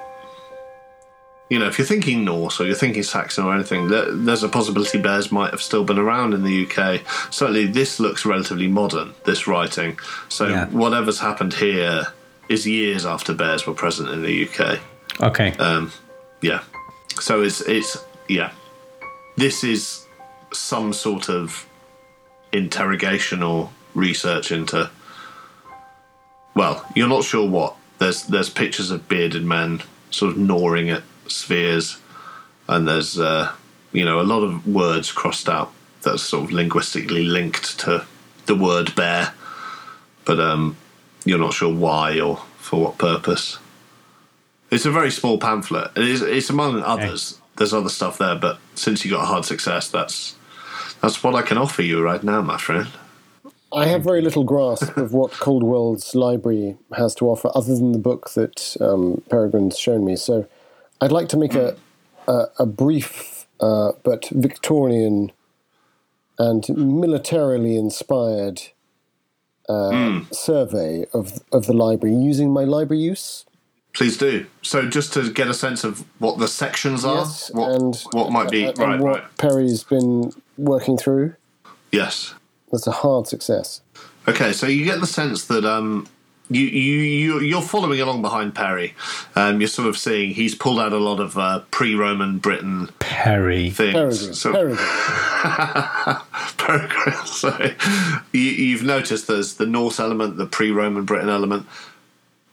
you 1.49 1.57
know, 1.60 1.67
if 1.67 1.77
you're 1.77 1.88
thinking 1.88 2.25
Norse 2.25 2.60
or 2.60 2.65
you're 2.65 2.75
thinking 2.75 3.03
Saxon 3.03 3.45
or 3.45 3.53
anything, 3.53 3.88
there's 3.88 4.43
a 4.43 4.49
possibility 4.49 4.99
bears 5.01 5.31
might 5.31 5.51
have 5.51 5.62
still 5.62 5.83
been 5.86 5.97
around 5.97 6.33
in 6.33 6.43
the 6.43 6.65
UK. 6.65 7.01
Certainly, 7.31 7.67
this 7.67 7.99
looks 7.99 8.25
relatively 8.25 8.67
modern. 8.67 9.13
This 9.25 9.47
writing, 9.47 9.97
so 10.27 10.47
Yeah. 10.47 10.65
whatever's 10.67 11.19
happened 11.19 11.53
here 11.53 12.07
is 12.49 12.67
years 12.67 13.05
after 13.05 13.33
bears 13.33 13.65
were 13.65 13.73
present 13.73 14.10
in 14.10 14.21
the 14.23 14.43
UK. 14.47 14.79
Okay. 15.21 15.51
Um, 15.57 15.91
yeah. 16.41 16.62
So 17.19 17.41
it's 17.41 17.62
it's 17.62 17.97
yeah. 18.27 18.51
This 19.38 19.63
is 19.63 20.05
some 20.53 20.91
sort 20.93 21.29
of 21.29 21.65
interrogation 22.51 23.41
or 23.43 23.69
research 23.93 24.51
into. 24.51 24.89
Well, 26.55 26.86
you're 26.95 27.07
not 27.07 27.23
sure 27.23 27.47
what. 27.49 27.75
There's 27.99 28.23
there's 28.23 28.49
pictures 28.49 28.91
of 28.91 29.07
bearded 29.07 29.43
men 29.43 29.81
sort 30.12 30.31
of 30.31 30.38
gnawing 30.38 30.89
at 30.89 31.03
spheres, 31.31 31.97
and 32.67 32.87
there's 32.87 33.19
uh, 33.19 33.51
you 33.91 34.05
know 34.05 34.19
a 34.19 34.23
lot 34.23 34.43
of 34.43 34.67
words 34.67 35.11
crossed 35.11 35.49
out 35.49 35.71
that's 36.01 36.23
sort 36.23 36.45
of 36.45 36.51
linguistically 36.51 37.23
linked 37.23 37.79
to 37.79 38.05
the 38.45 38.55
word 38.55 38.95
bear, 38.95 39.33
but 40.25 40.39
um, 40.39 40.77
you're 41.25 41.39
not 41.39 41.53
sure 41.53 41.73
why 41.73 42.19
or 42.19 42.37
for 42.57 42.81
what 42.81 42.97
purpose. 42.97 43.57
It's 44.69 44.85
a 44.85 44.91
very 44.91 45.11
small 45.11 45.37
pamphlet. 45.37 45.91
It 45.95 46.03
is, 46.03 46.21
it's 46.21 46.49
among 46.49 46.81
others. 46.83 47.39
There's 47.57 47.73
other 47.73 47.89
stuff 47.89 48.17
there, 48.17 48.35
but 48.35 48.59
since 48.75 49.03
you 49.03 49.11
got 49.11 49.23
a 49.23 49.25
hard 49.25 49.45
success, 49.45 49.89
that's 49.89 50.35
that's 51.01 51.23
what 51.23 51.35
I 51.35 51.41
can 51.41 51.57
offer 51.57 51.81
you 51.81 52.01
right 52.01 52.23
now, 52.23 52.41
my 52.41 52.57
friend. 52.57 52.89
I 53.71 53.85
have 53.87 54.03
very 54.03 54.21
little 54.21 54.43
grasp 54.43 54.95
of 54.97 55.13
what 55.13 55.31
Caldwell's 55.31 56.15
library 56.15 56.77
has 56.95 57.13
to 57.15 57.29
offer, 57.29 57.51
other 57.53 57.75
than 57.75 57.91
the 57.91 57.99
book 57.99 58.31
that 58.31 58.77
um, 58.79 59.21
Peregrine's 59.29 59.77
shown 59.77 60.05
me. 60.05 60.15
So, 60.15 60.47
I'd 61.01 61.12
like 61.12 61.29
to 61.29 61.38
make 61.38 61.55
a 61.55 61.77
a, 62.27 62.45
a 62.60 62.65
brief 62.65 63.45
uh, 63.60 63.93
but 64.03 64.27
Victorian 64.31 65.31
and 66.37 66.67
militarily 66.69 67.77
inspired 67.77 68.62
uh, 69.67 70.21
survey 70.31 71.06
of 71.13 71.43
of 71.52 71.65
the 71.65 71.73
library 71.73 72.15
using 72.15 72.52
my 72.52 72.63
library 72.63 73.02
use. 73.02 73.45
Please 73.93 74.15
do. 74.15 74.45
So, 74.62 74.87
just 74.87 75.12
to 75.13 75.31
get 75.31 75.48
a 75.48 75.56
sense 75.56 75.83
of 75.83 76.06
what 76.19 76.37
the 76.37 76.48
sections 76.48 77.04
are, 77.04 77.25
Yes, 77.25 77.50
what 77.52 77.71
and 77.71 77.95
what 78.12 78.31
might 78.31 78.52
be 78.52 78.65
and 78.65 78.77
right, 78.77 79.00
what 79.00 79.15
right. 79.15 79.37
Perry's 79.37 79.83
been 79.83 80.33
working 80.56 80.98
through. 80.98 81.33
Yes. 81.91 82.35
That's 82.71 82.85
a 82.85 82.91
hard 82.91 83.25
success. 83.25 83.81
Okay, 84.27 84.54
so 84.54 84.67
you 84.67 84.85
get 84.85 85.00
the 85.00 85.08
sense 85.08 85.45
that 85.45 85.65
um, 85.65 86.08
you 86.50 86.62
you 86.65 87.00
you 87.00 87.39
you're 87.41 87.62
following 87.62 88.00
along 88.00 88.21
behind 88.21 88.56
Perry. 88.56 88.93
Um, 89.35 89.60
you're 89.60 89.67
sort 89.67 89.87
of 89.89 89.98
seeing 89.98 90.33
he's 90.33 90.56
pulled 90.56 90.79
out 90.79 90.93
a 90.93 90.98
lot 90.98 91.19
of 91.19 91.37
uh, 91.37 91.62
pre-Roman 91.71 92.37
Britain 92.39 92.89
Perry. 93.00 93.69
things. 93.69 93.93
Peregrine. 93.93 94.33
So- 94.33 94.52
Peregrine. 94.54 94.77
Peregrine. 96.58 97.25
So 97.25 97.71
you, 98.33 98.39
you've 98.41 98.83
noticed 98.83 99.27
there's 99.27 99.56
the 99.56 99.65
Norse 99.65 100.00
element, 100.00 100.37
the 100.37 100.45
pre-Roman 100.45 101.06
Britain 101.06 101.29
element, 101.29 101.65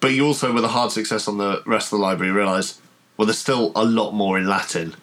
but 0.01 0.09
you 0.13 0.27
also, 0.27 0.53
with 0.53 0.65
a 0.65 0.69
hard 0.69 0.91
success 0.93 1.29
on 1.29 1.39
the 1.39 1.63
rest 1.65 1.93
of 1.93 1.99
the 1.99 2.03
library, 2.05 2.33
realise 2.33 2.81
well, 3.17 3.27
there's 3.27 3.39
still 3.39 3.71
a 3.77 3.85
lot 3.85 4.13
more 4.13 4.37
in 4.39 4.47
Latin, 4.49 4.97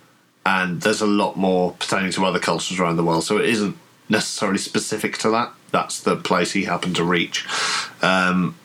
and 0.46 0.82
there's 0.82 1.02
a 1.02 1.08
lot 1.08 1.38
more 1.38 1.72
pertaining 1.74 2.12
to 2.12 2.26
other 2.26 2.40
cultures 2.40 2.80
around 2.80 2.98
the 2.98 3.04
world. 3.04 3.24
So 3.24 3.38
it 3.38 3.46
isn't 3.46 3.78
necessarily 4.10 4.58
specific 4.58 5.18
to 5.20 5.30
that. 5.32 5.54
That's 5.72 6.02
the 6.02 6.18
place 6.18 6.52
he 6.52 6.66
happened 6.66 6.98
to 6.98 7.04
reach. 7.06 7.48
Um, 8.02 8.56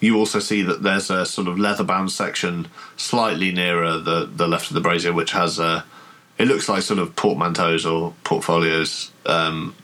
you 0.00 0.16
also 0.16 0.38
see 0.38 0.62
that 0.62 0.82
there's 0.82 1.10
a 1.10 1.26
sort 1.26 1.48
of 1.48 1.58
leather-bound 1.58 2.10
section 2.12 2.68
slightly 2.96 3.52
nearer 3.52 3.98
the 3.98 4.26
the 4.26 4.46
left 4.48 4.68
of 4.68 4.74
the 4.74 4.80
brazier, 4.80 5.12
which 5.12 5.32
has 5.32 5.58
a 5.58 5.84
it 6.38 6.46
looks 6.46 6.68
like 6.68 6.82
sort 6.82 7.00
of 7.00 7.16
portmanteaus 7.16 7.84
or 7.84 8.14
portfolios, 8.22 9.10
um, 9.26 9.74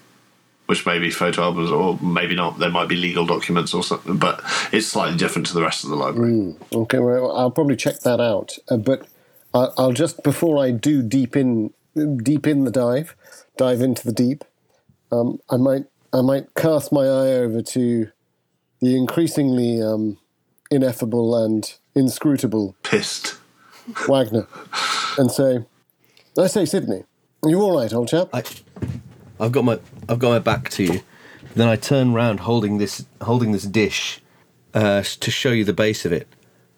which 0.67 0.87
may 0.87 0.99
be 1.01 1.11
photo 1.11 1.43
albums 1.43 1.71
or 1.71 1.99
maybe 2.01 2.37
not. 2.37 2.59
There 2.61 2.71
might 2.71 2.89
be 2.89 2.95
legal 2.97 3.27
documents 3.27 3.75
or 3.75 3.83
something, 3.83 4.19
but 4.19 4.41
it's 4.73 4.87
slightly 4.87 5.17
different 5.19 5.47
to 5.49 5.55
the 5.55 5.63
rest 5.63 5.83
of 5.83 5.91
the 5.91 5.97
library. 5.97 6.55
Okay, 6.73 7.01
well, 7.01 7.37
I'll 7.37 7.51
probably 7.51 7.75
check 7.77 8.01
that 8.01 8.21
out. 8.21 8.57
Uh, 8.69 8.77
but 8.77 9.07
I- 9.53 9.71
I'll 9.77 9.93
just 9.93 10.23
before 10.23 10.63
I 10.65 10.71
do 10.71 11.03
deep 11.03 11.37
in, 11.37 11.73
deep 12.23 12.47
in 12.47 12.65
the 12.65 12.71
dive, 12.71 13.17
dive 13.57 13.81
into 13.83 14.05
the 14.07 14.13
deep. 14.13 14.45
Um, 15.11 15.41
I 15.51 15.57
might, 15.57 15.85
I 16.13 16.23
might 16.23 16.55
cast 16.55 16.93
my 16.93 17.03
eye 17.03 17.33
over 17.33 17.63
to 17.63 18.09
the 18.85 18.97
increasingly 18.97 19.83
um, 19.83 20.19
ineffable 20.71 21.37
and 21.37 21.75
inscrutable 21.95 22.77
Pissed. 22.83 23.37
Wagner. 24.09 24.47
and 25.19 25.31
say, 25.31 25.65
I 26.39 26.47
say, 26.47 26.65
Sydney, 26.65 27.05
are 27.43 27.51
you 27.51 27.61
all 27.61 27.79
right, 27.79 27.93
old 27.93 28.09
chap? 28.09 28.29
I, 28.33 28.43
I've 29.39 29.53
got 29.53 29.65
my 29.65 29.79
I've 30.09 30.19
got 30.19 30.31
my 30.31 30.39
back 30.39 30.71
to 30.71 30.85
you. 30.85 31.01
Then 31.55 31.69
I 31.69 31.77
turn 31.77 32.13
round, 32.15 32.41
holding 32.41 32.79
this 32.79 33.05
holding 33.23 33.53
this 33.53 33.65
dish, 33.65 34.21
uh, 34.73 35.03
to 35.03 35.31
show 35.31 35.51
you 35.51 35.65
the 35.65 35.73
base 35.73 36.05
of 36.05 36.13
it, 36.13 36.27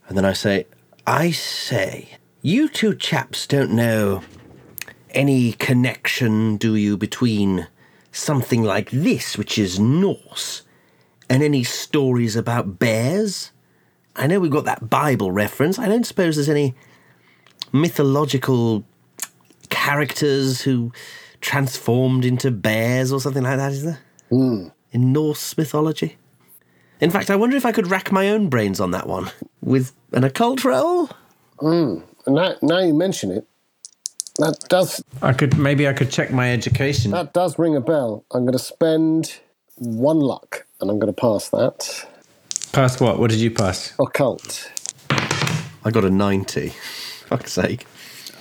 and 0.08 0.18
then 0.18 0.24
I 0.24 0.32
say, 0.32 0.66
"I 1.06 1.30
say, 1.30 2.18
you 2.42 2.68
two 2.68 2.94
chaps 2.94 3.46
don't 3.46 3.70
know 3.70 4.22
any 5.10 5.52
connection, 5.52 6.58
do 6.58 6.74
you, 6.74 6.96
between 6.96 7.68
something 8.12 8.62
like 8.62 8.90
this, 8.90 9.38
which 9.38 9.56
is 9.58 9.80
Norse, 9.80 10.62
and 11.28 11.42
any 11.42 11.64
stories 11.64 12.36
about 12.36 12.78
bears? 12.78 13.52
I 14.14 14.26
know 14.26 14.40
we've 14.40 14.50
got 14.50 14.64
that 14.64 14.88
Bible 14.88 15.32
reference. 15.32 15.78
I 15.78 15.88
don't 15.88 16.06
suppose 16.06 16.36
there's 16.36 16.48
any 16.48 16.74
mythological 17.72 18.84
characters 19.68 20.62
who 20.62 20.92
transformed 21.40 22.24
into 22.24 22.50
bears 22.50 23.12
or 23.12 23.20
something 23.20 23.42
like 23.42 23.58
that, 23.58 23.72
is 23.72 23.84
there? 23.84 23.98
Hmm. 24.30 24.68
In 24.92 25.12
Norse 25.12 25.56
mythology? 25.58 26.16
In 27.00 27.10
fact, 27.10 27.30
I 27.30 27.36
wonder 27.36 27.56
if 27.56 27.66
I 27.66 27.72
could 27.72 27.88
rack 27.88 28.10
my 28.10 28.30
own 28.30 28.48
brains 28.48 28.80
on 28.80 28.90
that 28.92 29.06
one 29.06 29.30
with 29.60 29.92
an 30.12 30.24
occult 30.24 30.64
roll. 30.64 31.10
And 31.60 32.02
hmm. 32.26 32.34
now, 32.34 32.54
now 32.62 32.78
you 32.78 32.94
mention 32.94 33.30
it, 33.30 33.46
that 34.38 34.58
does 34.68 35.02
I 35.22 35.32
could 35.32 35.56
maybe 35.56 35.88
I 35.88 35.92
could 35.92 36.10
check 36.10 36.30
my 36.30 36.52
education. 36.52 37.10
that 37.12 37.32
does 37.32 37.58
ring 37.58 37.76
a 37.76 37.80
bell. 37.80 38.24
I'm 38.32 38.42
going 38.42 38.52
to 38.52 38.58
spend 38.58 39.38
one 39.76 40.20
luck, 40.20 40.65
and 40.80 40.90
I'm 40.90 40.98
going 40.98 41.12
to 41.12 41.20
pass 41.20 41.48
that. 41.50 42.06
Pass 42.72 43.00
what? 43.00 43.18
What 43.18 43.30
did 43.30 43.40
you 43.40 43.50
pass? 43.50 43.94
Occult. 43.98 44.70
I 45.84 45.90
got 45.90 46.04
a 46.04 46.10
90. 46.10 46.68
Fuck's 47.26 47.52
sake. 47.52 47.86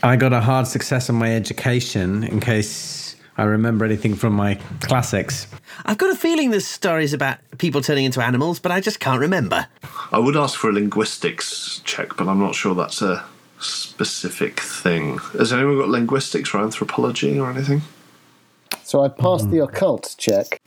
I 0.03 0.15
got 0.15 0.33
a 0.33 0.41
hard 0.41 0.67
success 0.67 1.09
on 1.09 1.15
my 1.15 1.33
education 1.33 2.23
in 2.23 2.39
case 2.39 3.15
I 3.37 3.43
remember 3.43 3.85
anything 3.85 4.15
from 4.15 4.33
my 4.33 4.55
classics. 4.81 5.47
I've 5.85 5.97
got 5.97 6.11
a 6.11 6.15
feeling 6.15 6.51
this 6.51 6.67
story's 6.67 7.13
about 7.13 7.37
people 7.57 7.81
turning 7.81 8.05
into 8.05 8.21
animals, 8.21 8.59
but 8.59 8.71
I 8.71 8.81
just 8.81 8.99
can't 8.99 9.19
remember. 9.19 9.67
I 10.11 10.19
would 10.19 10.37
ask 10.37 10.57
for 10.57 10.69
a 10.69 10.73
linguistics 10.73 11.81
check, 11.83 12.15
but 12.17 12.27
I'm 12.27 12.39
not 12.39 12.55
sure 12.55 12.75
that's 12.75 13.01
a 13.01 13.25
specific 13.59 14.59
thing. 14.59 15.17
Has 15.37 15.51
anyone 15.51 15.77
got 15.77 15.89
linguistics 15.89 16.53
or 16.53 16.61
anthropology 16.61 17.39
or 17.39 17.49
anything? 17.49 17.81
So 18.83 19.03
I 19.03 19.07
passed 19.07 19.49
the 19.49 19.63
occult 19.63 20.15
check. 20.17 20.61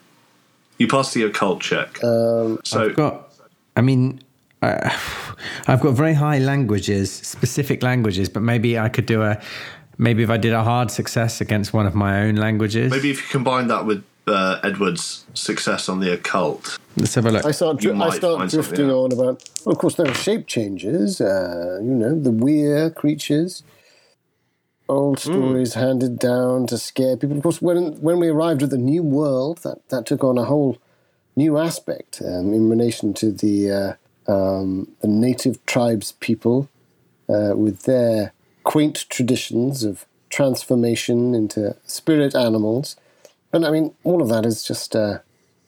You 0.79 0.87
passed 0.89 1.15
the 1.15 1.23
occult 1.25 1.61
check. 1.61 2.03
Um, 2.03 2.61
so 2.65 2.87
I've 2.87 2.97
got, 2.97 3.33
I 3.77 3.81
mean, 3.81 4.23
uh, 4.63 4.91
I've 5.67 5.81
got 5.81 5.93
very 5.93 6.15
high 6.15 6.39
languages, 6.39 7.13
specific 7.13 7.83
languages, 7.83 8.29
but 8.29 8.43
maybe 8.43 8.79
I 8.79 8.89
could 8.89 9.07
do 9.07 9.23
a, 9.23 9.41
maybe 9.99 10.23
if 10.23 10.31
I 10.31 10.37
did 10.37 10.53
a 10.53 10.63
hard 10.63 10.91
success 10.91 11.41
against 11.41 11.73
one 11.73 11.87
of 11.87 11.95
my 11.95 12.23
own 12.23 12.37
languages. 12.37 12.91
maybe 12.91 13.11
if 13.11 13.21
you 13.23 13.29
combine 13.29 13.67
that 13.69 13.85
with 13.87 14.05
uh, 14.27 14.61
Edward's 14.63 15.25
success 15.35 15.89
on 15.89 16.01
the 16.01 16.13
occult, 16.13 16.79
Let's 16.97 17.15
have 17.15 17.27
a 17.27 17.31
look. 17.31 17.45
I 17.45 17.53
start, 17.53 17.83
You 17.83 17.93
dri- 17.93 18.01
I 18.01 18.11
start 18.11 18.51
drifting 18.51 18.91
on 18.91 19.13
about. 19.13 19.49
Well, 19.65 19.73
of 19.73 19.79
course, 19.79 19.95
there 19.95 20.09
are 20.09 20.15
shape 20.15 20.49
changes. 20.49 21.21
Uh, 21.21 21.79
you 21.81 21.91
know, 21.95 22.19
the 22.19 22.33
were 22.33 22.91
creatures, 22.91 23.63
old 24.89 25.19
Hmm. 25.19 25.31
stories 25.31 25.75
handed 25.75 26.19
down 26.19 26.67
to 26.69 26.79
scare 26.79 27.17
people. 27.17 27.37
Of 27.37 27.43
course, 27.43 27.63
when 27.63 27.95
when 28.01 28.19
we 28.21 28.29
arrived 28.29 28.63
at 28.63 28.71
the 28.71 28.79
new 28.79 29.03
world, 29.03 29.59
that 29.59 29.89
that 29.91 30.07
took 30.07 30.25
on 30.25 30.39
a 30.39 30.45
whole 30.45 30.79
new 31.37 31.59
aspect 31.59 32.23
um, 32.25 32.53
in 32.53 32.69
relation 32.69 33.15
to 33.15 33.33
the 33.33 33.71
uh, 33.71 33.93
um, 34.33 34.89
the 35.01 35.09
native 35.09 35.65
tribes 35.67 36.13
people 36.21 36.69
uh, 37.29 37.55
with 37.57 37.83
their 37.85 38.33
quaint 38.65 39.07
traditions 39.09 39.85
of 39.85 40.07
transformation 40.31 41.35
into 41.35 41.77
spirit 41.87 42.35
animals. 42.35 42.97
But 43.51 43.65
I 43.65 43.71
mean, 43.71 43.95
all 44.05 44.23
of 44.23 44.29
that 44.29 44.47
is 44.47 44.63
just 44.63 44.97
uh, 44.97 45.21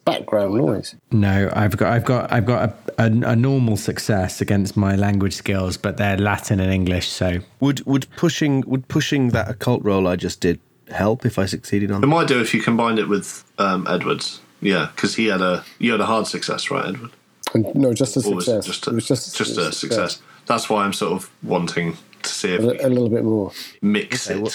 background 0.05 0.55
noise. 0.55 0.95
No, 1.11 1.49
I've 1.53 1.77
got, 1.77 1.91
I've 1.93 2.05
got, 2.05 2.31
I've 2.31 2.45
got 2.45 2.69
a, 2.97 3.03
a, 3.03 3.05
a 3.05 3.35
normal 3.35 3.77
success 3.77 4.41
against 4.41 4.75
my 4.77 4.95
language 4.95 5.33
skills, 5.33 5.77
but 5.77 5.97
they're 5.97 6.17
Latin 6.17 6.59
and 6.59 6.71
English, 6.71 7.07
so 7.09 7.39
Would 7.59 7.85
would 7.85 8.07
pushing 8.15 8.61
would 8.67 8.87
pushing 8.87 9.29
that 9.29 9.49
occult 9.49 9.83
roll 9.83 10.07
I 10.07 10.15
just 10.15 10.39
did 10.41 10.59
help 10.89 11.25
if 11.25 11.39
I 11.39 11.45
succeeded 11.45 11.89
on 11.91 12.03
it 12.03 12.07
might 12.07 12.27
do 12.27 12.41
if 12.41 12.53
you 12.53 12.61
combined 12.61 12.99
it 12.99 13.07
with 13.07 13.43
um, 13.57 13.87
Edward's. 13.89 14.41
Yeah, 14.61 14.89
because 14.95 15.15
he 15.15 15.27
had 15.27 15.41
a 15.41 15.63
you 15.79 15.91
had 15.91 16.01
a 16.01 16.05
hard 16.05 16.27
success, 16.27 16.69
right, 16.69 16.85
Edward? 16.87 17.11
And 17.53 17.73
no, 17.75 17.93
just 17.93 18.15
a 18.15 18.19
Or 18.19 18.41
success. 18.41 18.65
it 18.65 18.67
just 18.67 18.87
a, 18.87 18.89
it 18.91 18.93
was 18.93 19.07
just, 19.07 19.35
just 19.35 19.57
a 19.57 19.71
success? 19.71 20.21
That's 20.47 20.69
why 20.69 20.83
I'm 20.85 20.93
sort 20.93 21.13
of 21.13 21.29
wanting 21.43 21.97
to 22.23 22.29
see 22.29 22.53
if 22.53 22.61
A, 22.61 22.87
a 22.87 22.89
little 22.89 23.09
bit 23.09 23.23
more. 23.23 23.51
mix 23.81 24.29
it. 24.29 24.39
well- 24.41 24.51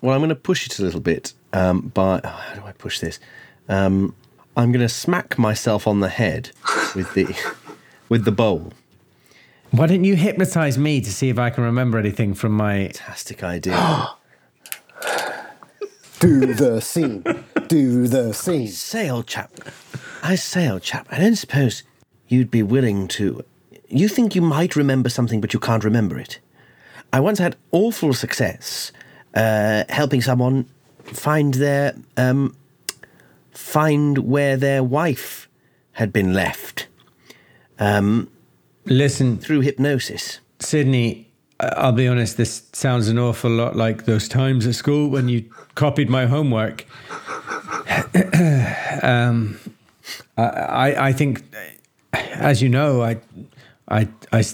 Well, 0.00 0.14
I'm 0.14 0.20
going 0.20 0.30
to 0.30 0.34
push 0.34 0.66
it 0.66 0.78
a 0.78 0.82
little 0.82 1.00
bit 1.00 1.34
um, 1.52 1.90
by. 1.94 2.20
Oh, 2.24 2.28
how 2.28 2.54
do 2.54 2.62
I 2.66 2.72
push 2.72 3.00
this? 3.00 3.20
Um, 3.68 4.14
I'm 4.56 4.72
going 4.72 4.84
to 4.84 4.88
smack 4.88 5.38
myself 5.38 5.86
on 5.86 6.00
the 6.00 6.08
head 6.08 6.50
with 6.94 7.14
the 7.14 7.34
with 8.08 8.24
the 8.24 8.32
bowl. 8.32 8.72
why 9.70 9.86
don't 9.86 10.04
you 10.04 10.16
hypnotize 10.16 10.76
me 10.76 11.00
to 11.00 11.12
see 11.12 11.28
if 11.28 11.38
I 11.38 11.50
can 11.50 11.64
remember 11.64 11.98
anything 11.98 12.34
from 12.34 12.52
my? 12.52 12.84
Fantastic 12.88 13.44
idea. 13.44 13.74
Do 16.20 16.52
the 16.52 16.80
scene. 16.80 17.24
Do 17.68 18.06
the 18.06 18.34
scene. 18.34 18.68
say, 18.68 19.08
old 19.08 19.26
chap. 19.26 19.52
I 20.22 20.34
say, 20.34 20.68
old 20.68 20.82
chap. 20.82 21.06
I 21.10 21.18
don't 21.18 21.36
suppose 21.36 21.82
you'd 22.28 22.50
be 22.50 22.62
willing 22.62 23.08
to. 23.08 23.42
You 23.88 24.06
think 24.06 24.34
you 24.34 24.42
might 24.42 24.76
remember 24.76 25.08
something, 25.08 25.40
but 25.40 25.54
you 25.54 25.60
can't 25.60 25.82
remember 25.82 26.18
it. 26.18 26.38
I 27.12 27.20
once 27.20 27.38
had 27.38 27.56
awful 27.72 28.12
success 28.12 28.92
uh, 29.34 29.84
helping 29.88 30.20
someone 30.20 30.68
find 31.04 31.54
their 31.54 31.94
um, 32.16 32.54
find 33.60 34.18
where 34.18 34.56
their 34.56 34.82
wife 34.82 35.48
had 35.92 36.12
been 36.12 36.32
left 36.32 36.86
Listen, 38.86 39.38
through 39.38 39.60
hypnosis. 39.60 40.40
Sydney, 40.58 41.28
I'll 41.60 41.92
be 41.92 42.08
honest, 42.08 42.36
this 42.36 42.64
sounds 42.72 43.08
an 43.08 43.18
awful 43.18 43.50
lot 43.50 43.76
like 43.76 44.04
those 44.04 44.28
times 44.28 44.66
at 44.66 44.74
school 44.74 45.08
when 45.08 45.28
you 45.28 45.44
copied 45.74 46.10
my 46.10 46.26
homework. 46.26 46.86
um, 49.02 49.58
I, 50.36 50.94
I, 50.98 51.12
think, 51.12 51.44
as 52.12 52.62
you 52.62 52.68
know, 52.68 53.02
I, 53.02 53.18
I, 53.88 54.08
I, 54.32 54.44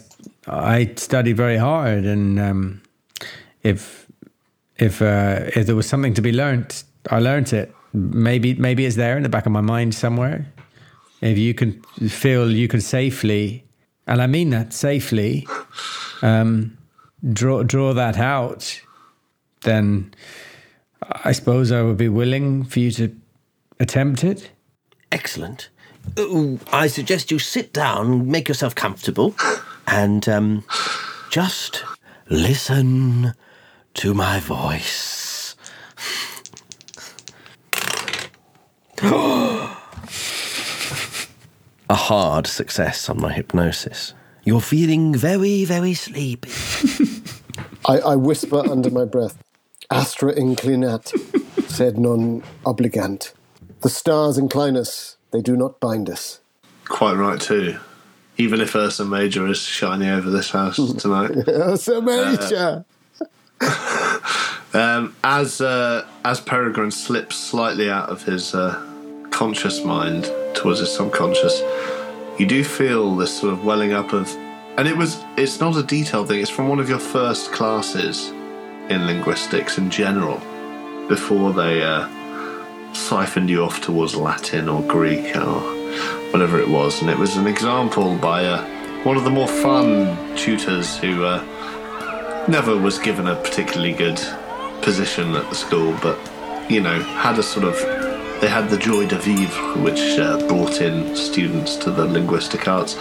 I 0.46 0.92
study 0.96 1.32
very 1.32 1.56
hard, 1.56 2.04
and 2.04 2.38
um, 2.38 2.82
if 3.62 4.06
if 4.78 5.00
uh, 5.00 5.50
if 5.54 5.66
there 5.66 5.76
was 5.76 5.88
something 5.88 6.14
to 6.14 6.22
be 6.22 6.32
learnt, 6.32 6.84
I 7.10 7.20
learnt 7.20 7.52
it. 7.52 7.74
Maybe 7.96 8.52
maybe 8.54 8.84
it's 8.84 8.96
there 8.96 9.16
in 9.16 9.22
the 9.22 9.28
back 9.30 9.46
of 9.46 9.52
my 9.52 9.62
mind 9.62 9.94
somewhere. 9.94 10.46
If 11.22 11.38
you 11.38 11.54
can 11.54 11.80
feel 12.08 12.50
you 12.50 12.68
can 12.68 12.82
safely, 12.82 13.64
and 14.06 14.20
I 14.20 14.26
mean 14.26 14.50
that 14.50 14.74
safely, 14.74 15.48
um, 16.20 16.76
draw 17.32 17.62
draw 17.62 17.94
that 17.94 18.18
out, 18.18 18.80
then 19.62 20.12
I 21.24 21.32
suppose 21.32 21.72
I 21.72 21.80
would 21.80 21.96
be 21.96 22.10
willing 22.10 22.64
for 22.64 22.80
you 22.80 22.90
to 22.92 23.16
attempt 23.80 24.24
it. 24.24 24.50
Excellent. 25.10 25.70
I 26.72 26.86
suggest 26.86 27.30
you 27.30 27.38
sit 27.38 27.72
down, 27.72 28.30
make 28.30 28.46
yourself 28.46 28.74
comfortable, 28.74 29.34
and 29.86 30.28
um, 30.28 30.64
just 31.30 31.82
listen 32.28 33.32
to 33.94 34.14
my 34.14 34.38
voice. 34.40 35.25
A 41.88 41.94
hard 41.94 42.46
success 42.46 43.08
on 43.08 43.20
my 43.20 43.32
hypnosis. 43.32 44.14
You're 44.44 44.60
feeling 44.60 45.14
very, 45.14 45.64
very 45.64 45.94
sleepy. 45.94 46.50
I, 47.86 47.98
I 47.98 48.16
whisper 48.16 48.58
under 48.58 48.90
my 48.90 49.04
breath. 49.04 49.42
Astra 49.90 50.34
inclinat, 50.34 51.12
sed 51.68 51.98
non 51.98 52.42
obligant. 52.64 53.32
The 53.82 53.90
stars 53.90 54.38
incline 54.38 54.76
us, 54.76 55.16
they 55.30 55.42
do 55.42 55.56
not 55.56 55.78
bind 55.78 56.08
us. 56.10 56.40
Quite 56.86 57.14
right 57.14 57.40
too. 57.40 57.78
Even 58.38 58.60
if 58.60 58.74
Ursa 58.74 59.04
Major 59.04 59.46
is 59.46 59.58
shining 59.60 60.08
over 60.08 60.30
this 60.30 60.50
house 60.50 60.76
tonight. 60.98 61.32
Ursa 61.46 62.00
Major! 62.00 62.84
Um, 64.74 65.16
as 65.24 65.62
uh, 65.62 66.06
as 66.22 66.38
Peregrine 66.38 66.90
slips 66.90 67.36
slightly 67.36 67.88
out 67.88 68.10
of 68.10 68.24
his 68.24 68.54
uh, 68.54 68.85
conscious 69.36 69.84
mind 69.84 70.24
towards 70.54 70.80
his 70.80 70.90
subconscious, 70.90 71.60
you 72.38 72.46
do 72.46 72.64
feel 72.64 73.14
this 73.16 73.38
sort 73.38 73.52
of 73.52 73.66
welling 73.66 73.92
up 73.92 74.14
of, 74.14 74.34
and 74.78 74.88
it 74.88 74.96
was 74.96 75.22
it's 75.36 75.60
not 75.60 75.76
a 75.76 75.82
detailed 75.82 76.28
thing. 76.28 76.40
It's 76.40 76.48
from 76.48 76.68
one 76.68 76.80
of 76.80 76.88
your 76.88 76.98
first 76.98 77.52
classes 77.52 78.30
in 78.88 79.06
linguistics 79.06 79.76
in 79.76 79.90
general, 79.90 80.38
before 81.06 81.52
they 81.52 81.82
uh, 81.82 82.08
siphoned 82.94 83.50
you 83.50 83.62
off 83.62 83.82
towards 83.82 84.16
Latin 84.16 84.70
or 84.70 84.80
Greek 84.84 85.36
or 85.36 85.60
whatever 86.32 86.58
it 86.58 86.68
was, 86.68 87.02
and 87.02 87.10
it 87.10 87.18
was 87.18 87.36
an 87.36 87.46
example 87.46 88.16
by 88.16 88.42
uh, 88.46 88.64
one 89.04 89.18
of 89.18 89.24
the 89.24 89.30
more 89.30 89.48
fun 89.48 90.16
tutors 90.34 90.96
who. 90.96 91.24
Uh, 91.24 91.44
never 92.48 92.76
was 92.78 92.96
given 93.00 93.26
a 93.26 93.34
particularly 93.34 93.92
good 93.92 94.20
position 94.80 95.34
at 95.34 95.48
the 95.50 95.56
school, 95.56 95.98
but 96.00 96.16
you 96.70 96.80
know, 96.80 96.96
had 97.24 97.36
a 97.40 97.42
sort 97.42 97.64
of 97.64 97.74
they 98.40 98.48
had 98.48 98.68
the 98.68 98.76
joie 98.76 99.06
de 99.06 99.18
vivre, 99.18 99.82
which 99.82 100.18
uh, 100.18 100.38
brought 100.46 100.80
in 100.80 101.16
students 101.16 101.76
to 101.76 101.90
the 101.90 102.04
linguistic 102.04 102.68
arts, 102.68 102.96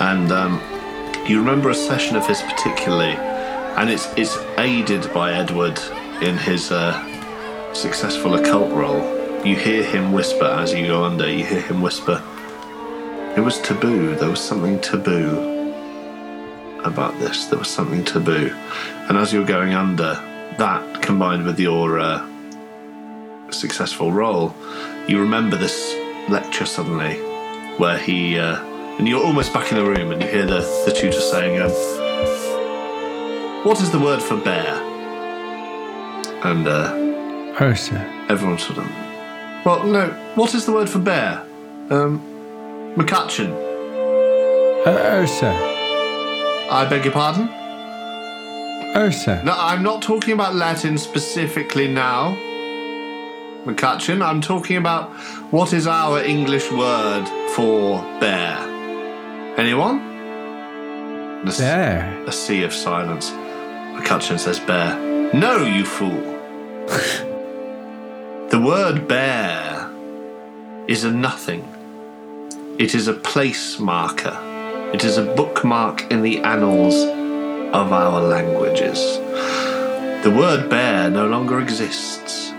and 0.00 0.30
um, 0.30 0.60
you 1.26 1.38
remember 1.38 1.70
a 1.70 1.74
session 1.74 2.16
of 2.16 2.26
his 2.26 2.40
particularly, 2.42 3.16
and 3.76 3.90
it's 3.90 4.06
it's 4.16 4.36
aided 4.58 5.12
by 5.12 5.32
Edward 5.32 5.78
in 6.22 6.36
his 6.36 6.70
uh, 6.70 6.94
successful 7.74 8.34
occult 8.34 8.70
roll. 8.72 9.02
You 9.44 9.56
hear 9.56 9.82
him 9.82 10.12
whisper 10.12 10.44
as 10.44 10.72
you 10.72 10.86
go 10.86 11.04
under. 11.04 11.28
You 11.30 11.44
hear 11.44 11.60
him 11.60 11.82
whisper. 11.82 12.22
It 13.36 13.40
was 13.40 13.60
taboo. 13.60 14.14
There 14.14 14.30
was 14.30 14.40
something 14.40 14.80
taboo 14.80 15.74
about 16.84 17.18
this. 17.18 17.46
There 17.46 17.58
was 17.58 17.68
something 17.68 18.04
taboo, 18.04 18.54
and 19.08 19.18
as 19.18 19.32
you're 19.32 19.44
going 19.44 19.74
under, 19.74 20.14
that 20.58 21.02
combined 21.02 21.44
with 21.44 21.58
your 21.58 21.98
uh, 21.98 22.35
successful 23.50 24.12
roll, 24.12 24.54
you 25.08 25.20
remember 25.20 25.56
this 25.56 25.94
lecture 26.28 26.66
suddenly, 26.66 27.14
where 27.78 27.98
he 27.98 28.38
uh, 28.38 28.60
and 28.98 29.06
you're 29.06 29.22
almost 29.24 29.52
back 29.52 29.70
in 29.70 29.78
the 29.78 29.84
room, 29.84 30.12
and 30.12 30.22
you 30.22 30.28
hear 30.28 30.46
the 30.46 30.60
the 30.86 30.92
tutor 30.92 31.20
saying, 31.20 31.60
um, 31.60 31.70
"What 33.64 33.80
is 33.80 33.90
the 33.90 33.98
word 33.98 34.22
for 34.22 34.36
bear?" 34.36 34.82
And 36.44 36.66
uh, 36.66 36.92
Ursa. 37.60 37.98
everyone 38.28 38.58
sort 38.58 38.78
of, 38.78 38.86
well, 39.64 39.84
no. 39.84 40.08
What 40.34 40.54
is 40.54 40.66
the 40.66 40.72
word 40.72 40.88
for 40.88 40.98
bear? 40.98 41.42
Um, 41.90 42.20
McCutcheon. 42.96 43.52
Uh, 44.86 45.20
Ursa. 45.20 45.52
I 46.70 46.86
beg 46.88 47.04
your 47.04 47.12
pardon. 47.12 47.48
Ursa. 48.96 49.42
No, 49.44 49.54
I'm 49.56 49.82
not 49.82 50.02
talking 50.02 50.32
about 50.34 50.54
Latin 50.54 50.96
specifically 50.98 51.86
now. 51.88 52.36
McCutcheon, 53.66 54.24
I'm 54.24 54.40
talking 54.40 54.76
about 54.76 55.10
what 55.50 55.72
is 55.72 55.88
our 55.88 56.22
English 56.22 56.70
word 56.70 57.26
for 57.56 58.00
bear. 58.20 58.58
Anyone? 59.58 59.98
A 61.44 61.50
There. 61.50 62.24
A 62.28 62.32
sea 62.32 62.62
of 62.62 62.72
silence. 62.72 63.32
McCutcheon 63.32 64.38
says 64.38 64.60
bear. 64.60 64.94
No, 65.34 65.64
you 65.64 65.84
fool. 65.84 66.08
the 68.50 68.62
word 68.64 69.08
bear 69.08 69.90
is 70.86 71.02
a 71.02 71.10
nothing. 71.10 71.66
It 72.78 72.94
is 72.94 73.08
a 73.08 73.14
place 73.14 73.80
marker. 73.80 74.38
It 74.94 75.02
is 75.02 75.18
a 75.18 75.34
bookmark 75.34 76.08
in 76.12 76.22
the 76.22 76.38
annals 76.38 76.94
of 77.74 77.92
our 77.92 78.20
languages. 78.20 79.18
The 80.22 80.30
word 80.30 80.70
bear 80.70 81.10
no 81.10 81.26
longer 81.26 81.60
exists. 81.60 82.52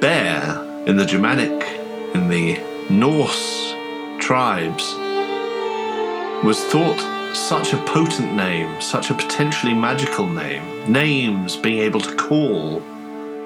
Bear 0.00 0.84
in 0.86 0.96
the 0.96 1.04
Germanic, 1.04 1.62
in 2.14 2.30
the 2.30 2.58
Norse 2.88 3.74
tribes, 4.18 4.94
was 6.42 6.58
thought 6.64 6.98
such 7.36 7.74
a 7.74 7.76
potent 7.84 8.32
name, 8.32 8.80
such 8.80 9.10
a 9.10 9.14
potentially 9.14 9.74
magical 9.74 10.26
name. 10.26 10.62
Names 10.90 11.54
being 11.54 11.80
able 11.80 12.00
to 12.00 12.16
call 12.16 12.80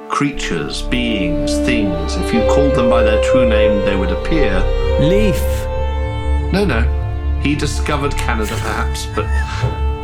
creatures, 0.08 0.82
beings, 0.82 1.58
things. 1.66 2.14
If 2.14 2.32
you 2.32 2.42
called 2.42 2.76
them 2.76 2.88
by 2.88 3.02
their 3.02 3.20
true 3.32 3.48
name, 3.48 3.84
they 3.84 3.96
would 3.96 4.12
appear. 4.12 4.60
Leif. 5.00 5.42
No, 6.52 6.64
no. 6.64 7.40
He 7.42 7.56
discovered 7.56 8.12
Canada, 8.12 8.54
perhaps, 8.60 9.06
but 9.06 9.26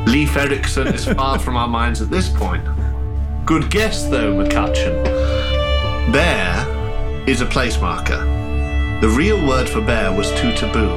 Leif 0.09 0.37
Erikson 0.37 0.89
is 0.89 1.05
far 1.05 1.39
from 1.39 1.57
our 1.57 1.69
minds 1.69 2.03
at 2.03 2.11
this 2.11 2.29
point. 2.29 2.65
Good 3.47 3.71
guess, 3.71 4.09
though, 4.09 4.35
McCutcheon. 4.35 5.20
Bear 6.13 7.25
is 7.29 7.41
a 7.41 7.47
place 7.47 7.81
marker. 7.81 8.19
The 9.01 9.09
real 9.09 9.47
word 9.47 9.69
for 9.69 9.81
bear 9.81 10.13
was 10.13 10.29
too 10.33 10.53
taboo, 10.55 10.89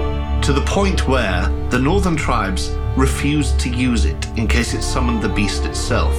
to 0.41 0.51
the 0.51 0.65
point 0.65 1.07
where 1.07 1.47
the 1.69 1.77
northern 1.77 2.15
tribes 2.15 2.71
refused 2.97 3.59
to 3.59 3.69
use 3.69 4.05
it 4.05 4.27
in 4.37 4.47
case 4.47 4.73
it 4.73 4.81
summoned 4.81 5.21
the 5.21 5.29
beast 5.29 5.65
itself. 5.65 6.15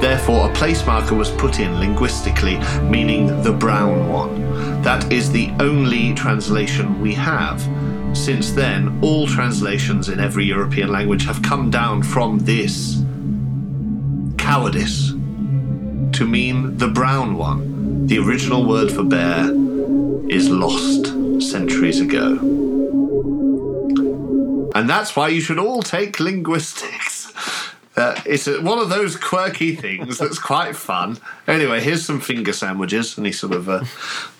Therefore, 0.00 0.48
a 0.48 0.54
place 0.54 0.86
marker 0.86 1.16
was 1.16 1.28
put 1.32 1.58
in 1.58 1.80
linguistically, 1.80 2.58
meaning 2.82 3.42
the 3.42 3.52
brown 3.52 4.08
one. 4.08 4.80
That 4.82 5.12
is 5.12 5.32
the 5.32 5.50
only 5.58 6.14
translation 6.14 7.00
we 7.00 7.14
have. 7.14 7.60
Since 8.16 8.52
then, 8.52 8.96
all 9.02 9.26
translations 9.26 10.08
in 10.08 10.20
every 10.20 10.44
European 10.44 10.92
language 10.92 11.26
have 11.26 11.42
come 11.42 11.68
down 11.68 12.04
from 12.04 12.38
this 12.38 13.02
cowardice 14.38 15.10
to 16.12 16.24
mean 16.24 16.76
the 16.76 16.86
brown 16.86 17.36
one. 17.36 17.75
The 18.06 18.18
original 18.20 18.64
word 18.64 18.92
for 18.92 19.02
bear 19.02 19.50
is 20.30 20.48
lost 20.48 21.06
centuries 21.42 22.00
ago. 22.00 22.38
And 24.76 24.88
that's 24.88 25.16
why 25.16 25.26
you 25.26 25.40
should 25.40 25.58
all 25.58 25.82
take 25.82 26.20
linguistics. 26.20 27.32
Uh, 27.96 28.14
it's 28.26 28.46
a, 28.46 28.60
one 28.60 28.78
of 28.78 28.90
those 28.90 29.16
quirky 29.16 29.74
things 29.74 30.18
that's 30.18 30.38
quite 30.38 30.76
fun. 30.76 31.16
Anyway, 31.48 31.80
here's 31.80 32.04
some 32.04 32.20
finger 32.20 32.52
sandwiches, 32.52 33.16
and 33.16 33.24
he 33.24 33.32
sort 33.32 33.54
of 33.54 33.70
uh, 33.70 33.82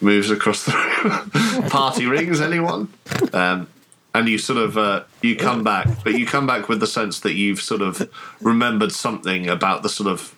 moves 0.02 0.30
across 0.30 0.66
the 0.66 0.72
room. 0.74 1.68
Party 1.70 2.04
rings, 2.04 2.38
anyone? 2.42 2.92
Um, 3.32 3.66
and 4.14 4.28
you 4.28 4.36
sort 4.36 4.58
of 4.58 4.76
uh, 4.76 5.04
you 5.22 5.36
come 5.36 5.64
back, 5.64 5.88
but 6.04 6.18
you 6.18 6.26
come 6.26 6.46
back 6.46 6.68
with 6.68 6.80
the 6.80 6.86
sense 6.86 7.20
that 7.20 7.32
you've 7.32 7.62
sort 7.62 7.80
of 7.80 8.10
remembered 8.42 8.92
something 8.92 9.48
about 9.48 9.82
the 9.82 9.88
sort 9.88 10.10
of 10.10 10.34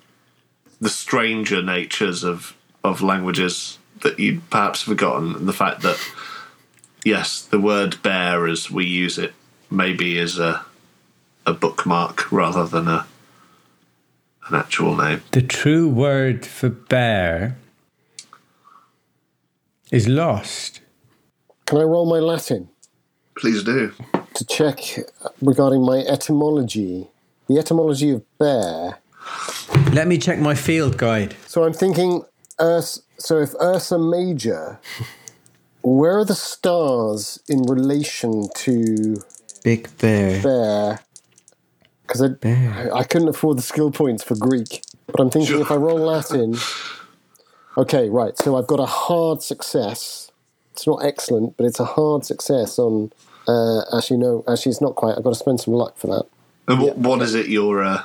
the 0.80 0.88
stranger 0.88 1.60
natures 1.60 2.22
of 2.22 2.56
of 2.84 3.02
languages 3.02 3.78
that 4.02 4.18
you'd 4.18 4.48
perhaps 4.50 4.82
forgotten, 4.82 5.34
and 5.34 5.48
the 5.48 5.52
fact 5.52 5.82
that 5.82 5.98
yes, 7.04 7.42
the 7.42 7.60
word 7.60 8.02
bear 8.02 8.46
as 8.46 8.70
we 8.70 8.86
use 8.86 9.18
it 9.18 9.34
maybe 9.70 10.18
is 10.18 10.38
a 10.38 10.64
a 11.46 11.52
bookmark 11.52 12.30
rather 12.30 12.66
than 12.66 12.88
a 12.88 13.06
an 14.48 14.54
actual 14.54 14.96
name. 14.96 15.22
The 15.32 15.42
true 15.42 15.88
word 15.88 16.46
for 16.46 16.70
bear 16.70 17.56
is 19.90 20.08
lost. 20.08 20.80
Can 21.66 21.78
I 21.78 21.82
roll 21.82 22.06
my 22.06 22.18
Latin 22.18 22.68
Please 23.36 23.62
do. 23.62 23.92
to 24.34 24.44
check 24.46 24.78
regarding 25.40 25.84
my 25.84 25.98
etymology? 25.98 27.08
The 27.46 27.58
etymology 27.58 28.10
of 28.10 28.38
bear. 28.38 28.98
Let 29.92 30.08
me 30.08 30.18
check 30.18 30.38
my 30.38 30.54
field 30.54 30.96
guide. 30.96 31.36
So 31.46 31.64
I'm 31.64 31.72
thinking, 31.72 32.24
Urs- 32.60 33.02
so 33.18 33.38
if 33.40 33.54
Ursa 33.60 33.98
Major, 33.98 34.78
where 35.82 36.18
are 36.18 36.24
the 36.24 36.34
stars 36.34 37.40
in 37.48 37.62
relation 37.62 38.48
to 38.56 39.16
Big 39.64 39.88
bear. 39.98 40.42
bear? 40.42 41.00
Because 42.06 42.22
I, 42.22 42.28
Bear. 42.28 42.94
I 42.94 43.04
couldn't 43.04 43.28
afford 43.28 43.58
the 43.58 43.62
skill 43.62 43.90
points 43.90 44.22
for 44.24 44.34
Greek. 44.34 44.82
But 45.08 45.20
I'm 45.20 45.30
thinking 45.30 45.54
Sure. 45.56 45.60
if 45.60 45.70
I 45.70 45.76
roll 45.76 45.98
Latin. 45.98 46.56
Okay, 47.76 48.08
right. 48.08 48.36
So 48.38 48.56
I've 48.56 48.66
got 48.66 48.80
a 48.80 48.86
hard 48.86 49.42
success. 49.42 50.30
It's 50.72 50.86
not 50.86 51.04
excellent, 51.04 51.56
but 51.56 51.66
it's 51.66 51.80
a 51.80 51.84
hard 51.84 52.24
success 52.24 52.78
on. 52.78 53.12
Uh, 53.46 53.80
actually, 53.96 54.18
no. 54.18 54.42
Actually, 54.48 54.70
it's 54.70 54.80
not 54.80 54.94
quite. 54.94 55.16
I've 55.16 55.24
got 55.24 55.30
to 55.30 55.38
spend 55.38 55.60
some 55.60 55.74
luck 55.74 55.96
for 55.98 56.06
that. 56.08 56.24
And 56.66 56.80
what, 56.82 56.98
what 56.98 57.22
is 57.22 57.34
it 57.34 57.48
your 57.48 57.82
uh, 57.82 58.02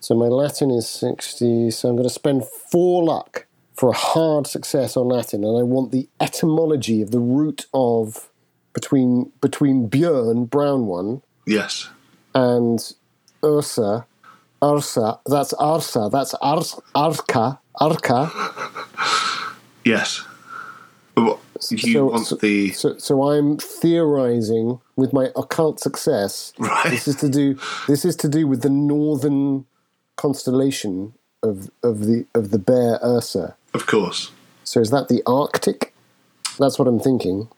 So 0.00 0.14
my 0.14 0.26
Latin 0.26 0.70
is 0.70 0.88
60, 0.88 1.70
so 1.70 1.88
I'm 1.88 1.96
going 1.96 2.08
to 2.08 2.12
spend 2.14 2.44
four 2.44 3.04
luck 3.04 3.46
for 3.74 3.90
a 3.90 3.96
hard 3.96 4.46
success 4.46 4.96
on 4.96 5.08
Latin, 5.08 5.44
and 5.44 5.58
I 5.58 5.62
want 5.62 5.92
the 5.92 6.08
etymology 6.20 7.02
of 7.02 7.10
the 7.10 7.20
root 7.20 7.66
of 7.72 8.28
between 8.72 9.32
between 9.40 9.88
Björn, 9.88 10.48
brown 10.48 10.86
one, 10.86 11.22
yes. 11.46 11.88
and 12.34 12.92
Ursa, 13.44 14.06
Ursa, 14.62 15.20
that's 15.26 15.52
Arsa, 15.54 16.10
that's 16.10 16.34
Ars, 16.34 16.78
Arka, 16.94 17.58
Arka. 17.80 18.30
Yes. 19.84 20.24
You 21.16 21.92
so, 21.92 22.04
want 22.06 22.26
so, 22.26 22.36
the 22.36 22.70
so, 22.70 22.98
so 22.98 23.30
I'm 23.30 23.56
theorizing 23.58 24.80
with 24.96 25.12
my 25.12 25.30
occult 25.36 25.80
success. 25.80 26.52
Right. 26.58 26.90
This 26.90 27.06
is 27.06 27.16
to 27.16 27.28
do. 27.28 27.56
This 27.86 28.04
is 28.04 28.16
to 28.16 28.28
do 28.28 28.46
with 28.46 28.62
the 28.62 28.70
northern 28.70 29.64
constellation 30.16 31.14
of 31.42 31.70
of 31.82 32.06
the 32.06 32.26
of 32.34 32.50
the 32.50 32.58
Bear 32.58 32.98
Ursa. 33.02 33.56
Of 33.74 33.86
course. 33.86 34.30
So 34.64 34.80
is 34.80 34.90
that 34.90 35.08
the 35.08 35.22
Arctic? 35.26 35.92
That's 36.58 36.78
what 36.78 36.88
I'm 36.88 37.00
thinking. 37.00 37.48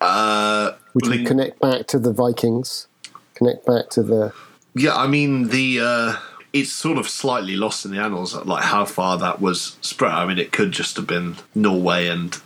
Uh 0.00 0.72
Which 0.92 1.08
would 1.08 1.26
connect 1.26 1.60
back 1.60 1.86
to 1.88 1.98
the 1.98 2.12
Vikings, 2.12 2.86
connect 3.34 3.66
back 3.66 3.90
to 3.90 4.02
the. 4.02 4.32
Yeah, 4.74 4.94
I 4.96 5.06
mean 5.06 5.48
the 5.48 5.80
uh 5.80 6.16
it's 6.52 6.72
sort 6.72 6.98
of 6.98 7.08
slightly 7.08 7.56
lost 7.56 7.84
in 7.84 7.92
the 7.92 7.98
annals, 7.98 8.34
like 8.34 8.64
how 8.64 8.84
far 8.84 9.16
that 9.18 9.40
was 9.40 9.76
spread. 9.82 10.12
I 10.12 10.26
mean, 10.26 10.38
it 10.38 10.50
could 10.50 10.72
just 10.72 10.96
have 10.96 11.06
been 11.06 11.36
Norway, 11.54 12.08
and 12.08 12.36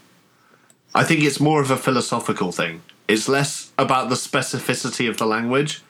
I 0.95 1.05
think 1.05 1.23
it's 1.23 1.41
more 1.41 1.63
of 1.63 1.71
a 1.71 1.77
philosophical 1.77 2.53
thing. 2.53 2.83
It's 3.09 3.29
less 3.29 3.73
about 3.79 4.11
the 4.11 4.15
specificity 4.15 5.09
of 5.09 5.17
the 5.17 5.27
language 5.27 5.83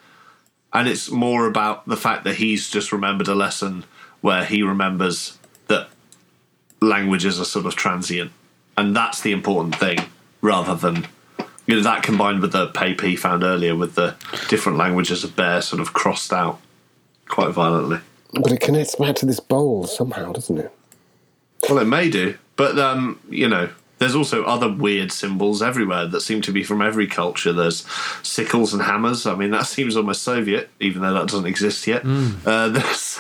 and 0.75 0.89
it's 0.89 1.11
more 1.11 1.47
about 1.47 1.87
the 1.87 1.97
fact 1.97 2.25
that 2.25 2.35
he's 2.35 2.69
just 2.69 2.93
remembered 2.93 3.29
a 3.29 3.35
lesson 3.35 3.85
where 4.21 4.45
he 4.45 4.63
remembers 4.63 5.39
that 5.69 5.89
languages 6.81 7.41
are 7.41 7.45
sort 7.45 7.67
of 7.67 7.75
transient, 7.75 8.33
and 8.77 8.95
that's 8.95 9.21
the 9.21 9.33
important 9.33 9.77
thing, 9.77 9.99
rather 10.41 10.75
than 10.75 11.07
you 11.67 11.77
know 11.77 11.83
that 11.83 12.03
combined 12.03 12.41
with 12.41 12.53
the 12.53 12.69
paper 12.69 13.07
he 13.07 13.17
found 13.17 13.43
earlier 13.43 13.75
with 13.75 13.95
the 13.95 14.15
different 14.49 14.79
languages 14.79 15.25
of 15.25 15.35
bear 15.35 15.63
sort 15.63 15.81
of 15.81 15.93
crossed 15.93 16.33
out 16.33 16.61
quite 17.29 17.51
violently. 17.53 18.01
But 18.33 18.53
it 18.53 18.61
connects 18.61 18.97
back 18.97 19.17
to 19.17 19.27
this 19.27 19.41
bowl 19.41 19.87
somehow, 19.87 20.33
doesn't 20.33 20.59
it? 20.59 20.73
Well, 21.69 21.79
it 21.79 21.87
may 21.87 22.11
do, 22.11 22.37
but 22.57 22.79
um, 22.79 23.21
you 23.31 23.49
know, 23.49 23.71
there's 23.99 24.15
also 24.15 24.45
other 24.45 24.71
weird 24.71 25.13
symbols 25.13 25.63
everywhere 25.63 26.07
that 26.07 26.21
seem 26.21 26.43
to 26.43 26.53
be 26.53 26.63
from 26.63 26.83
every 26.83 27.07
culture. 27.07 27.53
There's 27.53 27.87
sickles 28.23 28.75
and 28.75 28.83
hammers. 28.83 29.27
I 29.27 29.35
mean, 29.35 29.51
that 29.53 29.67
seems 29.67 29.97
almost 29.97 30.23
Soviet, 30.23 30.69
even 30.81 31.03
though 31.03 31.15
that 31.15 31.29
doesn't 31.29 31.47
exist 31.47 31.87
yet. 31.87 32.03
Uh, 32.05 32.69
there's 32.69 33.19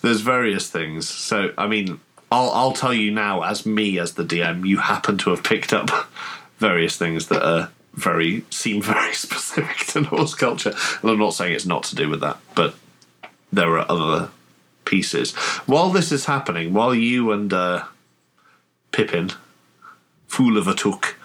there's 0.00 0.20
various 0.20 0.70
things. 0.70 1.08
So, 1.08 1.52
I 1.58 1.66
mean, 1.66 2.00
I'll 2.30 2.50
I'll 2.50 2.72
tell 2.72 2.94
you 2.94 3.10
now, 3.10 3.42
as 3.42 3.64
me 3.64 3.98
as 3.98 4.14
the 4.14 4.24
DM, 4.24 4.66
you 4.66 4.78
happen 4.78 5.18
to 5.18 5.30
have 5.30 5.42
picked 5.42 5.72
up 5.72 5.90
various 6.58 6.96
things 6.96 7.28
that 7.28 7.42
are 7.42 7.70
very 7.94 8.44
seem 8.50 8.82
very 8.82 9.14
specific 9.26 9.86
to 9.88 10.02
Norse 10.02 10.34
culture, 10.34 10.74
and 11.02 11.10
I'm 11.10 11.18
not 11.18 11.34
saying 11.34 11.54
it's 11.54 11.66
not 11.66 11.84
to 11.84 11.96
do 11.96 12.08
with 12.08 12.20
that, 12.20 12.38
but 12.54 12.74
there 13.52 13.78
are 13.78 13.90
other 13.90 14.30
pieces. 14.84 15.34
While 15.66 15.90
this 15.90 16.12
is 16.12 16.26
happening, 16.26 16.72
while 16.72 16.94
you 16.94 17.32
and 17.32 17.52
uh, 17.52 17.84
Pippin, 18.92 19.32
fool 20.26 20.56
of 20.56 20.66
a 20.66 20.74
Took, 20.74 21.16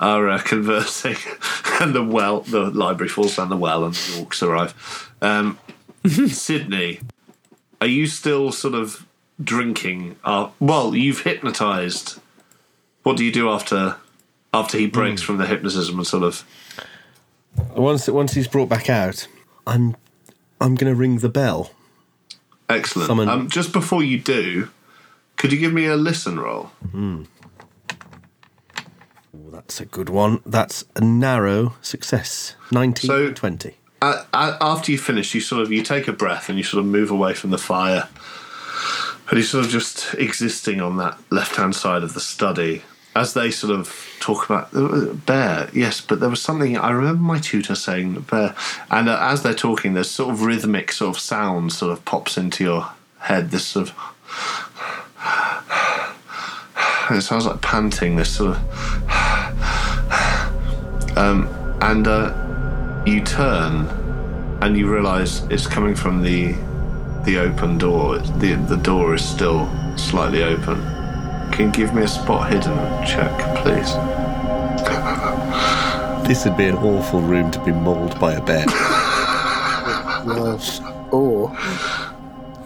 are 0.00 0.28
uh, 0.28 0.38
conversing, 0.38 1.16
and 1.80 1.94
the 1.94 2.04
well, 2.04 2.40
the 2.40 2.70
library 2.70 3.08
falls 3.08 3.36
down 3.36 3.48
the 3.48 3.56
well, 3.56 3.84
and 3.84 3.94
the 3.94 4.24
orcs 4.24 4.42
arrive. 4.42 5.10
Um, 5.20 5.58
Sydney, 6.04 7.00
are 7.80 7.86
you 7.86 8.06
still 8.06 8.50
sort 8.50 8.74
of 8.74 9.06
drinking? 9.44 10.16
Uh, 10.24 10.50
well, 10.60 10.94
you've 10.94 11.20
hypnotized. 11.22 12.20
What 13.02 13.16
do 13.16 13.24
you 13.24 13.32
do 13.32 13.50
after 13.50 13.96
after 14.54 14.78
he 14.78 14.86
breaks 14.86 15.22
from 15.22 15.38
the 15.38 15.46
hypnotism 15.46 15.96
and 15.98 16.06
sort 16.06 16.22
of? 16.22 16.44
Once 17.76 18.08
once 18.08 18.34
he's 18.34 18.48
brought 18.48 18.68
back 18.68 18.88
out, 18.88 19.26
I'm 19.66 19.96
I'm 20.60 20.74
going 20.74 20.92
to 20.92 20.98
ring 20.98 21.18
the 21.18 21.28
bell. 21.28 21.72
Excellent. 22.68 23.28
Um, 23.28 23.48
just 23.50 23.72
before 23.72 24.02
you 24.02 24.18
do, 24.18 24.70
could 25.36 25.52
you 25.52 25.58
give 25.58 25.72
me 25.72 25.86
a 25.86 25.96
listen 25.96 26.38
roll? 26.40 26.70
Oh, 26.94 27.26
that's 29.50 29.80
a 29.80 29.84
good 29.84 30.08
one. 30.08 30.40
That's 30.46 30.84
a 30.96 31.00
narrow 31.00 31.74
success. 31.82 32.54
19 32.70 33.08
So- 33.08 33.32
20. 33.32 33.74
uh, 34.00 34.24
uh, 34.32 34.56
after 34.60 34.92
you 34.92 34.98
finish, 34.98 35.34
you 35.34 35.40
sort 35.40 35.62
of 35.62 35.72
you 35.72 35.82
take 35.82 36.08
a 36.08 36.12
breath 36.12 36.48
and 36.48 36.56
you 36.58 36.64
sort 36.64 36.80
of 36.80 36.86
move 36.90 37.10
away 37.10 37.34
from 37.34 37.50
the 37.50 37.58
fire, 37.58 38.08
and 39.28 39.38
he's 39.38 39.50
sort 39.50 39.64
of 39.64 39.70
just 39.70 40.14
existing 40.14 40.80
on 40.80 40.96
that 40.98 41.18
left 41.30 41.56
hand 41.56 41.74
side 41.74 42.02
of 42.02 42.14
the 42.14 42.20
study 42.20 42.82
as 43.14 43.34
they 43.34 43.50
sort 43.50 43.78
of 43.78 43.94
talk 44.20 44.48
about 44.48 44.74
uh, 44.74 45.12
bear. 45.12 45.68
Yes, 45.72 46.00
but 46.00 46.20
there 46.20 46.30
was 46.30 46.40
something 46.40 46.78
I 46.78 46.90
remember 46.90 47.22
my 47.22 47.38
tutor 47.38 47.74
saying 47.74 48.20
bear, 48.22 48.54
and 48.90 49.08
uh, 49.08 49.18
as 49.20 49.42
they're 49.42 49.54
talking, 49.54 49.94
there's 49.94 50.10
sort 50.10 50.32
of 50.32 50.42
rhythmic 50.42 50.92
sort 50.92 51.16
of 51.16 51.20
sound 51.20 51.72
sort 51.72 51.92
of 51.92 52.04
pops 52.04 52.38
into 52.38 52.64
your 52.64 52.88
head. 53.18 53.50
This 53.50 53.66
sort 53.66 53.90
of. 53.90 53.94
It 57.10 57.20
sounds 57.20 57.44
like 57.44 57.60
panting. 57.60 58.16
This 58.16 58.36
sort 58.36 58.56
of, 58.56 58.56
um, 61.18 61.48
and 61.82 62.06
uh, 62.06 63.02
you 63.04 63.22
turn 63.22 63.86
and 64.62 64.78
you 64.78 64.90
realise 64.90 65.42
it's 65.50 65.66
coming 65.66 65.94
from 65.94 66.22
the 66.22 66.54
the 67.24 67.38
open 67.38 67.78
door. 67.78 68.18
The 68.18 68.54
the 68.54 68.76
door 68.76 69.14
is 69.14 69.24
still 69.24 69.70
slightly 69.96 70.42
open. 70.42 70.82
Can 71.52 71.66
you 71.66 71.72
give 71.72 71.94
me 71.94 72.02
a 72.02 72.08
spot 72.08 72.50
hidden 72.50 72.76
check, 73.06 73.32
please? 73.62 73.94
This 76.22 76.44
would 76.44 76.56
be 76.56 76.66
an 76.66 76.76
awful 76.76 77.20
room 77.20 77.50
to 77.50 77.58
be 77.64 77.72
mauled 77.72 78.18
by 78.20 78.34
a 78.34 78.40
bear. 78.40 78.64
Yes. 80.26 80.80
Or 81.12 81.54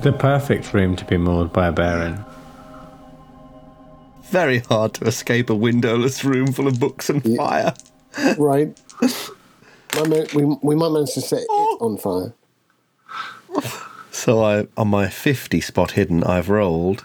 The 0.02 0.12
perfect 0.16 0.72
room 0.72 0.94
to 0.94 1.04
be 1.04 1.16
mauled 1.16 1.52
by 1.52 1.66
a 1.66 1.72
bear 1.72 2.07
in. 2.07 2.24
Very 4.24 4.61
hard 4.61 4.94
to 4.94 5.04
escape 5.07 5.50
a 5.50 5.54
windowless 5.54 6.22
room 6.22 6.52
full 6.52 6.68
of 6.68 6.78
books 6.78 7.11
and 7.11 7.24
fire. 7.36 7.74
right. 8.38 8.78
Might 9.96 10.09
ma- 10.09 10.26
we, 10.32 10.44
we 10.62 10.74
might 10.76 10.90
manage 10.90 11.14
to 11.14 11.20
set 11.22 11.40
it 11.40 11.46
oh. 11.50 11.78
on 11.80 11.96
fire. 11.96 12.34
So 14.16 14.42
I, 14.42 14.66
on 14.78 14.88
my 14.88 15.08
50 15.10 15.60
spot 15.60 15.90
hidden, 15.92 16.24
I've 16.24 16.48
rolled 16.48 17.04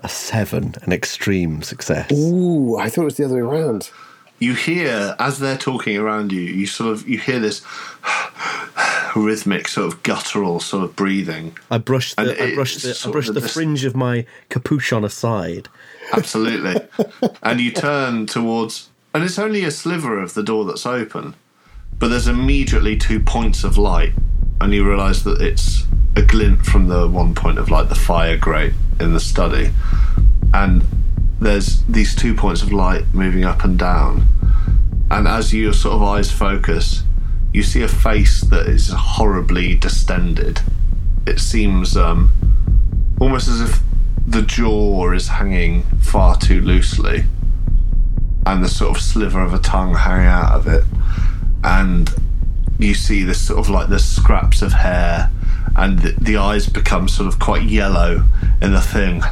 a 0.00 0.08
7, 0.08 0.76
an 0.80 0.92
extreme 0.92 1.60
success. 1.60 2.10
Ooh, 2.10 2.78
I 2.78 2.88
thought 2.88 3.02
it 3.02 3.04
was 3.04 3.16
the 3.18 3.26
other 3.26 3.34
way 3.34 3.40
around. 3.42 3.90
You 4.38 4.54
hear 4.54 5.14
as 5.18 5.38
they're 5.38 5.58
talking 5.58 5.98
around 5.98 6.32
you. 6.32 6.40
You 6.40 6.66
sort 6.66 6.92
of 6.92 7.06
you 7.06 7.18
hear 7.18 7.40
this 7.40 7.62
rhythmic 9.14 9.68
sort 9.68 9.92
of 9.92 10.02
guttural 10.02 10.58
sort 10.60 10.84
of 10.84 10.96
breathing. 10.96 11.56
I 11.70 11.76
brushed 11.78 12.14
And 12.16 12.28
the, 12.30 12.42
I 12.42 12.46
it's 12.46 12.54
brushed 12.54 12.82
the, 12.82 12.88
I 12.88 12.92
sort 12.92 13.12
brushed 13.12 13.28
of 13.28 13.34
the 13.34 13.40
this- 13.42 13.52
fringe 13.52 13.84
of 13.84 13.94
my 13.94 14.24
capuchon 14.48 15.04
aside. 15.04 15.68
Absolutely. 16.14 16.80
and 17.42 17.60
you 17.60 17.70
turn 17.70 18.26
towards, 18.26 18.88
and 19.14 19.22
it's 19.22 19.38
only 19.38 19.62
a 19.62 19.70
sliver 19.70 20.18
of 20.18 20.32
the 20.32 20.42
door 20.42 20.64
that's 20.64 20.86
open, 20.86 21.34
but 21.98 22.08
there's 22.08 22.28
immediately 22.28 22.96
two 22.96 23.20
points 23.20 23.62
of 23.62 23.76
light, 23.78 24.12
and 24.60 24.72
you 24.72 24.86
realise 24.86 25.22
that 25.22 25.40
it's 25.40 25.84
a 26.16 26.22
glint 26.22 26.64
from 26.64 26.88
the 26.88 27.06
one 27.08 27.34
point 27.34 27.58
of 27.58 27.70
light, 27.70 27.88
the 27.88 27.94
fire 27.94 28.36
grate 28.36 28.72
in 29.00 29.12
the 29.12 29.20
study, 29.20 29.70
and 30.54 30.84
there's 31.40 31.82
these 31.84 32.14
two 32.14 32.34
points 32.34 32.62
of 32.62 32.72
light 32.72 33.04
moving 33.12 33.44
up 33.44 33.64
and 33.64 33.78
down, 33.78 34.26
and 35.10 35.28
as 35.28 35.52
your 35.52 35.72
sort 35.72 35.94
of 35.94 36.02
eyes 36.02 36.30
focus, 36.30 37.02
you 37.52 37.62
see 37.62 37.82
a 37.82 37.88
face 37.88 38.42
that 38.42 38.66
is 38.66 38.90
horribly 38.90 39.74
distended. 39.74 40.60
It 41.26 41.40
seems 41.40 41.96
um, 41.96 42.30
almost 43.20 43.48
as 43.48 43.60
if 43.60 43.80
the 44.26 44.42
jaw 44.42 45.12
is 45.12 45.28
hanging 45.28 45.84
far 46.00 46.36
too 46.36 46.60
loosely. 46.60 47.24
And 48.44 48.62
the 48.62 48.68
sort 48.68 48.96
of 48.96 49.02
sliver 49.02 49.40
of 49.40 49.54
a 49.54 49.58
tongue 49.58 49.94
hanging 49.94 50.26
out 50.26 50.52
of 50.52 50.66
it. 50.66 50.84
And 51.64 52.12
you 52.78 52.94
see 52.94 53.22
this 53.22 53.40
sort 53.40 53.58
of 53.58 53.68
like 53.68 53.88
the 53.88 53.98
scraps 53.98 54.62
of 54.62 54.72
hair 54.72 55.30
and 55.76 55.98
the, 56.00 56.12
the 56.20 56.36
eyes 56.36 56.68
become 56.68 57.08
sort 57.08 57.28
of 57.28 57.38
quite 57.38 57.62
yellow 57.62 58.24
in 58.60 58.72
the 58.72 58.80
thing 58.80 59.22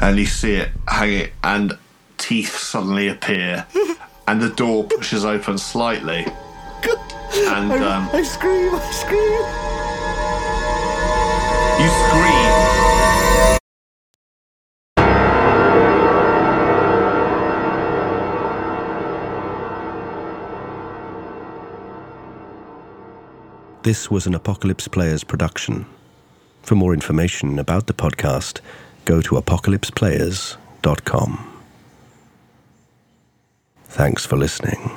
and 0.00 0.18
you 0.18 0.26
see 0.26 0.54
it 0.54 0.70
hanging 0.88 1.28
and 1.42 1.76
teeth 2.18 2.56
suddenly 2.56 3.08
appear 3.08 3.66
and 4.28 4.40
the 4.40 4.50
door 4.50 4.84
pushes 4.84 5.24
open 5.24 5.58
slightly 5.58 6.26
and 7.36 7.72
um, 7.72 8.08
I 8.12 8.22
scream, 8.22 8.74
I 8.74 8.90
scream. 8.92 9.32
you 11.82 11.88
scream 11.88 12.23
This 23.84 24.10
was 24.10 24.26
an 24.26 24.34
Apocalypse 24.34 24.88
Players 24.88 25.22
production. 25.24 25.84
For 26.62 26.74
more 26.74 26.94
information 26.94 27.58
about 27.58 27.86
the 27.86 27.92
podcast, 27.92 28.60
go 29.04 29.20
to 29.20 29.34
apocalypseplayers.com. 29.34 31.60
Thanks 33.84 34.24
for 34.24 34.38
listening. 34.38 34.90